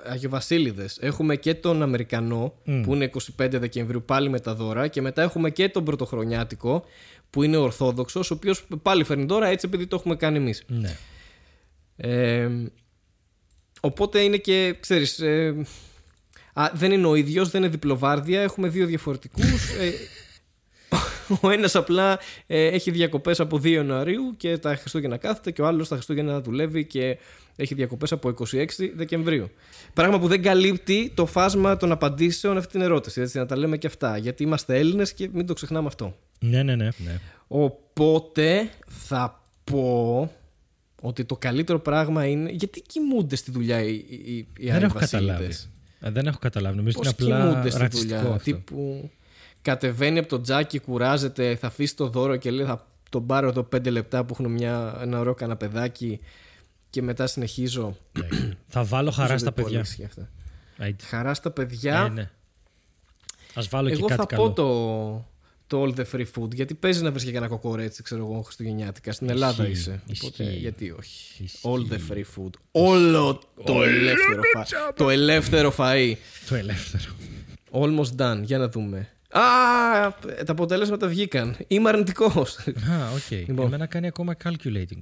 [0.06, 0.98] Αγιοβασίλειδες.
[1.02, 5.50] Έχουμε και τον Αμερικανό, που είναι 25 Δεκεμβρίου, πάλι με τα δώρα, και μετά έχουμε
[5.50, 6.86] και τον Πρωτοχρονιάτικο,
[7.30, 10.64] που είναι Ορθόδοξος, ο οποίος πάλι φέρνει δώρα έτσι επειδή το έχουμε κάνει εμείς.
[10.68, 10.98] Ναι.
[11.96, 12.50] Ε,
[13.82, 15.56] οπότε είναι και, ξέρεις, ε,
[16.62, 19.70] α, δεν είναι ο ίδιος, δεν είναι διπλοβάρδια, έχουμε δύο διαφορετικούς.
[19.80, 19.91] ε,
[21.41, 25.68] ο ένας απλά ε, έχει διακοπές από 2 Ιανουαρίου και τα Χριστούγεννα κάθεται και ο
[25.68, 27.18] άλλος τα Χριστούγεννα δουλεύει και
[27.55, 29.49] έχει διακοπές από 26 Δεκεμβρίου.
[29.93, 33.78] Πράγμα που δεν καλύπτει το φάσμα των απαντήσεων αυτή την ερώτηση, έτσι, να τα λέμε
[33.78, 36.16] και αυτά, γιατί είμαστε Έλληνες και μην το ξεχνάμε αυτό.
[36.39, 36.89] Ναι, ναι, ναι.
[36.97, 37.20] ναι.
[37.47, 40.32] Οπότε θα πω
[41.01, 42.49] ότι το καλύτερο πράγμα είναι.
[42.51, 45.53] Γιατί κοιμούνται στη δουλειά οι, οι, οι Δεν έχω Άγιοι καταλάβει.
[46.00, 46.76] Βασίλειδες; Ε, Δεν έχω καταλάβει.
[46.78, 48.34] Νομίζω Πώς ότι είναι απλά κοιμούνται στη ρατσιστικό δουλειά.
[48.36, 48.43] αυτό.
[48.52, 49.12] Τύπου
[49.62, 53.64] κατεβαίνει από το τζάκι, κουράζεται, θα αφήσει το δώρο και λέει θα τον πάρω εδώ
[53.64, 56.20] πέντε λεπτά που έχουν μια, ένα ωραίο καναπεδάκι
[56.89, 57.98] και μετά συνεχίζω.
[58.20, 58.28] Ναι.
[58.68, 59.80] Θα βάλω χαρά Νομίζω στα δεν παιδιά.
[59.80, 60.30] πολύ ισχύει αυτά.
[60.78, 61.04] Άιντε.
[61.04, 62.04] Χαρά στα παιδιά.
[62.06, 62.30] Ε, ναι.
[63.54, 64.43] Ας βάλω Εγώ και κάτι θα καλό.
[64.50, 65.26] πω το,
[65.68, 69.11] το all the free food γιατί παίζει να βρεις και ένα κοκορέτσι, ξέρω εγώ, Χριστουγεννιάτικα.
[69.11, 70.01] Στην Ισχύει, Ελλάδα είσαι.
[70.22, 70.57] Οπότε ισχύει.
[70.59, 71.43] γιατί όχι.
[71.43, 71.59] Ισχύει.
[71.63, 72.49] All the free food.
[72.72, 74.93] Όλο το ελεύθερο φαΐ.
[74.95, 76.13] Το ελεύθερο φαΐ.
[76.49, 77.13] Το ελεύθερο.
[77.72, 78.41] Almost done.
[78.43, 78.97] Για να δούμε.
[79.30, 79.41] Α,
[80.45, 81.55] τα αποτέλεσματα βγήκαν.
[81.68, 82.57] Είμαι αρνητικός.
[82.57, 83.32] Α, οκ.
[83.47, 83.65] Λοιπόν.
[83.65, 85.01] Εμένα κάνει ακόμα calculating.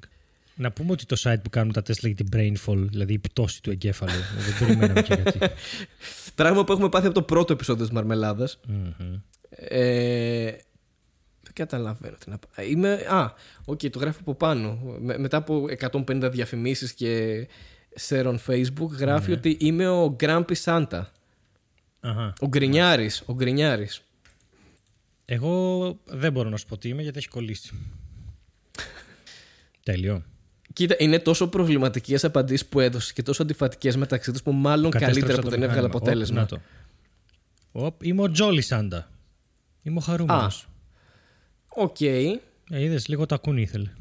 [0.56, 3.72] Να πούμε ότι το site που κάνουν τα τεστ λέγεται brainfall, δηλαδή η πτώση του
[3.72, 4.12] εγκέφαλου.
[4.38, 5.40] Δεν περιμέναμε και γιατί.
[6.36, 8.60] Πράγμα που έχουμε πάθει από το πρώτο επεισόδιο της Μαρμελάδας.
[8.68, 9.16] Μμμ.
[9.58, 10.52] Ε,
[11.42, 12.62] δεν καταλαβαίνω τι να πω.
[12.70, 13.34] Είμαι, α,
[13.66, 14.80] οκ, το γράφει από πάνω.
[15.00, 17.48] Με- μετά από 150 διαφημίσεις και
[18.10, 21.02] share on facebook γράφει ότι είμαι ο Grumpy Santa.
[22.00, 22.34] Αχα.
[22.40, 24.02] Ο Γκρινιάρης, ο Γκρινιάρης.
[25.26, 27.74] Εγώ δεν μπορώ να σου πω τι είμαι γιατί έχει κολλήσει.
[29.84, 30.24] Τέλειο.
[30.74, 35.20] Κοίτα, είναι τόσο προβληματικές απαντήσεις που έδωσες και τόσο αντιφατικές μεταξύ τους που μάλλον Κατέστρεψα
[35.20, 35.98] καλύτερα το που δεν έβγαλε μηχάνημα.
[35.98, 36.42] αποτέλεσμα.
[36.42, 37.86] Οπ, να το.
[37.86, 39.10] Οπ, είμαι ο Jolly Santa.
[39.86, 40.68] Είμαι ο χαρούμενος.
[41.68, 42.02] Οκ.
[42.02, 43.90] Ε, Είδες, λίγο τακούνι ήθελε.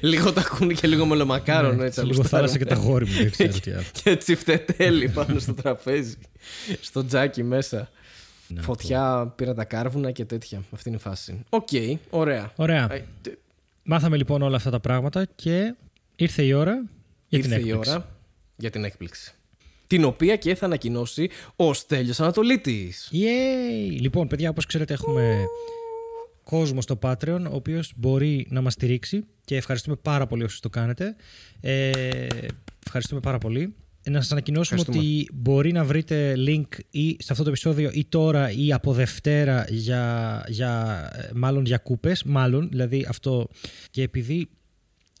[0.00, 2.00] Λίγο τα ακούνε και λίγο μελομακάρονο Ναι, έτσι.
[2.00, 2.74] λίγο αλλού θάλασσα στάρουμε.
[2.74, 3.12] και τα γόρι μου.
[3.12, 3.82] Δεν ξέρω τι άλλο.
[4.02, 6.14] Και τσιφτετέλει πάνω στο τραπέζι.
[6.80, 7.88] στο τζάκι μέσα.
[8.48, 10.62] Να Φωτιά, πήρα τα κάρβουνα και τέτοια.
[10.72, 11.44] Αυτή είναι η φάση.
[11.48, 11.68] Οκ,
[12.10, 12.52] ωραία.
[12.56, 12.92] Ωραία.
[12.92, 13.38] Ε, τε-
[13.82, 15.74] Μάθαμε λοιπόν όλα αυτά τα πράγματα και
[16.16, 16.72] ήρθε η ώρα
[17.28, 17.90] για την Ήρθε η έκπληξη.
[17.90, 18.08] ώρα
[18.56, 19.34] για την έκπληξη.
[19.86, 23.10] Την οποία και θα ανακοινώσει ο Στέλιος Ανατολίτης.
[23.12, 24.00] Yay!
[24.00, 25.44] Λοιπόν, παιδιά, όπως ξέρετε έχουμε
[26.42, 30.68] κόσμο στο Patreon, ο οποίος μπορεί να μας στηρίξει και ευχαριστούμε πάρα πολύ όσοι το
[30.68, 31.16] κάνετε.
[31.60, 31.90] Ε,
[32.86, 33.74] ευχαριστούμε πάρα πολύ.
[34.08, 38.50] Να σας ανακοινώσουμε ότι μπορεί να βρείτε link ή σε αυτό το επεισόδιο ή τώρα
[38.50, 43.48] ή από Δευτέρα για, για, μάλλον για κούπες, μάλλον, δηλαδή αυτό
[43.90, 44.48] και επειδή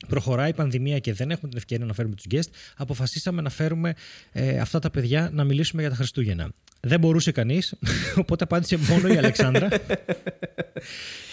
[0.08, 3.94] προχωράει η πανδημία και δεν έχουμε την ευκαιρία να φέρουμε τους guest, αποφασίσαμε να φέρουμε
[4.32, 6.48] ε, αυτά τα παιδιά να μιλήσουμε για τα Χριστούγεννα.
[6.80, 7.74] Δεν μπορούσε κανείς,
[8.22, 9.68] οπότε απάντησε μόνο η Αλεξάνδρα.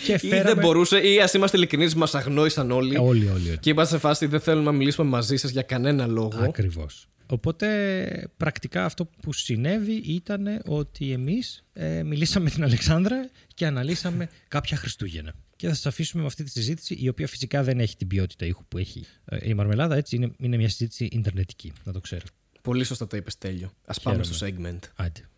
[0.05, 0.49] και φέραμε...
[0.49, 2.97] Ή δεν μπορούσε, ή ας είμαστε ειλικρινείς, μας αγνόησαν όλοι.
[2.97, 3.57] Όλοι, όλοι.
[3.59, 6.39] Και είμαστε σε φάση δεν θέλουμε να μιλήσουμε μαζί σας για κανένα λόγο.
[6.43, 7.07] Ακριβώς.
[7.27, 14.29] Οπότε πρακτικά αυτό που συνέβη ήταν ότι εμείς ε, μιλήσαμε με την Αλεξάνδρα και αναλύσαμε
[14.47, 15.33] κάποια Χριστούγεννα.
[15.63, 18.45] Και θα σας αφήσουμε με αυτή τη συζήτηση, η οποία φυσικά δεν έχει την ποιότητα
[18.45, 22.23] ήχου που έχει ε, η Μαρμελάδα, έτσι είναι, είναι μια συζήτηση ιντερνετική, να το ξέρω.
[22.61, 23.71] Πολύ σωστά το είπες τέλειο.
[23.85, 24.79] Ας πάμε στο segment.
[24.95, 25.29] Άντε.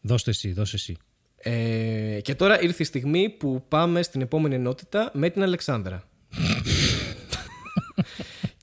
[0.00, 0.96] Δώστε εσύ, δώστε εσύ.
[1.36, 6.08] Ε, και τώρα ήρθε η στιγμή που πάμε στην επόμενη ενότητα με την Αλεξάνδρα.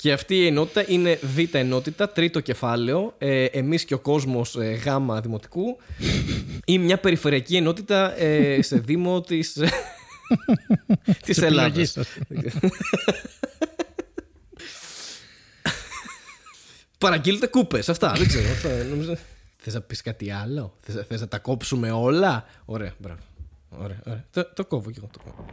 [0.01, 4.71] και αυτή η ενότητα είναι β' ενότητα, τρίτο κεφάλαιο, ε, εμείς και ο κόσμος ε,
[4.71, 5.77] γάμα δημοτικού
[6.65, 9.57] ή μια περιφερειακή ενότητα ε, σε δήμο της,
[11.25, 11.97] της Ελλάδας.
[16.97, 18.47] Παραγγείλτε κούπες, αυτά, δεν ξέρω.
[18.89, 19.17] νομίζω...
[19.63, 20.77] Θες να πεις κάτι άλλο,
[21.07, 23.21] Θες να τα κόψουμε όλα; Ωραία, μπράβο.
[23.69, 24.25] Ωραία, ωραία.
[24.31, 25.45] Το, το κόβω και εγώ το κόβω.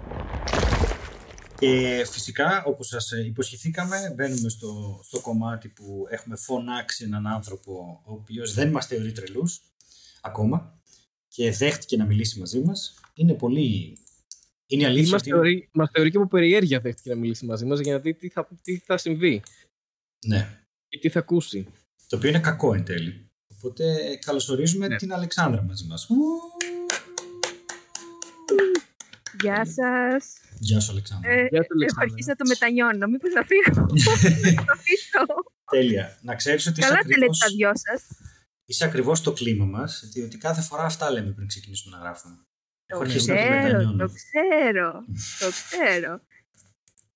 [1.59, 8.13] Και φυσικά, όπως σας υποσχεθήκαμε, μπαίνουμε στο, στο κομμάτι που έχουμε φωνάξει έναν άνθρωπο ο
[8.13, 9.61] οποίος δεν μας θεωρεί τρελούς
[10.21, 10.79] ακόμα
[11.29, 12.95] και δέχτηκε να μιλήσει μαζί μας.
[13.15, 13.99] Είναι πολύ.
[14.71, 15.11] Είναι αλήθεια.
[15.11, 18.15] Μας θεωρεί, μας θεωρεί και από περιέργεια δέχτηκε να μιλήσει μαζί μας για να δει
[18.15, 19.43] τι θα, τι θα συμβεί.
[20.27, 20.61] Ναι.
[20.89, 21.67] Και τι θα ακούσει.
[22.07, 23.31] Το οποίο είναι κακό εν τέλει.
[23.55, 24.97] Οπότε καλωσορίζουμε ναι.
[24.97, 26.09] την Αλεξάνδρα μαζί μας.
[29.41, 30.41] Γεια σας.
[30.59, 31.31] Γεια σου Αλεξάνδρα.
[31.31, 33.07] Ε, Γεια σου, Έχω αρχίσει να το μετανιώνω.
[33.07, 33.87] Μήπως να φύγω.
[35.73, 36.19] Τέλεια.
[36.23, 38.03] Να ξέρεις ότι Καλά τα λέτε τα δυο σας.
[38.65, 42.48] Είσαι ακριβώς στο κλίμα μας, διότι κάθε φορά αυτά λέμε πριν ξεκινήσουμε να γράφουμε.
[42.89, 45.05] Το ξέρω, το ξέρω,
[45.39, 46.21] το ξέρω.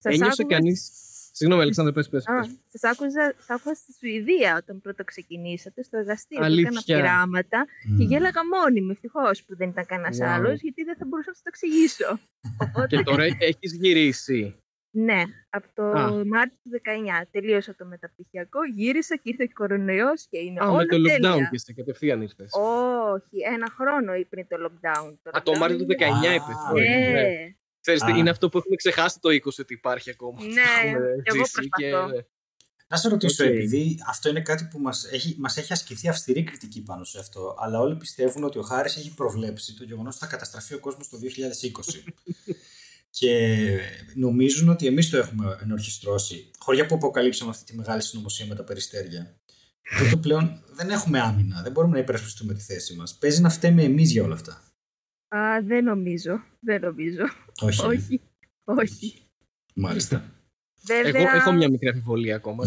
[0.03, 0.91] Ένιωσε κανείς
[1.35, 2.25] Συγγνώμη, Αλεξάνδρα, πες, πες.
[2.73, 7.97] Σας άκουσα, άκουσα στη Σουηδία όταν πρώτο ξεκινήσατε, στο εργαστήριο που έκανα πειράματα mm.
[7.99, 8.91] και γέλαγα μόνη μου.
[8.91, 10.27] Ευτυχώς που δεν ήταν κανένας wow.
[10.27, 12.19] άλλος, γιατί δεν θα μπορούσα να σας το εξηγήσω.
[12.59, 12.97] Οπότε...
[12.97, 14.62] Και τώρα έχεις γυρίσει.
[14.95, 16.25] Ναι, από το ah.
[16.27, 16.71] Μάρτιο του
[17.23, 20.97] 19 τελείωσα το μεταπτυχιακό, γύρισα και ήρθε ο κορονοϊός και είναι ah, όλα με το
[20.97, 22.51] lockdown και είστε κατευθείαν ήρθες.
[22.53, 25.15] Όχι, ένα χρόνο πριν το lockdown.
[25.23, 25.89] Το Α, το Μάρτιο του 19
[26.35, 26.57] είπες.
[26.75, 27.55] Ναι.
[27.81, 30.43] Ξέρεις, είναι αυτό που έχουμε ξεχάσει το 20 ότι υπάρχει ακόμα.
[30.43, 30.91] Ναι,
[31.31, 31.69] εγώ προσπαθώ.
[31.77, 32.25] Και...
[32.89, 33.49] Να σε ρωτήσω, okay.
[33.49, 37.57] επειδή αυτό είναι κάτι που μας έχει, μας έχει ασκηθεί αυστηρή κριτική πάνω σε αυτό,
[37.59, 41.09] αλλά όλοι πιστεύουν ότι ο Χάρης έχει προβλέψει το γεγονός ότι θα καταστραφεί ο κόσμος
[41.09, 42.03] το 2020.
[43.19, 43.59] και
[44.15, 48.65] νομίζουν ότι εμείς το έχουμε ενορχιστρώσει, χωριά που αποκαλύψαμε αυτή τη μεγάλη συνωμοσία με τα
[48.65, 49.37] περιστέρια.
[49.99, 53.19] Τότε πλέον δεν έχουμε άμυνα, δεν μπορούμε να υπερασπιστούμε τη θέση μας.
[53.19, 54.63] Παίζει να φταίμε εμείς για όλα αυτά.
[55.37, 56.43] Α, δεν νομίζω.
[56.61, 57.23] Δεν νομίζω.
[57.61, 57.87] Όχι.
[57.87, 58.21] όχι.
[58.65, 59.15] όχι.
[59.75, 60.25] Μάλιστα.
[60.83, 61.21] Βέβαια...
[61.21, 62.65] Εγώ έχω μια μικρή αμφιβολία ακόμα.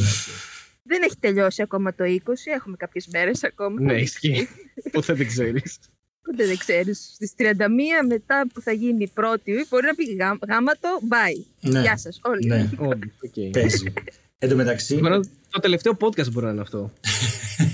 [0.84, 2.18] δεν έχει τελειώσει ακόμα το 20.
[2.56, 3.82] Έχουμε κάποιες μέρες ακόμα.
[3.82, 4.48] Ναι, ισχύει.
[4.92, 5.80] Ποτέ δεν ξέρεις.
[6.26, 7.12] Ποτέ δεν ξέρεις.
[7.14, 7.44] Στις 31
[8.08, 10.18] μετά που θα γίνει η πρώτη, μπορεί να πει
[10.48, 11.46] γάματο, bye.
[11.60, 11.82] Ναι.
[11.82, 12.48] Γεια σας, όλοι.
[12.48, 12.70] Ναι.
[12.80, 13.50] okay.
[13.52, 13.94] Παίζει.
[14.38, 15.00] Εν τω μεταξύ.
[15.50, 16.92] Το τελευταίο podcast μπορεί να είναι αυτό.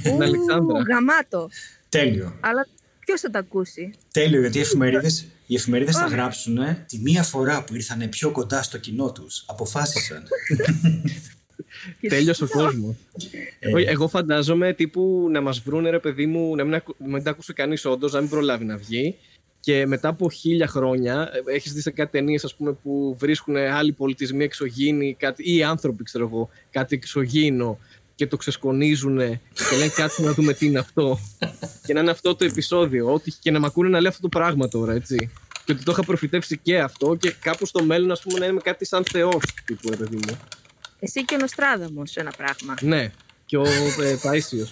[0.03, 0.81] Την Αλεξάνδρα.
[0.89, 1.49] Γαμάτο.
[1.89, 2.37] Τέλειο.
[2.39, 2.67] Αλλά
[3.05, 5.11] Ποιος θα τα ακούσει; Τέλειο, γιατί οι εφημερίδε
[5.45, 9.43] οι εφημερίδες θα γράψουν τη μία φορά που ήρθαν πιο κοντά στο κοινό τους.
[9.47, 10.23] Αποφάσισαν.
[12.09, 12.95] Τέλειωσε ο κόσμος.
[13.59, 13.91] Ε.
[13.91, 17.85] Εγώ φαντάζομαι τύπου να μας βρούνε ρε παιδί μου, να μην, μην τα ακούσει κανείς
[17.85, 19.15] όντως, να μην προλάβει να βγει.
[19.59, 24.43] Και μετά από χίλια χρόνια, ε, έχεις δει σε κάτι ταινίες που βρίσκουν άλλοι πολιτισμοί
[24.43, 27.79] εξωγήινοι κάτι, ή άνθρωποι, ξέρω εγώ, κάτι εξωγήινο
[28.21, 29.17] και το ξεσκονίζουν
[29.53, 31.19] και λένε κάτι να δούμε τι είναι αυτό.
[31.85, 33.13] και να είναι αυτό το επεισόδιο.
[33.13, 35.31] Ότι και να μ' ακούνε να λέω αυτό το πράγμα τώρα, έτσι.
[35.65, 38.59] Και ότι το είχα προφητεύσει και αυτό και κάπου στο μέλλον, ας πούμε, να είμαι
[38.63, 40.37] κάτι σαν Θεός, τύπου, ρε παιδί μου.
[41.03, 42.75] Εσύ και ο Νοστράδαμος ένα πράγμα.
[42.81, 43.11] Ναι,
[43.45, 43.65] και ο
[44.01, 44.67] ε, Παίσιο.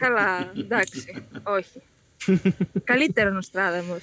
[0.00, 1.24] Καλά, εντάξει.
[1.42, 1.82] Όχι.
[2.84, 4.02] Καλύτερο Νοστράδαμος.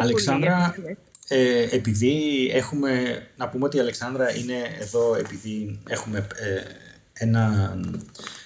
[0.00, 0.74] Αλεξάνδρα,
[1.28, 6.62] ε, επειδή έχουμε, να πούμε ότι η Αλεξάνδρα είναι εδώ επειδή έχουμε ε,
[7.12, 7.74] ένα,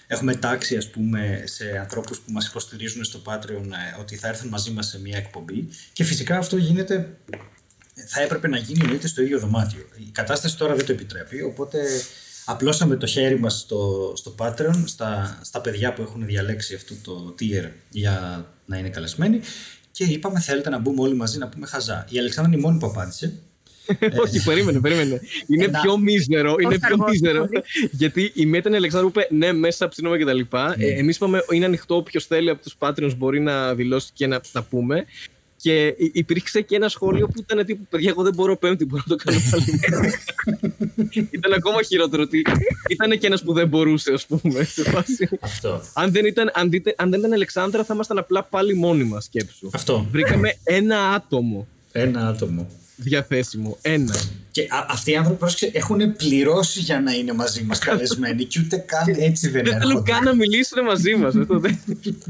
[0.07, 4.49] έχουμε τάξει ας πούμε σε ανθρώπους που μας υποστηρίζουν στο Patreon ε, ότι θα έρθουν
[4.49, 7.17] μαζί μας σε μια εκπομπή και φυσικά αυτό γίνεται,
[8.07, 9.81] θα έπρεπε να γίνει εννοείται στο ίδιο δωμάτιο.
[9.99, 11.79] Η κατάσταση τώρα δεν το επιτρέπει, οπότε
[12.45, 17.35] απλώσαμε το χέρι μας στο, στο Patreon, στα, στα παιδιά που έχουν διαλέξει αυτό το
[17.41, 19.41] tier για να είναι καλεσμένοι
[19.91, 22.07] και είπαμε θέλετε να μπούμε όλοι μαζί να πούμε χαζά.
[22.09, 23.33] Η Αλεξάνδρα είναι η μόνη που απάντησε.
[24.23, 25.21] Όχι, περίμενε, περίμενε.
[25.47, 26.55] Είναι πιο μίζερο.
[26.59, 27.49] Είναι πιο μίζερο.
[27.91, 30.41] Γιατί η μία ήταν η Αλεξάνδρου που είπε ναι, μέσα ψήνομαι κτλ.
[30.79, 31.97] Ε, Εμείς είπαμε είναι ανοιχτό.
[31.97, 35.05] Όποιος θέλει από τους Patreons μπορεί να δηλώσει και να τα πούμε.
[35.63, 39.17] Και υπήρξε και ένα σχόλιο που ήταν τύπου Παιδιά, εγώ δεν μπορώ πέμπτη, μπορώ να
[39.17, 39.65] το κάνω πάλι.
[41.31, 42.23] ήταν ακόμα χειρότερο.
[42.23, 42.45] Ότι
[42.89, 44.65] ήταν και ένας που δεν μπορούσε, ας πούμε.
[44.65, 45.29] Σε φάση.
[45.41, 45.81] Αυτό.
[45.95, 49.25] Αν δεν ήταν, αν, δείτε, αν δεν ήταν Αλεξάνδρα, θα ήμασταν απλά πάλι μόνοι μας,
[49.25, 49.71] σκέψου.
[49.73, 50.07] Αυτό.
[50.11, 51.67] Βρήκαμε ένα άτομο.
[51.93, 52.67] Ένα άτομο
[53.03, 53.79] διαθέσιμο.
[53.83, 54.15] Ένα.
[54.51, 58.77] Και α, αυτοί οι άνθρωποι έχουν πληρώσει για να είναι μαζί μας καλεσμένοι και ούτε
[58.77, 59.79] καν έτσι δεν έρχονται.
[59.79, 61.33] Δεν θέλουν καν να μιλήσουν μαζί μας.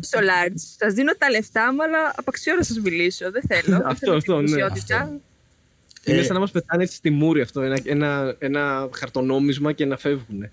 [0.00, 0.60] Στο large.
[0.78, 3.30] Σας δίνω τα λεφτά μου, αλλά από να σας μιλήσω.
[3.30, 3.82] Δεν θέλω.
[3.84, 4.62] αυτό, αυτό, ναι.
[4.62, 5.20] Αυτό.
[6.04, 7.60] Είναι ε, σαν να μας πετάνε έτσι στη μούρη αυτό.
[7.60, 10.50] Ένα, ένα, ένα χαρτονόμισμα και να φεύγουν.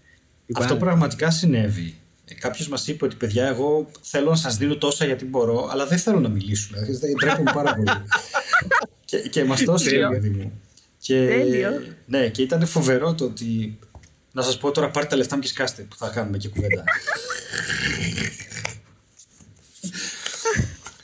[0.56, 1.96] Αυτό πραγματικά συνέβη.
[2.26, 5.86] Ε, Κάποιος μας είπε ότι παιδιά, εγώ θέλω να σας δίνω τόσα γιατί μπορώ, αλλά
[5.86, 6.82] δεν θέλω να μιλήσουμε.
[6.82, 7.90] Δηλαδή, τρέχουμε πάρα πολύ.
[9.10, 10.62] και, και μας το έστειλε, παιδί μου.
[10.98, 11.68] Και,
[12.06, 13.80] ναι, και ήταν φοβερό το ότι.
[14.32, 16.84] Να σας πω τώρα, πάρτε τα λεφτά μου και σκάστε που θα κάνουμε και κουβέντα.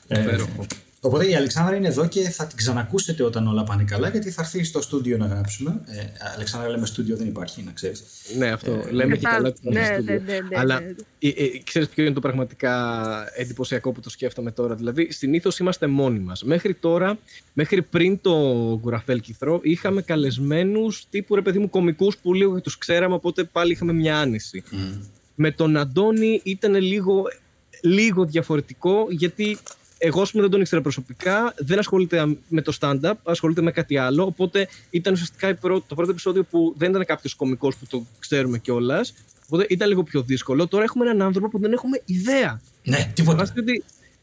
[0.08, 0.38] ε,
[1.06, 4.42] Οπότε η Αλεξάνδρα είναι εδώ και θα την ξανακούσετε όταν όλα πάνε καλά, γιατί θα
[4.42, 5.82] έρθει στο στούντιο να γράψουμε.
[5.86, 6.02] Ε,
[6.36, 8.04] Αλεξάνδρα, λέμε στούντιο δεν υπάρχει, να ξέρεις.
[8.38, 8.72] Ναι, αυτό.
[8.72, 10.22] Ε, λέμε και καλά ότι είναι στούντιο.
[10.54, 10.82] Αλλά
[11.20, 13.04] ε, ε, ξέρεις ποιο είναι το πραγματικά
[13.36, 14.76] εντυπωσιακό που το σκέφτομαι τώρα.
[14.76, 16.44] Δηλαδή, συνήθως είμαστε μόνοι μας.
[16.44, 17.18] Μέχρι τώρα,
[17.54, 18.34] μέχρι πριν το
[18.82, 23.72] Γκουραφέλ Κιθρό, είχαμε καλεσμένους τύπου ρε παιδί μου κομικούς που λίγο τους ξέραμε, οπότε πάλι
[23.72, 24.64] είχαμε μια άνεση.
[24.72, 24.76] Mm.
[25.36, 27.24] Με τον Αντώνη ήταν λίγο,
[27.82, 29.58] λίγο διαφορετικό, γιατί
[29.98, 33.98] εγώ, ας πούμε, δεν τον ήξερα προσωπικά, δεν ασχολείται με το stand-up, ασχολείται με κάτι
[33.98, 34.24] άλλο.
[34.24, 35.56] Οπότε ήταν ουσιαστικά
[35.88, 39.14] το πρώτο επεισόδιο που δεν ήταν κάποιος κωμικός που το ξέρουμε κιόλας.
[39.46, 40.68] Οπότε ήταν λίγο πιο δύσκολο.
[40.68, 42.62] Τώρα έχουμε έναν άνθρωπο που δεν έχουμε ιδέα.
[42.84, 43.54] Ναι, τίποτα.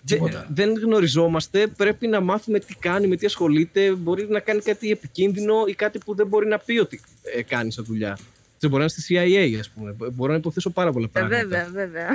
[0.05, 0.47] τίποτα.
[0.55, 3.93] Δεν γνωριζόμαστε, πρέπει να μάθουμε τι κάνει, με τι ασχολείται.
[3.93, 7.01] Μπορεί να κάνει κάτι επικίνδυνο ή κάτι που δεν μπορεί να πει ότι
[7.37, 8.19] ε, κάνει σαν δουλειά.
[8.63, 9.97] Δεν μπορεί να είναι στη CIA, ας πούμε.
[10.13, 11.37] Μπορώ να υποθέσω πάρα πολλά ε, πράγματα.
[11.37, 12.09] βέβαια, βέβαια.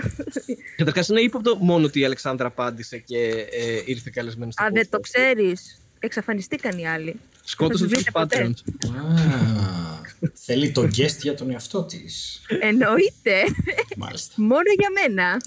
[0.76, 4.90] Καταρχάς, είναι ύποπτο μόνο ότι η Αλεξάνδρα απάντησε και ε, ήρθε καλεσμένο στο Α, δεν
[4.90, 5.80] το ξέρεις.
[6.00, 7.20] Εξαφανιστήκαν οι άλλοι.
[7.44, 8.54] Σκότωσε τους Patreons.
[10.34, 12.42] Θέλει το guest για τον εαυτό της.
[12.48, 13.34] Εννοείται.
[13.98, 14.34] Μάλιστα.
[14.38, 15.42] Μόνο για μένα.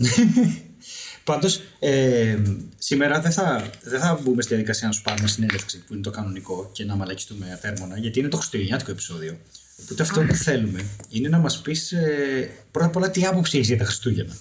[1.24, 2.38] Πάντως, ε,
[2.78, 6.10] σήμερα δεν θα, δεν θα μπούμε στη διαδικασία να σου πάρουμε συνέντευξη που είναι το
[6.10, 9.38] κανονικό και να μαλακιστούμε ατέρμονα, γιατί είναι το χριστουγεννιάτικο επεισόδιο.
[9.82, 13.68] Οπότε αυτό που θέλουμε είναι να μας πεις ε, πρώτα απ' όλα τι άποψη έχεις
[13.68, 14.36] για τα Χριστούγεννα.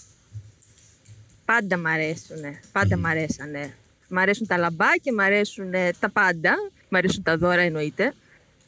[1.46, 2.38] Πάντα μ' αρέσουν.
[2.72, 3.00] Πάντα mm.
[3.00, 3.74] μ' αρέσανε.
[4.08, 6.54] Μ' αρέσουν τα λαμπάκια, μ' αρέσουν τα πάντα.
[6.90, 8.14] Μ' αρέσουν τα δώρα εννοείται.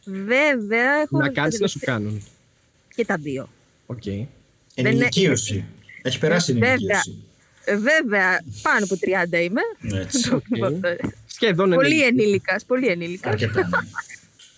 [0.06, 1.18] Βέβαια έχω...
[1.18, 2.24] Να κάνεις να σου κάνουν.
[2.96, 3.50] Και τα δύο.
[3.86, 4.02] OK.
[4.06, 4.26] Okay.
[4.76, 5.66] Ενηλικίωση.
[6.02, 7.24] Έχει περάσει η ενηλικίωση.
[7.66, 8.96] Βέβαια, πάνω από
[9.32, 9.62] 30 είμαι.
[10.02, 10.30] Έτσι.
[10.62, 11.10] Okay.
[11.26, 13.42] Σχεδόν Πολύ ενήλικας, πολύ ενήλικας.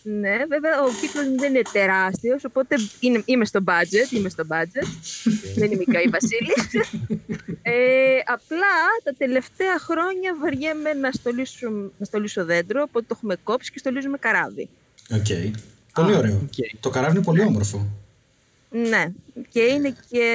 [0.06, 0.20] Αρκετά.
[0.20, 0.30] Ναι.
[0.30, 4.12] Ναι, βέβαια ο κύκλος δεν είναι τεράστιος, οπότε είναι, είμαι στο budget.
[4.12, 4.88] Είμαι στο budget.
[5.56, 6.54] δεν είμαι η Καή Βασίλη.
[7.62, 13.72] ε, απλά τα τελευταία χρόνια βαριέμαι να στολίσω, να στολίσω δέντρο, οπότε το έχουμε κόψει
[13.72, 14.70] και στολίζουμε καράβι.
[15.12, 15.26] OK.
[15.28, 15.52] Okay.
[15.94, 16.48] Πολύ ωραίο.
[16.52, 16.78] Okay.
[16.80, 17.88] Το καράβι είναι πολύ όμορφο.
[18.70, 19.06] Ναι,
[19.50, 20.26] και είναι και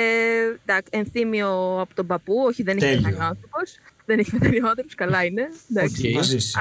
[0.65, 3.79] εντάξει, ενθύμιο από τον παππού, όχι δεν είναι κανένα άνθρωπος
[4.09, 5.49] δεν έχει με τα νιότερους, καλά είναι.
[5.71, 6.17] Εντάξει.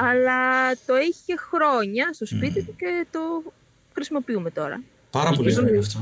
[0.09, 3.19] Αλλά το είχε χρόνια στο σπίτι του και το
[3.93, 4.81] χρησιμοποιούμε τώρα.
[5.11, 5.99] Πάρα πολύ ωραίο αυτό.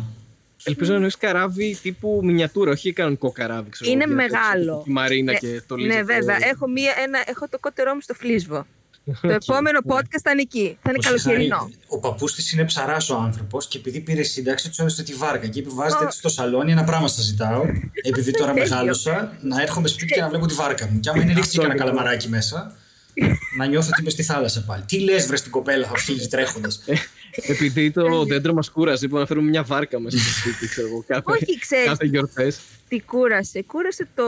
[0.64, 3.70] Ελπίζω να εννοείς καράβι τύπου μινιατούρα, όχι κανονικό καράβι.
[3.70, 4.82] Ξέρω, είναι μεγάλο.
[4.84, 6.38] Τη Μαρίνα ε, και το Ναι, βέβαια.
[6.42, 8.66] Έχω, μία, ένα, έχω το κότερό μου στο φλίσβο.
[9.22, 10.78] Το επόμενο podcast θα είναι εκεί.
[10.82, 11.70] Θα είναι καλοκαιρινό.
[11.88, 15.48] Ο παππούς της είναι ψαράς ο άνθρωπος και επειδή πήρε σύνταξη, του έδωσε τη βάρκα.
[15.48, 17.66] Και επιβάζεται έτσι στο σαλόνι, ένα πράγμα σας ζητάω.
[18.04, 21.00] Επειδή τώρα μεγάλωσα, να έρχομαι σπίτι και να βλέπω τη βάρκα μου.
[21.00, 22.76] Και άμα είναι ρίξει και ένα καλαμαράκι μέσα,
[23.58, 24.84] να νιώθω ότι είμαι στη θάλασσα πάλι.
[24.88, 26.84] Τι λες, βρε την κοπέλα, θα φύγει τρέχοντας.
[26.86, 30.88] Ε, επειδή το δέντρο μας κούρασε, είπαμε να φέρουμε μια βάρκα μέσα στο σπίτι, ξέρω
[30.88, 31.04] εγώ.
[31.08, 32.60] Κάθε, Όχι, ξέρεις, κάθε γιορτές.
[32.88, 33.64] Τι κούρασε.
[33.64, 34.24] Κούρασε το.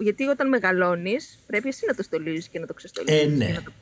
[0.00, 3.22] Γιατί όταν μεγαλώνεις, πρέπει εσύ να το στολίζεις και να το ξεστολίζεις.
[3.22, 3.48] Ε, ναι.
[3.54, 3.72] να το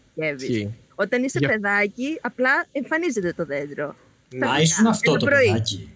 [0.94, 1.48] όταν είσαι Για...
[1.48, 3.94] παιδάκι, απλά εμφανίζεται το δέντρο.
[4.34, 5.46] Να ήσουν αυτό το πρωί.
[5.46, 5.92] παιδάκι.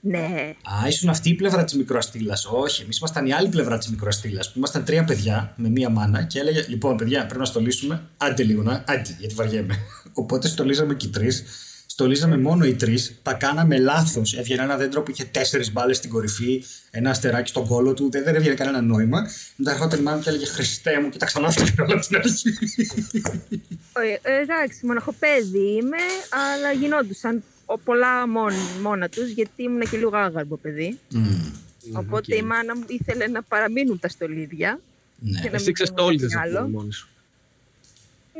[0.00, 0.54] Ναι.
[0.62, 2.46] Α, ήσουν αυτή η πλευρά της μικροαστήλας.
[2.46, 4.46] Όχι, εμείς ήμασταν η άλλη πλευρά της μικροαστήλας.
[4.46, 8.02] Που ήμασταν τρία παιδιά με μία μάνα και έλεγε: Λοιπόν, παιδιά, πρέπει να στολίσουμε.
[8.16, 8.72] Άντε λίγο να.
[8.72, 9.78] Άντε, γιατί βαριέμαι.
[10.12, 11.44] Οπότε στολίζαμε και οι τρεις
[11.96, 14.34] στολίζαμε μόνο οι τρεις, τα κάναμε λάθος.
[14.34, 18.24] Έβγαινε ένα δέντρο που είχε τέσσερις μπάλες στην κορυφή, ένα αστεράκι στον κόλο του, δεν,
[18.24, 19.26] δεν έβγαινε κανένα νόημα.
[19.56, 22.48] Μετά έρχονταν η μάνα και έλεγε Χριστέ μου, και τα ξανά όλα από την αρχή.
[24.22, 25.96] Ε, εντάξει, μοναχοπέδι είμαι,
[26.30, 27.42] αλλά γινόντουσαν
[27.84, 28.28] πολλά
[28.82, 30.98] μόνα τους, γιατί ήμουν και λίγο άγαρμπο παιδί.
[31.92, 34.80] Οπότε η μάνα μου ήθελε να παραμείνουν τα στολίδια.
[35.18, 35.50] Ναι.
[35.52, 37.08] Εσύ ξεστόλιζε από μόνη σου.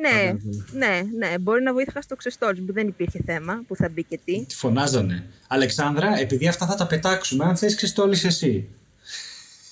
[0.00, 0.36] Ναι,
[0.72, 1.38] ναι, ναι.
[1.38, 4.44] Μπορεί να βοήθηκα στο ξεστόλι που δεν υπήρχε θέμα, που θα μπει και τι.
[4.46, 5.26] Τη φωνάζανε.
[5.48, 8.68] Αλεξάνδρα, επειδή αυτά θα τα πετάξουμε, αν θες ξεστόλεις εσύ.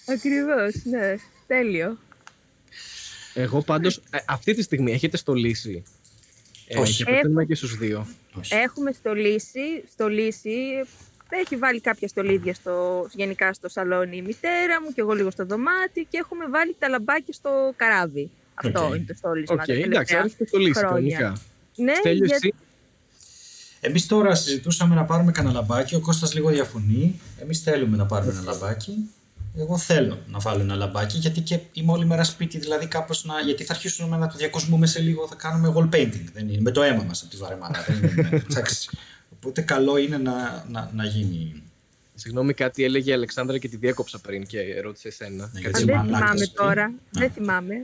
[0.06, 1.14] Ακριβώς, ναι.
[1.46, 1.98] Τέλειο.
[3.34, 5.82] Εγώ πάντως, ε, αυτή τη στιγμή έχετε στολίσει.
[6.68, 6.96] Ε, Όχι.
[6.96, 8.06] και προτείνουμε και στους δύο.
[8.38, 8.54] Όχι.
[8.54, 10.56] Έχουμε στολίσει, στολίσει.
[11.28, 15.44] Έχει βάλει κάποια στολίδια στο, γενικά στο σαλόνι η μητέρα μου και εγώ λίγο στο
[15.44, 18.30] δωμάτιο και έχουμε βάλει τα λαμπάκια στο καράβι.
[18.54, 18.94] Αυτό Οκ.
[18.94, 19.54] είναι το στόλισμα.
[19.54, 21.18] Οκ, τα εντάξει, τελευταία έχετε στολίσει χρόνια.
[21.18, 21.40] κανονικά.
[21.76, 22.54] Ναι, Στέλιος, για- εσύ;
[23.80, 25.94] Εμείς τώρα συζητούσαμε να πάρουμε κανένα λαμπάκι.
[25.94, 27.20] Ο Κώστας λίγο διαφωνεί.
[27.42, 29.10] Εμείς θέλουμε να πάρουμε ένα λαμπάκι.
[29.58, 32.58] Εγώ θέλω να βάλω ένα λαμπάκι γιατί και είμαι όλη μέρα σπίτι.
[32.58, 33.40] Δηλαδή κάπως να.
[33.40, 35.28] Γιατί θα αρχίσουμε να το διακοσμούμε σε λίγο.
[35.28, 36.24] Θα κάνουμε wall painting.
[36.32, 37.84] Δεν είναι, με το αίμα μας από τη βαρεμάρα.
[37.88, 38.88] δεν είναι, εντάξει.
[39.34, 41.62] Οπότε καλό είναι να, να, να γίνει.
[42.14, 45.50] Συγγνώμη, κάτι έλεγε η Αλεξάνδρα και τη διέκοψα πριν και ρώτησε εσένα.
[45.52, 46.52] Ναι, Κάτι Α, γιατί δεν μαλάκας θυμάμαι εσύ.
[46.54, 46.84] τώρα.
[46.84, 46.90] Α.
[47.10, 47.74] Δεν θυμάμαι.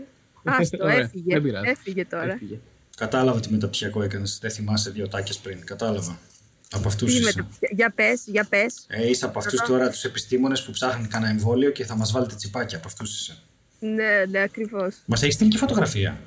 [0.45, 1.33] Άστο, Ωραία, έφυγε.
[1.33, 1.69] δεν πειράζει.
[1.69, 2.33] Έφυγε τώρα.
[2.33, 2.59] Έφυγε.
[2.97, 4.39] Κατάλαβα τι μεταπτυχιακό έκανες.
[4.41, 5.65] Δεν θυμάσαι δύο τάκες πριν.
[5.65, 6.19] Κατάλαβα.
[6.73, 7.33] Από αυτούς Τι είσαι.
[7.37, 7.49] με το...
[7.71, 8.85] Για πες, για πες.
[8.89, 12.35] Ε, είσαι από αυτούς τώρα τους επιστήμονες που ψάχνουν κανένα εμβόλιο και θα μας βάλετε
[12.35, 12.77] τσιπάκια.
[12.79, 13.39] Από αυτούς είσαι.
[13.81, 14.97] Ναι, ναι, ακριβώς.
[15.07, 16.21] Μας έχεις στείλει και φωτογραφία.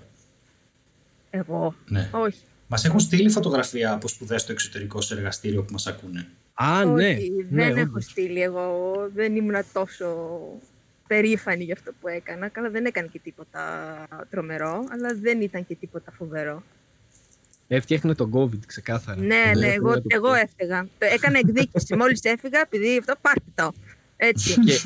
[1.30, 2.10] Εγώ; Ναι.
[2.11, 2.40] Όχι.
[2.68, 6.27] Μας έχουν στείλει φωτογραφία από σπουδές στο εξωτερικό σε εργαστήριο που μας ακούνε.
[6.53, 7.10] Α, ναι.
[7.10, 8.03] Όχι, ναι, δεν έχω όντως.
[8.03, 8.94] στείλει εγώ.
[9.15, 10.06] Δεν ήμουν τόσο
[11.14, 12.48] περήφανη για αυτό που έκανα.
[12.48, 13.61] Καλά, δεν έκανε και τίποτα
[14.30, 16.64] τρομερό, αλλά δεν ήταν και τίποτα φοβερό.
[17.68, 19.19] Έφτιαχνε τον COVID, ξεκάθαρα.
[19.22, 20.34] Ναι, Δεν ναι, έχω εγώ, να το εγώ πω.
[20.34, 20.88] έφταιγα.
[20.98, 21.95] Το έκανα εκδίκηση.
[22.02, 23.73] Μόλις έφυγα, επειδή αυτό πάρτε το.
[24.18, 24.60] Έτσι.
[24.60, 24.80] Και,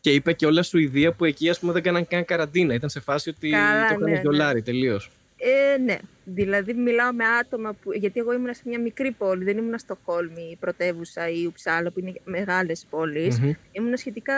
[0.00, 2.74] και είπε και όλα Σουηδία που εκεί ας πούμε δεν κάναν καν καραντίνα.
[2.74, 4.22] Ήταν σε φάση ότι Καλά, το έκανε ναι, ναι.
[4.22, 5.10] δολάρι τελείως.
[5.38, 5.98] Ε, ναι.
[6.24, 7.92] Δηλαδή, μιλάω με άτομα που.
[7.92, 11.46] Γιατί εγώ ήμουν σε μια μικρή πόλη, δεν ήμουν στο Χόλμη, η πρωτεύουσα ή η
[11.46, 13.40] Ουψάλα, που είναι μεγάλες πόλεις.
[13.40, 13.52] Μμμ.
[13.72, 14.34] Ήμουν σχετικά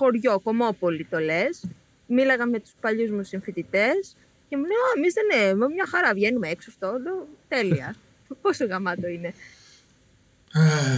[0.00, 1.64] χωριό, κομμόπολη το λες.
[2.06, 4.16] Μίλαγα με τους παλιούς μου συμφοιτητές
[4.48, 5.66] και μου λέει: Α, εμείς δεν είναι.
[5.74, 6.98] Μια χαρά βγαίνουμε έξω αυτό.
[7.02, 7.94] Λέω, Τέλεια.
[8.42, 9.34] Πόσο γαμάτο είναι.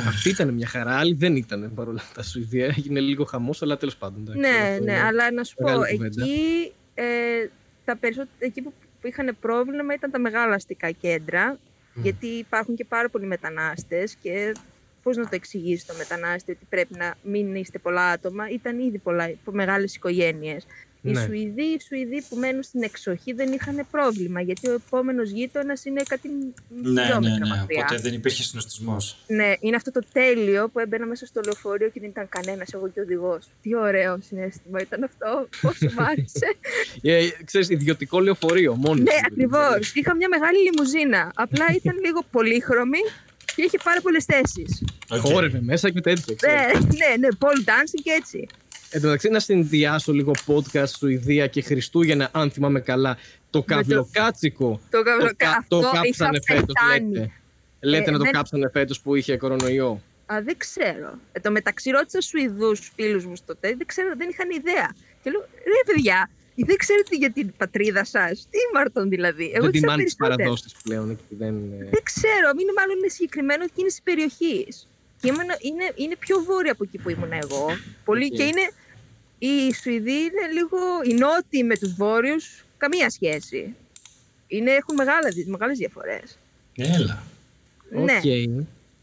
[0.08, 2.22] Αυτή ήταν μια χαρά, άλλη δεν ήταν παρόλα αυτά.
[2.22, 4.20] Σουηδία έγινε λίγο χαμός, αλλά τέλος πάντων.
[4.20, 6.24] εντάξει, ναι, αυτό ναι, είναι αλλά να σου πω, μεγάλη κουβέντα.
[6.24, 7.04] εκεί, ε,
[7.84, 11.58] τα περισσότερα, εκεί που, που είχαν πρόβλημα ήταν τα μεγάλα αστικά κέντρα,
[11.94, 14.52] γιατί υπάρχουν και πάρα πολλοί μετανάστες και
[15.02, 18.98] πώς να το εξηγήσει το μετανάστη ότι πρέπει να μην είστε πολλά άτομα, ήταν ήδη
[18.98, 20.66] πολλά, μεγάλες οικογένειες.
[21.04, 21.20] Οι Ναι.
[21.20, 26.02] Σουηδοί, οι Σουηδοί που μένουν στην εξοχή δεν είχαν πρόβλημα, γιατί ο επόμενος γείτονας είναι
[26.08, 27.56] κάτι Ναι, χιλιόμετρα ναι, ναι.
[27.56, 27.84] μακριά.
[27.88, 29.24] Οπότε δεν υπήρχε συνοστισμός.
[29.26, 32.88] Ναι, είναι αυτό το τέλειο που έμπαινα μέσα στο λεωφορείο και δεν ήταν κανένας, εγώ
[32.88, 33.48] και ο οδηγός.
[33.62, 35.48] Τι ωραίο συνέστημα ήταν αυτό.
[35.60, 36.54] Πόσο μ' άρεσε.
[37.02, 38.98] Ε, ξέρεις, ιδιωτικό λεωφορείο μόνος.
[39.04, 39.94] ναι, ακριβώς.
[39.94, 41.30] Είχα μια μεγάλη λιμουζίνα.
[41.34, 42.98] Απλά ήταν λίγο πολύχρωμη
[43.54, 44.84] και είχε πάρα πολλές θέσεις.
[45.20, 46.34] Χόρευε μέσα και τέτοια.
[46.34, 46.80] ξέρεις.
[46.86, 48.46] Ναι, ναι, ναι, pole dancing και έτσι.
[48.90, 53.16] Εν τω μεταξύ, να συνδυάσω λίγο podcast Σουηδία και Χριστούγεννα, αν θυμάμαι καλά.
[53.50, 54.80] Το καυλοκάτσικο.
[54.90, 57.12] Το καυλοκα- κα- αυτό το κάψανε είχα φέτος, πεθάνει.
[57.14, 57.30] λέτε.
[57.80, 60.02] Λέτε Ε, να το δεν- κάψανε φέτος που είχε κορονοϊό.
[60.32, 61.18] Α, δεν ξέρω.
[61.32, 64.94] Ε, το μεταξύ ρώτησα Σουηδού φίλους μου στο τέλος, δεν ξέρω, δεν είχαν ιδέα.
[65.22, 68.46] Και λέω, ρε παιδιά, δεν ξέρετε για την πατρίδα σας.
[68.50, 69.44] Τι μαρτών δηλαδή.
[69.54, 70.36] Εγώ δεν ξέρω τιμάνε τι περισσότερα.
[70.36, 71.16] παραδόσει πλέον.
[71.16, 71.54] και Δεν...
[71.80, 74.66] ε, Δεν ξέρω, είναι μάλλον είναι συγκεκριμένο εκείνη τη περιοχή.
[75.20, 77.66] Και ήμουν- είναι, είναι πιο βόρεια από εκεί που ήμουν εγώ.
[78.04, 78.32] Πολύ, Οκ.
[78.36, 78.70] Και είναι.
[79.38, 80.78] Οι Σουηδοί είναι λίγο.
[81.08, 83.74] Οι Νότιοι με τους Βόρειους, καμία σχέση.
[84.46, 86.38] Είναι, έχουν μεγάλα, μεγάλες διαφορές.
[86.76, 87.22] Έλα.
[87.90, 88.24] Ναι, OK.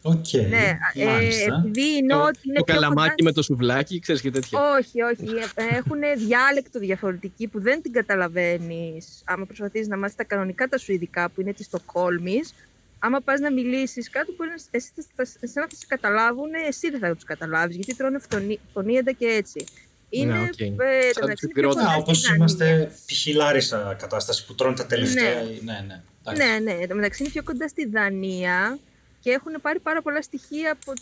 [0.01, 0.25] OK.
[0.49, 0.77] ναι.
[0.93, 1.63] Ε, Μάλιστα.
[1.65, 4.59] επειδή οι Το, Νότιοι είναι το πιο καλαμάκι κοντά- με το σουβλάκι, ξέρεις και τέτοια.
[4.77, 5.25] Όχι, όχι.
[5.71, 11.29] Έχουν διάλεκτο διαφορετική που δεν την καταλαβαίνεις άμα προσπαθείς να μάθεις τα κανονικά τα σουηδικά
[11.29, 12.53] που είναι της Στοκόλμης.
[12.99, 16.89] Άμα πας να μιλήσεις κάτω, μπορεί να, εσύ, θα, θα- εσένα θα σε καταλάβουν, εσύ
[16.89, 19.63] δεν θα τους καταλάβεις, γιατί τρώνε φθονί- φωνήεντα και έτσι.
[20.09, 20.33] Είναι.
[20.33, 20.59] Ναι, οκ.
[20.59, 21.83] ε, Σαν το τους μεταξύ είναι πιο Ηπειρώτες.
[21.83, 22.35] κοντά Α, όπως στη Δανία.
[22.45, 23.27] είμαστε π.χ.
[23.35, 25.33] Λάρισα κατάσταση που τρώνε τα τελευταία.
[25.63, 26.01] Ναι, ναι.
[26.25, 26.47] εντάξει.
[26.51, 26.77] Ναι, ναι.
[26.81, 28.79] Εν τω μεταξύ είναι πιο κοντά στη Δανία
[29.19, 30.93] και έχουν πάρει πάρα πολλά στοιχεία από.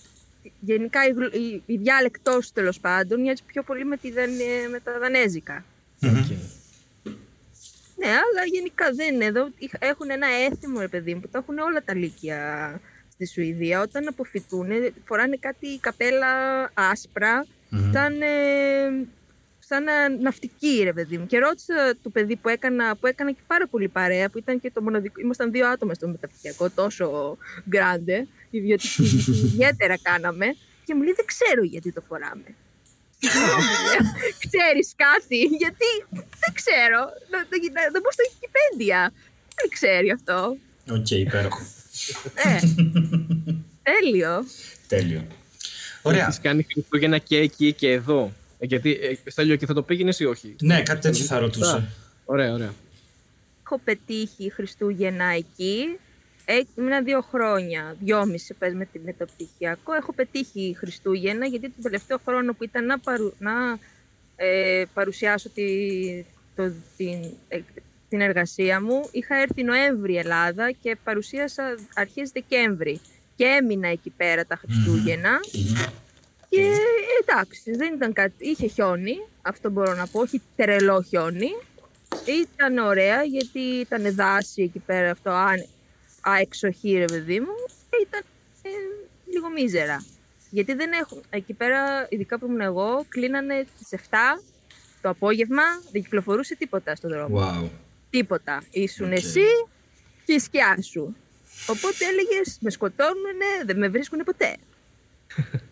[0.60, 4.32] Γενικά η, γλ- η, η διάλεκτό τέλος πάντων μοιάζει πιο πολύ με, τη, Δαν-
[4.72, 5.66] με τα δανέζικα.
[6.00, 6.10] Μμμ.
[6.18, 6.26] Οκ.
[8.00, 9.50] Ναι, αλλά γενικά δεν είναι εδώ.
[9.58, 12.82] Είχ- Έχουν ένα έθιμο, ρε παιδί μου, που το έχουν όλα τα λύκεια
[13.12, 13.82] στη Σουηδία.
[13.82, 14.68] Όταν αποφυτούν,
[15.06, 16.28] φοράνε κάτι καπέλα
[16.74, 17.92] άσπρα, Μμμ.
[17.94, 18.28] σαν, ε,
[19.68, 21.26] σαν να, ναυτική, ρε παιδί μου.
[21.26, 24.72] Και ρώτησα το παιδί που έκανα, που έκανα και πάρα πολύ παρέα, που ήταν και
[24.74, 25.22] το μοναδικό.
[25.22, 27.38] Ήμασταν δύο άτομα στο μεταπτυχιακό, τόσο
[27.70, 29.04] γκράντε, ιδιωτική,
[29.54, 30.46] ιδιαίτερα κάναμε.
[30.86, 32.44] Και μου λέει, δεν ξέρω γιατί το φοράμε.
[34.46, 37.00] Ξέρεις κάτι, γιατί δεν ξέρω.
[37.32, 39.12] Να, να, να, να μπω στο Wikipedia.
[39.56, 40.58] Δεν ξέρει αυτό.
[40.90, 41.62] Οκ, υπέροχο.
[42.36, 42.60] Ε,
[43.90, 44.46] τέλειο.
[44.88, 45.28] Τέλειο.
[46.02, 46.24] Ωραία.
[46.24, 48.32] Έχεις κάνει Χριστούγεννα και εκεί και εδώ.
[48.60, 51.88] Ε, γιατί, ε, Στέλιο, και θα το πήγαινες ή όχι; Ναι, κάτι τέτοιο θα ρωτούσα.
[52.26, 52.74] Ωραία, ωραία.
[53.64, 55.98] έχω πετύχει Χριστούγεννα εκεί.
[56.46, 59.94] Ε, ήμουν δύο χρόνια, δυόμιση πες με, με το πτυχιακό.
[59.94, 63.52] Έχω πετύχει Χριστούγεννα γιατί τον τελευταίο χρόνο που ήταν να, παρου, να
[64.36, 65.66] ε, παρουσιάσω τη,
[66.56, 67.60] το, την, ε,
[68.10, 69.10] την εργασία μου.
[69.12, 73.02] Είχα έρθει Νοέμβρη Ελλάδα και παρουσίασα αρχές Δεκέμβρη
[73.36, 75.40] και έμεινα εκεί πέρα τα χριστουγεννα
[76.50, 76.72] Και
[77.22, 78.50] εντάξει, δεν ήταν κάτι.
[78.50, 81.52] Είχε χιόνι, αυτό μπορώ να πω, όχι τρελό χιόνι.
[82.26, 85.32] Ήταν ωραία γιατί ήταν δάση εκεί πέρα αυτό,
[86.22, 87.56] αεξοχή ρε παιδί μου.
[88.02, 88.22] Ήταν
[88.62, 88.70] ε,
[89.32, 90.06] λίγο μίζερα.
[90.50, 94.16] Γιατί δεν έχουν, εκεί πέρα, ειδικά που ήμουν εγώ, κλείνανε στις 7
[95.02, 97.40] το απόγευμα, δεν κυκλοφορούσε τίποτα στον δρόμο.
[97.40, 97.70] Wow.
[98.10, 98.64] Τίποτα.
[98.72, 99.46] Ήσουν εσύ
[100.26, 101.16] και η σκιά σου.
[101.68, 104.56] Οπότε έλεγες, με σκοτώνουνε, δεν με βρίσκουν ποτέ.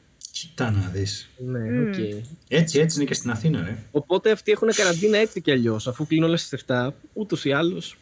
[0.49, 1.29] Κοιτά να δεις.
[1.37, 2.21] Ναι, okay.
[2.47, 3.77] Έτσι, έτσι είναι και στην Αθήνα, ρε.
[3.91, 5.87] Οπότε αυτοί έχουν καραντίνα έτσι κι αλλιώς.
[5.87, 7.97] Αφού κλείνουν όλες στι 7, ούτως ή άλλως.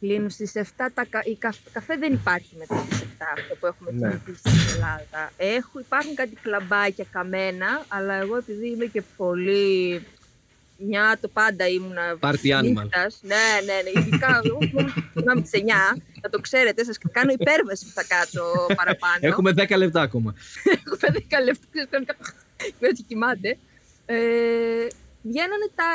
[0.00, 0.60] Κλείνουν στις 7.
[0.76, 1.38] Τα, η
[1.72, 3.04] καφέ δεν υπάρχει μετά τις 7
[3.38, 4.20] αυτό που έχουμε ναι.
[4.36, 5.32] στην Ελλάδα.
[5.36, 10.02] Έχω, υπάρχουν κάτι κλαμπάκια καμένα, αλλά εγώ επειδή είμαι και πολύ
[10.76, 12.18] μια το πάντα ήμουνα.
[12.20, 12.86] Party animal.
[13.20, 14.00] Ναι, ναι, ναι.
[14.00, 14.58] Ειδικά εγώ
[15.42, 15.50] τι
[15.94, 16.00] 9.
[16.20, 18.42] Θα το ξέρετε, σας κάνω υπέρβαση που θα κάτσω
[18.74, 19.18] παραπάνω.
[19.20, 20.34] Έχουμε 10 λεπτά ακόμα.
[20.86, 22.14] Έχουμε 10 λεπτά.
[22.56, 23.58] Και έτσι κοιμάται.
[24.06, 24.16] Ε,
[25.22, 25.90] βγαίνανε τα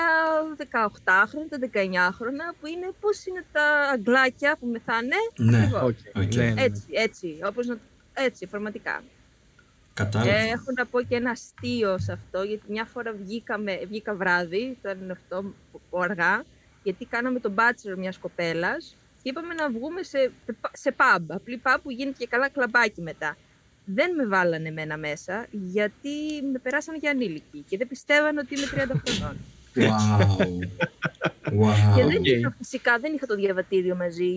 [0.58, 6.36] 18χρονα, τα 19χρονα που είναι πώς είναι τα αγγλάκια που μεθάνε; Ναι, okay, okay.
[6.36, 7.78] Ναι, ναι, Έτσι, έτσι, όπως να,
[8.14, 9.04] έτσι, πραγματικά.
[10.04, 10.32] Κατάλαβα.
[10.32, 14.78] Ε, έχω να πω και ένα αστείο σε αυτό, γιατί μια φορά βγήκαμε, βγήκα βράδυ,
[14.80, 15.54] ήταν αυτό
[16.00, 16.44] αργά,
[16.84, 20.32] γιατί κάναμε τον bachelor μιας κοπέλας και είπαμε να βγούμε σε,
[20.74, 23.38] σε pub, απλή pub που γίνεται και καλά κλαμπάκι μετά.
[23.86, 26.10] Δεν με βάλανε εμένα μέσα, γιατί
[26.52, 29.38] με περάσανε για ανήλικη και δεν πιστεύανε ότι είμαι 30 χρονών.
[29.76, 30.30] Wow.
[31.62, 31.96] wow.
[31.96, 34.32] Και δεν είχα, φυσικά δεν είχα το διαβατήριο μαζί.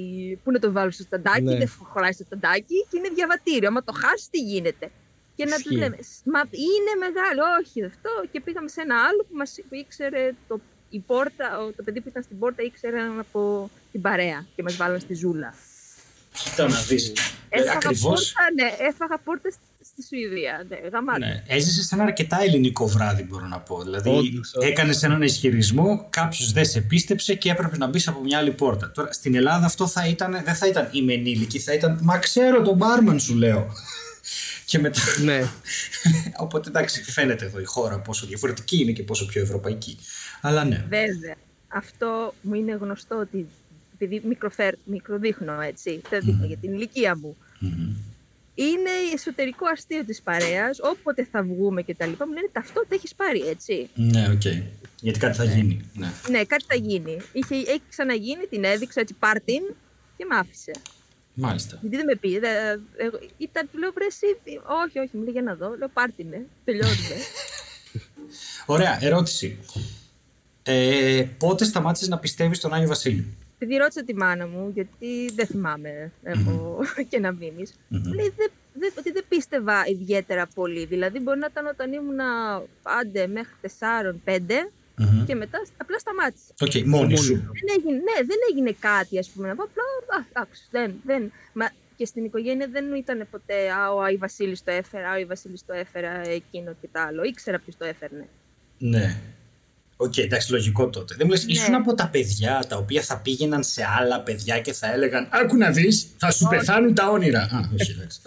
[0.45, 1.57] Πού να το βάλω στο σταντάκι, ναι.
[1.57, 3.69] δεν χωράει στο σταντάκι και είναι διαβατήριο.
[3.69, 4.91] Άμα το χάσεις, τι γίνεται;
[5.37, 8.11] Και να του λέμε, Μα είναι μεγάλο, όχι αυτό.
[8.33, 10.61] Και πήγαμε σε ένα άλλο που μας ήξερε το,
[10.91, 14.99] η πόρτα, το παιδί που ήταν στην πόρτα ήξερε από την παρέα και μας βάλανε
[14.99, 15.55] στη ζούλα.
[16.33, 17.13] Κοίτα να δεις.
[17.49, 18.03] Έφαγα, Ακριβώς...
[18.03, 19.51] πόρτα, ναι, έφαγα πόρτα
[19.85, 20.67] στη Σουηδία.
[20.69, 21.43] Ναι, ναι.
[21.47, 23.83] Έζησες σε ένα αρκετά ελληνικό βράδυ, μπορώ να πω.
[23.83, 28.51] Δηλαδή, έκανες έναν ισχυρισμό, κάποιος δεν σε πίστεψε και έπρεπε να μπεις από μια άλλη
[28.51, 28.91] πόρτα.
[28.91, 32.63] Τώρα, στην Ελλάδα αυτό θα ήταν, δεν θα ήταν είμαι ενήλικη, θα ήταν Μα ξέρω
[32.63, 33.73] τον μπάρμαν σου λέω.
[34.65, 35.01] Και μετά.
[35.23, 35.40] Ναι.
[36.44, 39.99] Οπότε εντάξει, φαίνεται εδώ η χώρα πόσο διαφορετική είναι και πόσο πιο ευρωπαϊκή.
[40.40, 40.86] Αλλά ναι.
[40.89, 41.35] Βέβαια.
[41.69, 43.47] Αυτό μου είναι γνωστό ότι.
[43.94, 47.36] Επειδή μικροφέρ, μικροδείχνω έτσι, δεν δείχνω για την ηλικία μου.
[48.55, 50.78] Είναι εσωτερικό αστείο της παρέας.
[50.82, 53.89] Όποτε θα βγούμε και τα λοιπά, μου λένε ταυτότητα έχεις πάρει, έτσι.
[53.94, 54.41] Ναι, OK.
[54.44, 54.62] Okay.
[55.01, 55.90] Γιατί κάτι θα γίνει.
[55.94, 56.12] Ναι.
[56.31, 57.16] ναι, κάτι θα γίνει.
[57.32, 59.62] Είχε, έχει ξαναγίνει, την έδειξα έτσι, πάρ' την
[60.16, 60.73] και μ' άφησε.
[61.35, 61.79] Μάλιστα.
[61.81, 62.39] Γιατί δεν με πει.
[62.39, 62.49] Δε,
[62.97, 64.27] εγώ, ήταν, λέω εσύ.
[64.87, 65.77] Όχι, όχι, μου λέει για να δω.
[65.77, 66.47] Λέω πάρε με.
[66.65, 67.17] Τελειώνουμε.
[68.67, 69.59] Ωραία, ερώτηση.
[70.63, 73.27] Ε, πότε σταμάτησες να πιστεύεις στον Άγιο Βασίλη.
[73.59, 77.05] Επειδή ρώτησα τη μάνα μου, γιατί δεν θυμάμαι έχω mm-hmm.
[77.11, 77.73] και να μείνεις.
[77.73, 78.15] Mm-hmm.
[78.15, 80.85] Λέει δε, δε, ότι δεν πίστευα ιδιαίτερα πολύ.
[80.85, 82.21] Δηλαδή, μπορεί να ήταν όταν ήμουν
[82.83, 83.55] άντε μέχρι
[84.25, 84.41] 4-5
[84.98, 85.24] Mm-hmm.
[85.27, 86.52] Και μετά απλά σταμάτησε.
[86.61, 87.35] OK, okay, μόνη σου.
[87.35, 89.48] Δεν έγινε, ναι, δεν έγινε κάτι, ας πούμε.
[89.48, 90.27] Να πω απλά.
[90.28, 90.94] Εντάξει, δεν.
[91.05, 91.32] δεν.
[91.52, 95.27] Μα και στην οικογένεια δεν ήταν ποτέ Α, ο Άι Βασίλης το έφερα, Α, ο
[95.27, 97.23] Βασίλης το έφερα, εκείνο και το άλλο.
[97.23, 98.28] Ήξερα ποιος το έφερνε.
[98.78, 99.16] Ναι.
[100.03, 101.15] OK, okay, εντάξει, λογικό τότε.
[101.15, 101.53] Δεν μου λες, ναι.
[101.53, 105.57] ήσουν από τα παιδιά τα οποία θα πήγαιναν σε άλλα παιδιά και θα έλεγαν Άκου
[105.57, 106.57] να δεις, θα σου όχι.
[106.57, 107.41] πεθάνουν τα όνειρα.
[107.41, 108.20] Α, όχι, εντάξει.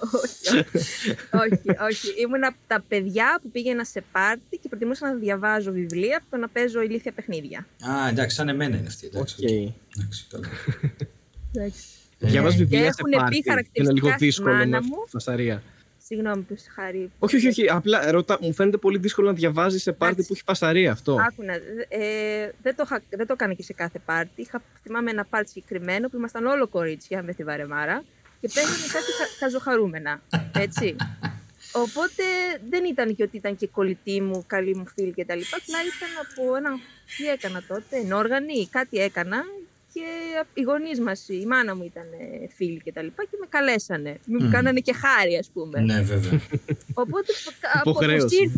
[1.31, 2.21] όχι, όχι.
[2.21, 6.37] Ήμουν από τα παιδιά που πήγαινα σε πάρτι και προτιμούσα να διαβάζω βιβλία από το
[6.37, 7.67] να παίζω ηλίθια παιχνίδια.
[7.89, 9.07] Α, εντάξει, σαν εμένα είναι αυτή.
[9.13, 9.73] Εντάξει, okay.
[9.97, 10.47] εντάξει, καλά.
[11.53, 11.83] εντάξει.
[12.17, 13.01] Διαβάζω βιβλία σε
[13.45, 13.69] πάρτι.
[13.71, 15.63] Είναι λίγο δύσκολο με φασαρία.
[16.07, 17.11] Συγγνώμη που σε χάρη.
[17.19, 17.69] Όχι, όχι, όχι.
[17.69, 21.17] Απλά ρωτά, μου φαίνεται πολύ δύσκολο να διαβάζεις σε πάρτι που έχει πασαρία αυτό.
[21.27, 21.53] Άκουνα.
[21.87, 24.41] Ε, δεν, το, δεν το έκανα και σε κάθε πάρτι.
[24.41, 28.03] Είχα, θυμάμαι ένα πάρτι συγκεκριμένο που ήμασταν όλο κορίτσια με στη Βαρεμάρα
[28.41, 30.21] και παίρνανε κάτι χαζοχαρούμενα.
[30.55, 30.95] Έτσι.
[31.71, 32.23] Οπότε
[32.69, 35.39] δεν ήταν και ότι ήταν και κολλητή μου, καλή μου φίλη κτλ.
[35.59, 36.69] Απλά ήταν από ένα.
[37.17, 39.43] Τι έκανα τότε, ενόργανη, κάτι έκανα
[39.95, 40.07] και
[40.53, 42.07] οι γονείς μας, η μάνα μου ήταν
[42.55, 44.19] φίλοι και τα λοιπά και με καλέσανε.
[44.25, 45.79] Μου κάνανε και χάρη, ας πούμε.
[45.79, 46.41] Ναι, βέβαια.
[46.93, 47.31] Οπότε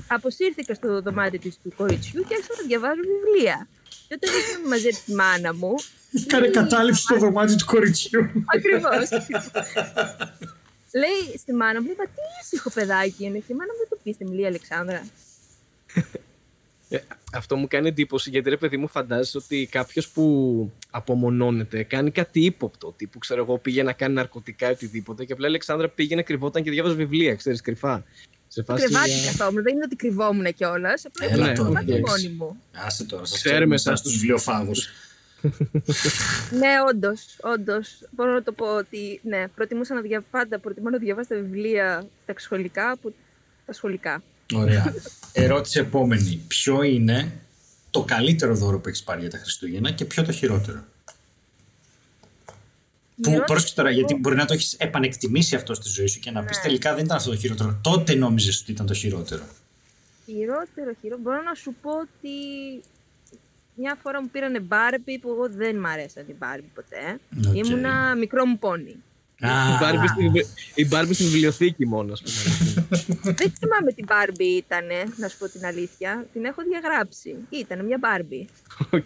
[0.07, 3.67] αποσύρθηκα στο δωμάτιο της του κοριτσιού και άρχισα να διαβάζω βιβλία.
[4.07, 5.73] Και όταν ήρθα μαζί τη μάνα μου.
[6.27, 8.21] Κάνε κατάληψη στο δωμάτιο του κοριτσιού.
[8.55, 9.09] Ακριβώς.
[11.01, 13.37] λέει στη μάνα μου, είπα τι ήσυχο παιδάκι είναι.
[13.37, 15.01] Και η μάνα μου δεν το πείστε, μιλή Αλεξάνδρα.
[16.89, 16.97] Ε,
[17.33, 22.45] αυτό μου κάνει εντύπωση γιατί ρε παιδί μου φαντάζεσαι ότι κάποιος που απομονώνεται κάνει κάτι
[22.45, 22.93] ύποπτο.
[22.97, 26.63] Τύπου ξέρω εγώ πήγε να κάνει ναρκωτικά ή οτιδήποτε και απλά η Αλεξάνδρα πήγαινε κρυβόταν
[26.63, 28.03] και διάβαζε βιβλία, ξέρεις κρυφά.
[28.47, 28.83] Σε φάση.
[28.83, 31.05] Κρυβάτη καθόμουν, δεν είναι ότι κρυβόμουν κιόλας.
[31.05, 32.27] Απλά Έλα ήμουν τώρα, κρυβάτη εντάξει.
[32.27, 32.61] μόνη μου.
[32.85, 34.89] Άσε τώρα, σας Ξέρουμε ξέρουμε εσάς εσάς τους βιβλιοφάγους.
[36.59, 38.07] Ναι, όντως, όντως.
[38.11, 42.07] Μπορώ να το πω ότι ναι, προτιμούσα να διαβάσω πάντα προτιμώ να διαβάσω τα βιβλία
[42.25, 43.13] τα σχολικά από
[43.65, 44.23] τα σχολικά.
[44.53, 44.93] Ωραία.
[45.31, 46.41] Ερώτηση επόμενη.
[46.47, 47.31] Ποιο είναι
[47.91, 50.83] το καλύτερο δώρο που έχεις πάρει για τα Χριστούγεννα και ποιο το χειρότερο;
[53.15, 56.31] Που Χειρότερο- πρόσεξε τώρα, γιατί μπορεί να το έχεις επανεκτιμήσει αυτό στη ζωή σου και
[56.31, 56.63] να πεις Ναι.
[56.63, 57.79] τελικά δεν ήταν αυτό το χειρότερο.
[57.83, 59.43] Τότε νόμιζες ότι ήταν το χειρότερο.
[60.25, 60.65] Χειρότερο,
[61.01, 61.17] χειρότερο.
[61.21, 62.29] Μπορώ να σου πω ότι
[63.75, 67.19] μια φορά μου πήρανε μπάρμπι που εγώ δεν μ' αρέσαν οι μπάρμπι ποτέ.
[67.47, 67.55] Οκ.
[67.55, 68.95] Ήμουνα μικρό μου πόνι.
[69.41, 73.33] Α, Η Μπάρμπι στη, βι- η Μπάρμπι στη βιβλιοθήκη μόνο, ας πούμε.
[73.33, 74.85] δεν θυμάμαι τι μπάρμπι ήταν,
[75.15, 76.25] να σου πω την αλήθεια.
[76.33, 77.35] Την έχω διαγράψει.
[77.49, 78.47] Ήταν μια μπάρμπι.
[78.91, 79.05] Οκ.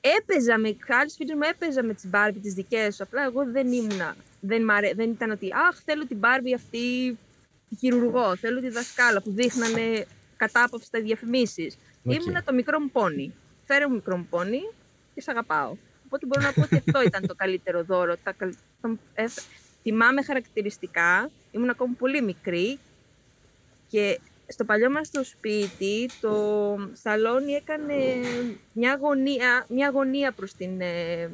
[0.00, 3.02] Έπαιζα με άλλες φίλες μου, έπαιζα με τις μπάρμπι τις δικές σου.
[3.02, 4.16] Απλά εγώ δεν ήμουνα.
[4.40, 7.16] Δεν, μ' αρέ- δεν ήταν ότι Αχ, θέλω την μπάρμπι αυτή
[7.68, 8.36] τη χειρουργό.
[8.36, 10.06] Θέλω τη δασκάλα που δείχνανε
[10.36, 11.78] ακατάπαυστα διαφημίσεις.
[12.04, 12.14] Οκ.
[12.14, 13.32] Ήμουνα το μικρό μου πόνι.
[13.64, 14.60] Φέρε μου μικρό μου πόνι
[15.14, 15.76] και σε αγαπάω.
[16.10, 18.16] Οπότε μπορώ να πω ότι αυτό ήταν το καλύτερο δώρο.
[18.24, 19.24] Τα, καλ- τα- ε,
[19.82, 21.30] θυμάμαι χαρακτηριστικά.
[21.50, 22.78] Ήμουν ακόμα πολύ μικρή
[23.88, 26.32] και στο παλιό μας το σπίτι το
[27.02, 27.94] σαλόνι έκανε
[28.72, 31.30] μια γωνία, μια γωνία προς την, ε,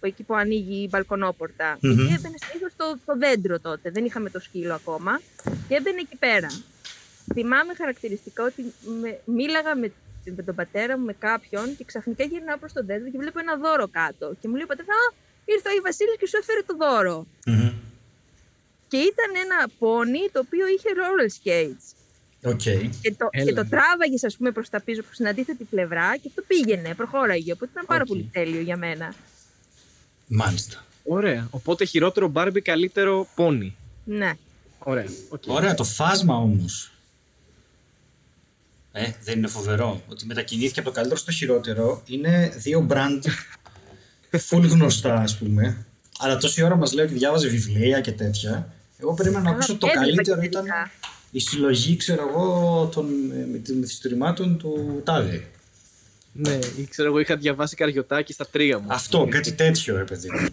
[0.00, 1.78] εκεί που ανοίγει η μπαλκονόπορτα.
[1.80, 1.96] Μμμ.
[1.96, 5.20] Και έμπαινε συνήθως το, το δέντρο τότε, δεν είχαμε το σκύλο ακόμα.
[5.68, 6.48] Και έμπαινε εκεί πέρα.
[7.32, 9.92] Θυμάμαι χαρακτηριστικά ότι με, μίλαγα με,
[10.30, 13.56] με τον πατέρα μου, με κάποιον και ξαφνικά γυρνάω προς το δέντρο και βλέπω ένα
[13.56, 14.34] δώρο κάτω.
[14.40, 17.26] Και μου λέει ο πατέρας, Α, ήρθε ο Βασίλης και σου έφερε το δώρο.
[17.46, 17.72] μμμ.
[18.88, 21.86] Και ήταν ένα πόνι το οποίο είχε roller skates.
[22.52, 22.60] OK.
[23.02, 23.68] Και το, Έλα, και το ναι.
[23.68, 27.52] τράβαγες, ας πούμε, προς τα πίσω, προς την αντίθετη πλευρά και αυτό πήγαινε, προχώραγε.
[27.52, 28.06] Οπότε ήταν πάρα Οκ.
[28.08, 29.14] πολύ τέλειο για μένα.
[30.26, 30.84] Μάλιστα.
[31.04, 31.48] Ωραία.
[31.50, 33.76] Οπότε χειρότερο Μπάρμπι, καλύτερο πόνι.
[34.04, 34.32] Ναι.
[34.78, 35.06] Ωραία.
[35.28, 35.42] οκ.
[35.46, 36.91] Ωραία, το φάσμα όμως.
[38.92, 42.02] Ε, δεν είναι φοβερό ότι μετακινήθηκε από το καλύτερο στο χειρότερο.
[42.06, 43.20] Είναι δύο brand
[44.50, 45.86] φουλ γνωστά, ας πούμε.
[46.18, 48.72] Αλλά τόση ώρα μας λέει ότι διάβαζε βιβλία και τέτοια.
[48.98, 50.90] Εγώ περίμενα να Καλά, ακούσω το έβλεπα καλύτερο και ήταν βιβλία.
[51.30, 55.44] η συλλογή, ξέρω εγώ, των ε, μυθιστορημάτων του Τάδε.
[56.32, 58.86] Ναι, ή ξέρω εγώ είχα διαβάσει Καρυωτάκη στα τρία μου.
[58.90, 60.48] Αυτό, κάτι τέτοιο, ρε παιδί μου.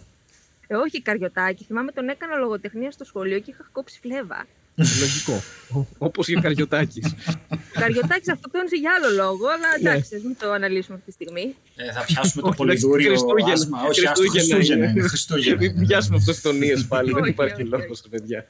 [0.67, 1.63] Ε, όχι καριωτάκι.
[1.63, 4.47] Θυμάμαι τον έκανα λογοτεχνία στο σχολείο και είχα κόψει φλέβα.
[4.99, 5.41] Λογικό.
[5.97, 7.01] Όπως και ο καριωτάκι.
[7.51, 9.89] Ο καριωτάκι αυτοκτόνησε για άλλο λόγο, αλλά Ναι.
[9.89, 11.55] εντάξει, ας μην το αναλύσουμε αυτή τη στιγμή.
[11.75, 13.53] Ε, θα πιάσουμε το Όχι, εντάξει, πολυδούριο Χριστούγεννα.
[13.53, 13.77] άσμα.
[13.89, 15.01] Όχι, άστο Χριστούγεννα είναι.
[15.01, 15.57] Χριστούγεννα.
[15.61, 15.85] Μην είναι.
[15.85, 18.09] πιάσουμε αυτοκτονίε πάλι, δεν Όχι, υπάρχει όχι, λόγος, όχι.
[18.09, 18.45] παιδιά.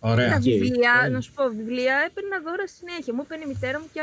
[0.00, 0.38] Τα Ωραία.
[0.38, 1.08] βιβλία, Ε.
[1.08, 3.14] να σου πω, βιβλία έπαιρνα δώρα συνέχεια.
[3.14, 4.00] Μου έπαιρνε η μητέρα μου και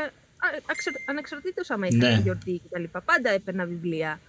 [1.10, 2.20] ανεξαρτήτω άμα είχα Ναι.
[2.22, 2.84] γιορτή κτλ.
[3.10, 4.20] Πάντα έπαιρνα βιβλία.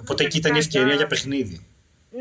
[0.00, 1.66] Οπότε εκεί ήταν η ευκαιρία για παιχνίδι.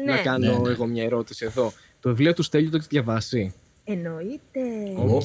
[0.05, 0.69] Ναι, Να κάνω ναι, ναι.
[0.71, 1.73] εγώ μια ερώτηση εδώ.
[1.99, 3.53] Το βιβλίο του Στέλιου το έχεις διαβάσει;
[3.85, 4.61] Εννοείται.
[4.95, 5.23] Οκ.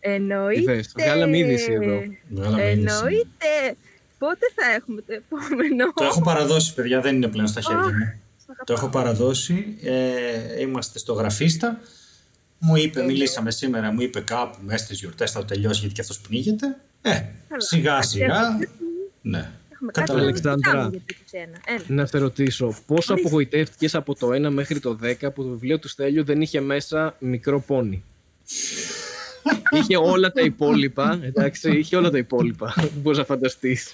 [0.00, 0.60] Εννοείται.
[0.72, 2.00] Είδες, βγάλαμε είδηση εδώ.
[2.28, 2.96] Βγάλαμε είδηση.
[2.96, 3.76] Εννοείται.
[4.18, 8.20] Πότε θα έχουμε το επόμενο; Το έχω παραδώσει, παιδιά, δεν είναι πλέον στα χέρια μου.
[8.36, 8.64] Σ' αγαπάω.
[8.64, 9.76] Το έχω παραδώσει.
[9.82, 11.80] Ε, είμαστε στο γραφίστα.
[12.58, 16.00] Μου είπε, μιλήσαμε σήμερα, μου είπε κάπου μέσα στις γιορτές θα το τελειώσει γιατί και
[16.00, 16.76] αυτός πνίγεται.
[17.02, 17.22] Ε,
[17.56, 18.58] σιγά σιγά.
[19.22, 19.50] Ναι.
[19.82, 20.40] Έχουμε κάτι Καταλαβαίνω.
[20.42, 20.90] να Αλεξάνδρα.
[20.90, 21.74] συζητάμε για το 21.
[21.74, 21.84] Έλα.
[22.00, 23.28] Να σε ρωτήσω, πόσο Ορίστε.
[23.28, 27.16] απογοητεύτηκες από το 1 μέχρι το 10 που το βιβλίο του Στέλιου δεν είχε μέσα
[27.18, 28.04] μικρό πόνι;
[29.70, 33.92] είχε όλα τα υπόλοιπα, εντάξει, είχε όλα τα υπόλοιπα που μπορείς να φανταστείς.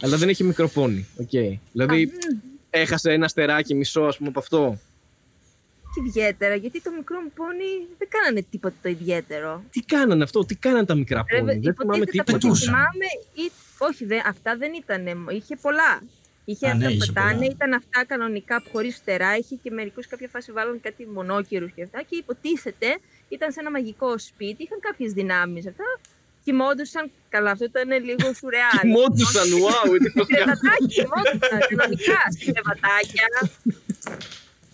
[0.00, 1.58] Αλλά δεν είχε μικρό πόνι, οκ.
[1.72, 2.10] Δηλαδή,
[2.70, 4.78] έχασε ένα αστεράκι μισό, ας πούμε, από αυτό.
[5.94, 7.64] Και ιδιαίτερα, γιατί το μικρό μου πόνι
[7.98, 9.62] δεν κάνανε τίποτα το ιδιαίτερο.
[9.70, 11.58] Τι κάνανε αυτό, τι κάνανε τα μικρά Ρε, πόνι.
[11.58, 12.22] Δεν θυμάμαι υποτίθεται τίποτα.
[12.22, 12.66] από ό,τι Πετούσαν.
[12.74, 13.50] θυμάμαι, ή,
[13.88, 15.28] όχι, δε, αυτά δεν ήταν.
[15.30, 16.02] Είχε πολλά.
[16.44, 17.50] Είχε Α, αυτά ναι, που είχε πετάνε, πολλά.
[17.50, 19.36] ήταν αυτά κανονικά χωρίς φτερά.
[19.36, 22.02] Είχε και μερικούς κάποια φάση βάλουν κάτι μονόκερου και αυτά.
[22.02, 22.98] Και υποτίθεται
[23.28, 25.84] ήταν σε ένα μαγικό σπίτι, είχαν κάποιες δυνάμεις αυτά.
[26.44, 27.10] Κοιμόντουσαν.
[27.28, 28.78] Καλά, αυτό ήταν λίγο σουρεάλ.
[28.80, 33.26] Κοιμόντουσαν, wow, είναι το Κρεβατάκια, κοιμόντουσαν κανονικά σε κρεβατάκια.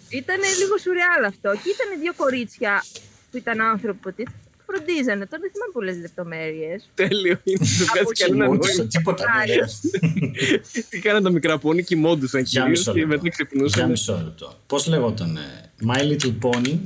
[0.09, 1.51] Ήταν λίγο σουρεάλ αυτό.
[1.63, 2.85] Και ήταν δύο κορίτσια
[3.31, 5.27] που ήταν άνθρωποι υποτίθεται, που φροντίζανε.
[5.27, 6.91] Τώρα δεν θυμάμαι πολλές λεπτομέρειες.
[6.95, 7.41] τέλειο.
[7.45, 8.91] Είναι, δεν βγάζει κανένα Κοιμόντουσαν, νόημα.
[8.91, 9.25] τίποτα.
[9.47, 10.83] ναι, ρε.
[10.91, 13.13] Τι κάνανε τα μικρά πόνι, κοιμόντουσαν Για κυρίως μισό και λεπτό.
[13.15, 13.91] μετά Για ξυπνούσαν.
[13.91, 14.59] μισό λεπτό.
[14.67, 15.39] Πώς λέγονταν,
[15.89, 16.79] My Little Pony;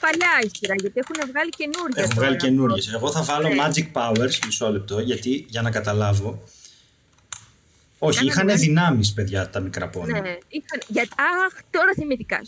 [0.00, 2.02] Παλιά ύστερα, γιατί έχουν βγάλει καινούργια.
[2.02, 2.20] Έχω τώρα.
[2.20, 2.92] βγάλει καινούργιες.
[2.92, 3.54] Εγώ θα βάλω Ναι.
[3.60, 6.42] Magic Powers, μισό λεπτό, γιατί για να καταλάβω.
[7.98, 10.12] Όχι, Ένα είχαν μεγάλο- δυνάμεις, παιδιά, τα μικρά πόνι.
[10.12, 10.18] Ναι,
[10.48, 10.80] είχαν.
[10.86, 11.02] Για...
[11.02, 12.40] Αχ, τώρα θυμηθήκα.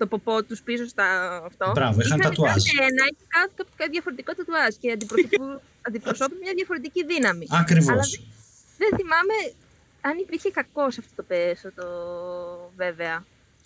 [0.00, 1.06] Στο ποπό τους πίσω στα
[1.46, 1.72] αυτό.
[1.74, 2.52] Μπράβο, είχαν τατουάζ.
[2.64, 7.46] Κάθε ένα, είχε κάθε, κάθε διαφορετικό τατουάζ και αντιπροσωπεύουν αντιπροσώπου μια διαφορετική δύναμη.
[7.50, 8.08] Ακριβώς.
[8.82, 9.36] δεν θυμάμαι
[10.00, 11.86] αν υπήρχε κακός αυτό το πέσο το
[12.76, 13.14] βέβαια.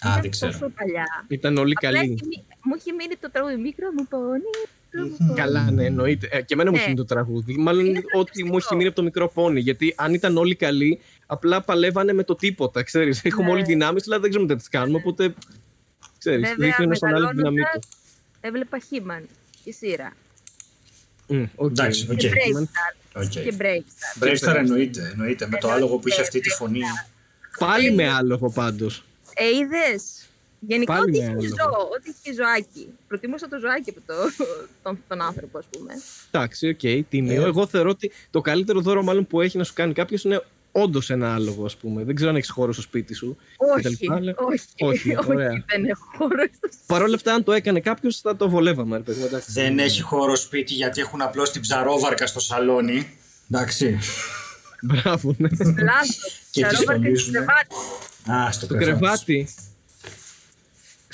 [0.07, 0.53] Α, δεν ξέρω.
[0.53, 1.07] Τόσο παλιά.
[1.29, 2.13] Ήταν όλοι Απλά καλοί.
[2.13, 4.51] έχει μει- μου έχει μείνει το τραγούδι μικρό μου πόνι.
[4.85, 5.39] μικρό μου πόνι».
[5.41, 6.29] Καλά, ναι, εννοείται.
[6.31, 6.83] Ε, και εμένα μου Ναι.
[6.83, 7.57] έχει μείνει το τραγούδι.
[7.59, 8.75] Μάλλον Είναι ότι μου έχει χαρακτηριστικό.
[8.77, 9.61] μείνει από το μικρό πόνι.
[9.61, 12.83] Γιατί αν ήταν όλοι καλοί, απλά παλεύανε με το τίποτα.
[12.83, 13.53] Ξέρεις, έχουμε Ναι.
[13.53, 14.97] όλοι δυνάμεις, αλλά δεν ξέρουμε τι τις κάνουμε.
[14.99, 15.35] Οπότε.
[16.25, 17.61] Ξέρεις, Βέβαια, δείχνει ένα στον άλλο τη δύναμή του.
[17.61, 17.89] μεγαλώνοντας,
[18.41, 19.29] έβλεπα He-Man
[19.65, 20.13] και She-Ra.
[21.27, 21.71] Μμ, οκ.
[21.71, 22.17] Εντάξει, οκ.
[22.17, 22.57] Και Okay.
[22.57, 23.23] Brave Star.
[23.23, 23.31] OK.
[23.31, 24.23] Και Brave Star.
[24.25, 25.47] Brave Star εννοείται, εννοείται.
[25.47, 26.81] Με το άλογο που είχε αυτή τη φωνή.
[27.59, 29.05] Πάλι με άλογο πάντως.
[29.35, 30.29] Ε, είδες;
[30.61, 31.47] Γενικά Πάλι ό,τι με έχει άλογο.
[31.57, 32.89] ζώο, ό,τι έχει ζωάκι.
[33.09, 34.45] Προτιμούσα το ζωάκι από το,
[34.83, 35.93] τον, τον άνθρωπο, ας πούμε.
[36.31, 37.43] Εντάξει, οκ, τίμιο.
[37.43, 37.47] Ε.
[37.47, 40.45] Εγώ θεωρώ ότι το καλύτερο δώρο μάλλον που έχει να σου κάνει κάποιος είναι
[40.77, 42.05] όντως ένα άλογο, ας πούμε.
[42.05, 43.37] Δεν ξέρω αν έχεις χώρο στο σπίτι σου.
[43.77, 45.65] Όχι, κτλ, αλλά- όχι, Όχι, ωραία.
[45.67, 48.97] δεν έχω χώρο στο Παρ' όλα αυτά, αν το έκανε κάποιος, θα το βολεύαμε.
[48.97, 49.53] Ρε, παιδί μου, εντάξει.
[49.53, 53.07] Δεν έχει χώρο σπίτι γιατί έχουν απλώς την ψαρόβαρκα στο σαλόνι.
[53.51, 53.99] Εντάξει.
[54.83, 55.49] Μπράβο, ναι.
[55.83, 56.41] λάθος.
[56.51, 57.39] Και τη Ψαρόβαρκα και στολίζουνε.
[57.39, 57.75] κρεβάτι.
[58.49, 59.49] Α, στο Το κρεβάτι.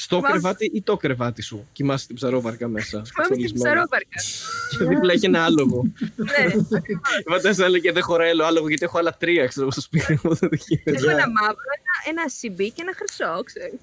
[0.03, 1.69] Στο Θυμάμαι- κρεβάτι ή το κρεβάτι σου.
[1.73, 2.97] Κοιμάσαι την ψαρόβαρκα μέσα.
[2.97, 3.65] Πάμε στην στολισμένο.
[3.65, 4.21] ψαρόβαρκα.
[4.71, 5.83] Και δίπλα έχει ένα άλογο.
[6.17, 7.09] Ναι, ακριβώς.
[7.27, 10.35] Φαντάζεσαι έλεγε δεν χωράει άλλο άλογο γιατί έχω άλλα τρία ξέρω, στο σπίτι μου.
[10.35, 10.91] Δεν το γίνεται.
[10.91, 13.81] Έχω ένα μαύρο, ένα, ένα CB και ένα χρυσό, ξέρεις.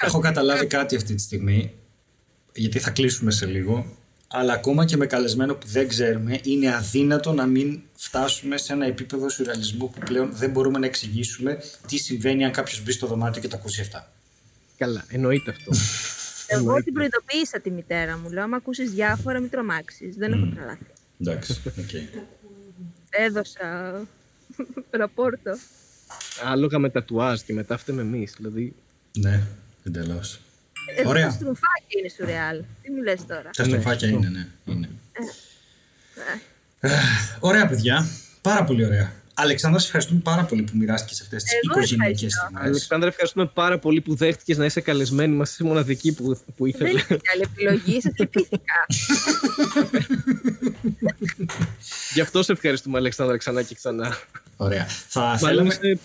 [0.00, 1.74] Έχω καταλάβει κάτι αυτή τη στιγμή.
[2.54, 3.86] Γιατί θα κλείσουμε σε λίγο.
[4.28, 8.86] Αλλά ακόμα και με καλεσμένο που δεν ξέρουμε, είναι αδύνατο να μην φτάσουμε σε ένα
[8.86, 13.40] επίπεδο σουρεαλισμού που πλέον δεν μπορούμε να εξηγήσουμε τι συμβαίνει αν κάποιος μπει στο δωμάτιο
[13.42, 14.10] και τα ακούσει αυτά.
[14.76, 15.72] Καλά, εννοείται αυτό.
[16.56, 18.30] Εγώ την προειδοποίησα τη μητέρα μου.
[18.30, 20.16] Λέω, άμα ακούσεις διάφορα, μην τρομάξεις.
[20.16, 20.86] Δεν έχω τρελαθεί.
[21.20, 21.62] Εντάξει.
[21.64, 22.18] Okay.
[23.10, 24.00] Έδωσα
[24.90, 25.56] ραπόρτο.
[26.44, 28.34] Άλογα με τατουάζ και μετά φταίμε εμείς.
[28.36, 28.74] Δηλαδή.
[29.18, 29.42] ναι,
[29.84, 30.40] εντελώς.
[30.96, 31.26] Εδώ Ωραία.
[31.26, 32.62] το στροφάκι είναι σουρεάλ.
[32.82, 34.18] Τι μου λες τώρα; Τα στροφάκια αυτό.
[34.18, 34.46] είναι, ναι.
[34.72, 34.88] είναι.
[36.80, 36.88] Ε,
[37.40, 38.06] Ωραία, παιδιά.
[38.42, 39.12] Πάρα πολύ ωραία.
[39.38, 42.40] Αλεξάνδρα, σε ευχαριστούμε πάρα πολύ που μοιράστηκες αυτές τις Εγώ οικογενειακές ευχαριστώ.
[42.46, 42.66] στιγμές.
[42.68, 45.50] Αλεξάνδρα, ευχαριστούμε πάρα πολύ που δέχτηκες να είσαι καλεσμένη μας.
[45.50, 46.24] Είσαι μοναδική που,
[46.56, 46.88] που Δεν ήθελε.
[46.98, 48.86] είχε άλλη επιλογή, σε χτυπήθηκα.
[52.14, 54.16] Γι' αυτό σε ευχαριστούμε, Αλεξάνδρα, ξανά και ξανά.
[54.56, 54.86] Ωραία.
[55.08, 55.68] Θα Μάλλον θέλαμε.
[55.68, 55.98] είσαι.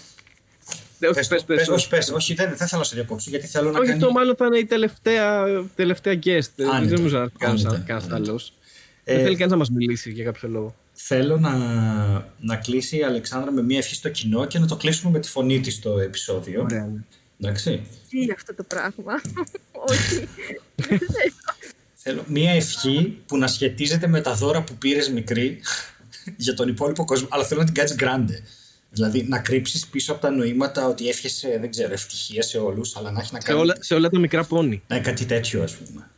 [1.00, 1.72] Ναι, όχι, Πες, πες, το, πες, πες, όχι.
[1.78, 4.02] όχι, πες, όχι, δεν, δεν θέλω να σε διακόψω γιατί θέλω να Όχι, κάνει...
[4.02, 5.46] αυτό μάλλον θα είναι η τελευταία,
[5.76, 6.50] τελευταία guest.
[6.58, 8.16] Άνετα, Δεν νομίζω να άνετα, κάνει κανένας άνετα.
[8.16, 8.54] άλλος.
[9.04, 10.76] Ε, Δεν θέλει κανεί να μας μιλήσει για κάποιο λόγο.
[11.04, 11.54] Θέλω να,
[12.40, 15.28] να κλείσει η Αλεξάνδρα με μία ευχή στο κοινό και να το κλείσουμε με τη
[15.28, 16.62] φωνή της το επεισόδιο.
[16.62, 16.86] Ωραία.
[16.86, 17.00] ναι.
[17.40, 17.84] Εντάξει.
[18.10, 19.22] Τι είναι αυτό το πράγμα;
[19.90, 20.28] Όχι.
[21.94, 25.62] Θέλω μία ευχή που να σχετίζεται με τα δώρα που πήρες μικρή
[26.38, 28.44] για τον υπόλοιπο κόσμο, αλλά θέλω να την κάνεις grande.
[28.90, 33.12] Δηλαδή να κρύψεις πίσω από τα νοήματα ότι εύχεσαι, δεν ξέρω, ευτυχία σε όλους, αλλά
[33.12, 33.60] να έχει να Σε κάνει...
[33.60, 34.82] όλα, σε όλα τα μικρά πόνι.
[34.88, 36.10] Ναι, κάτι τέτοιο ας πούμε.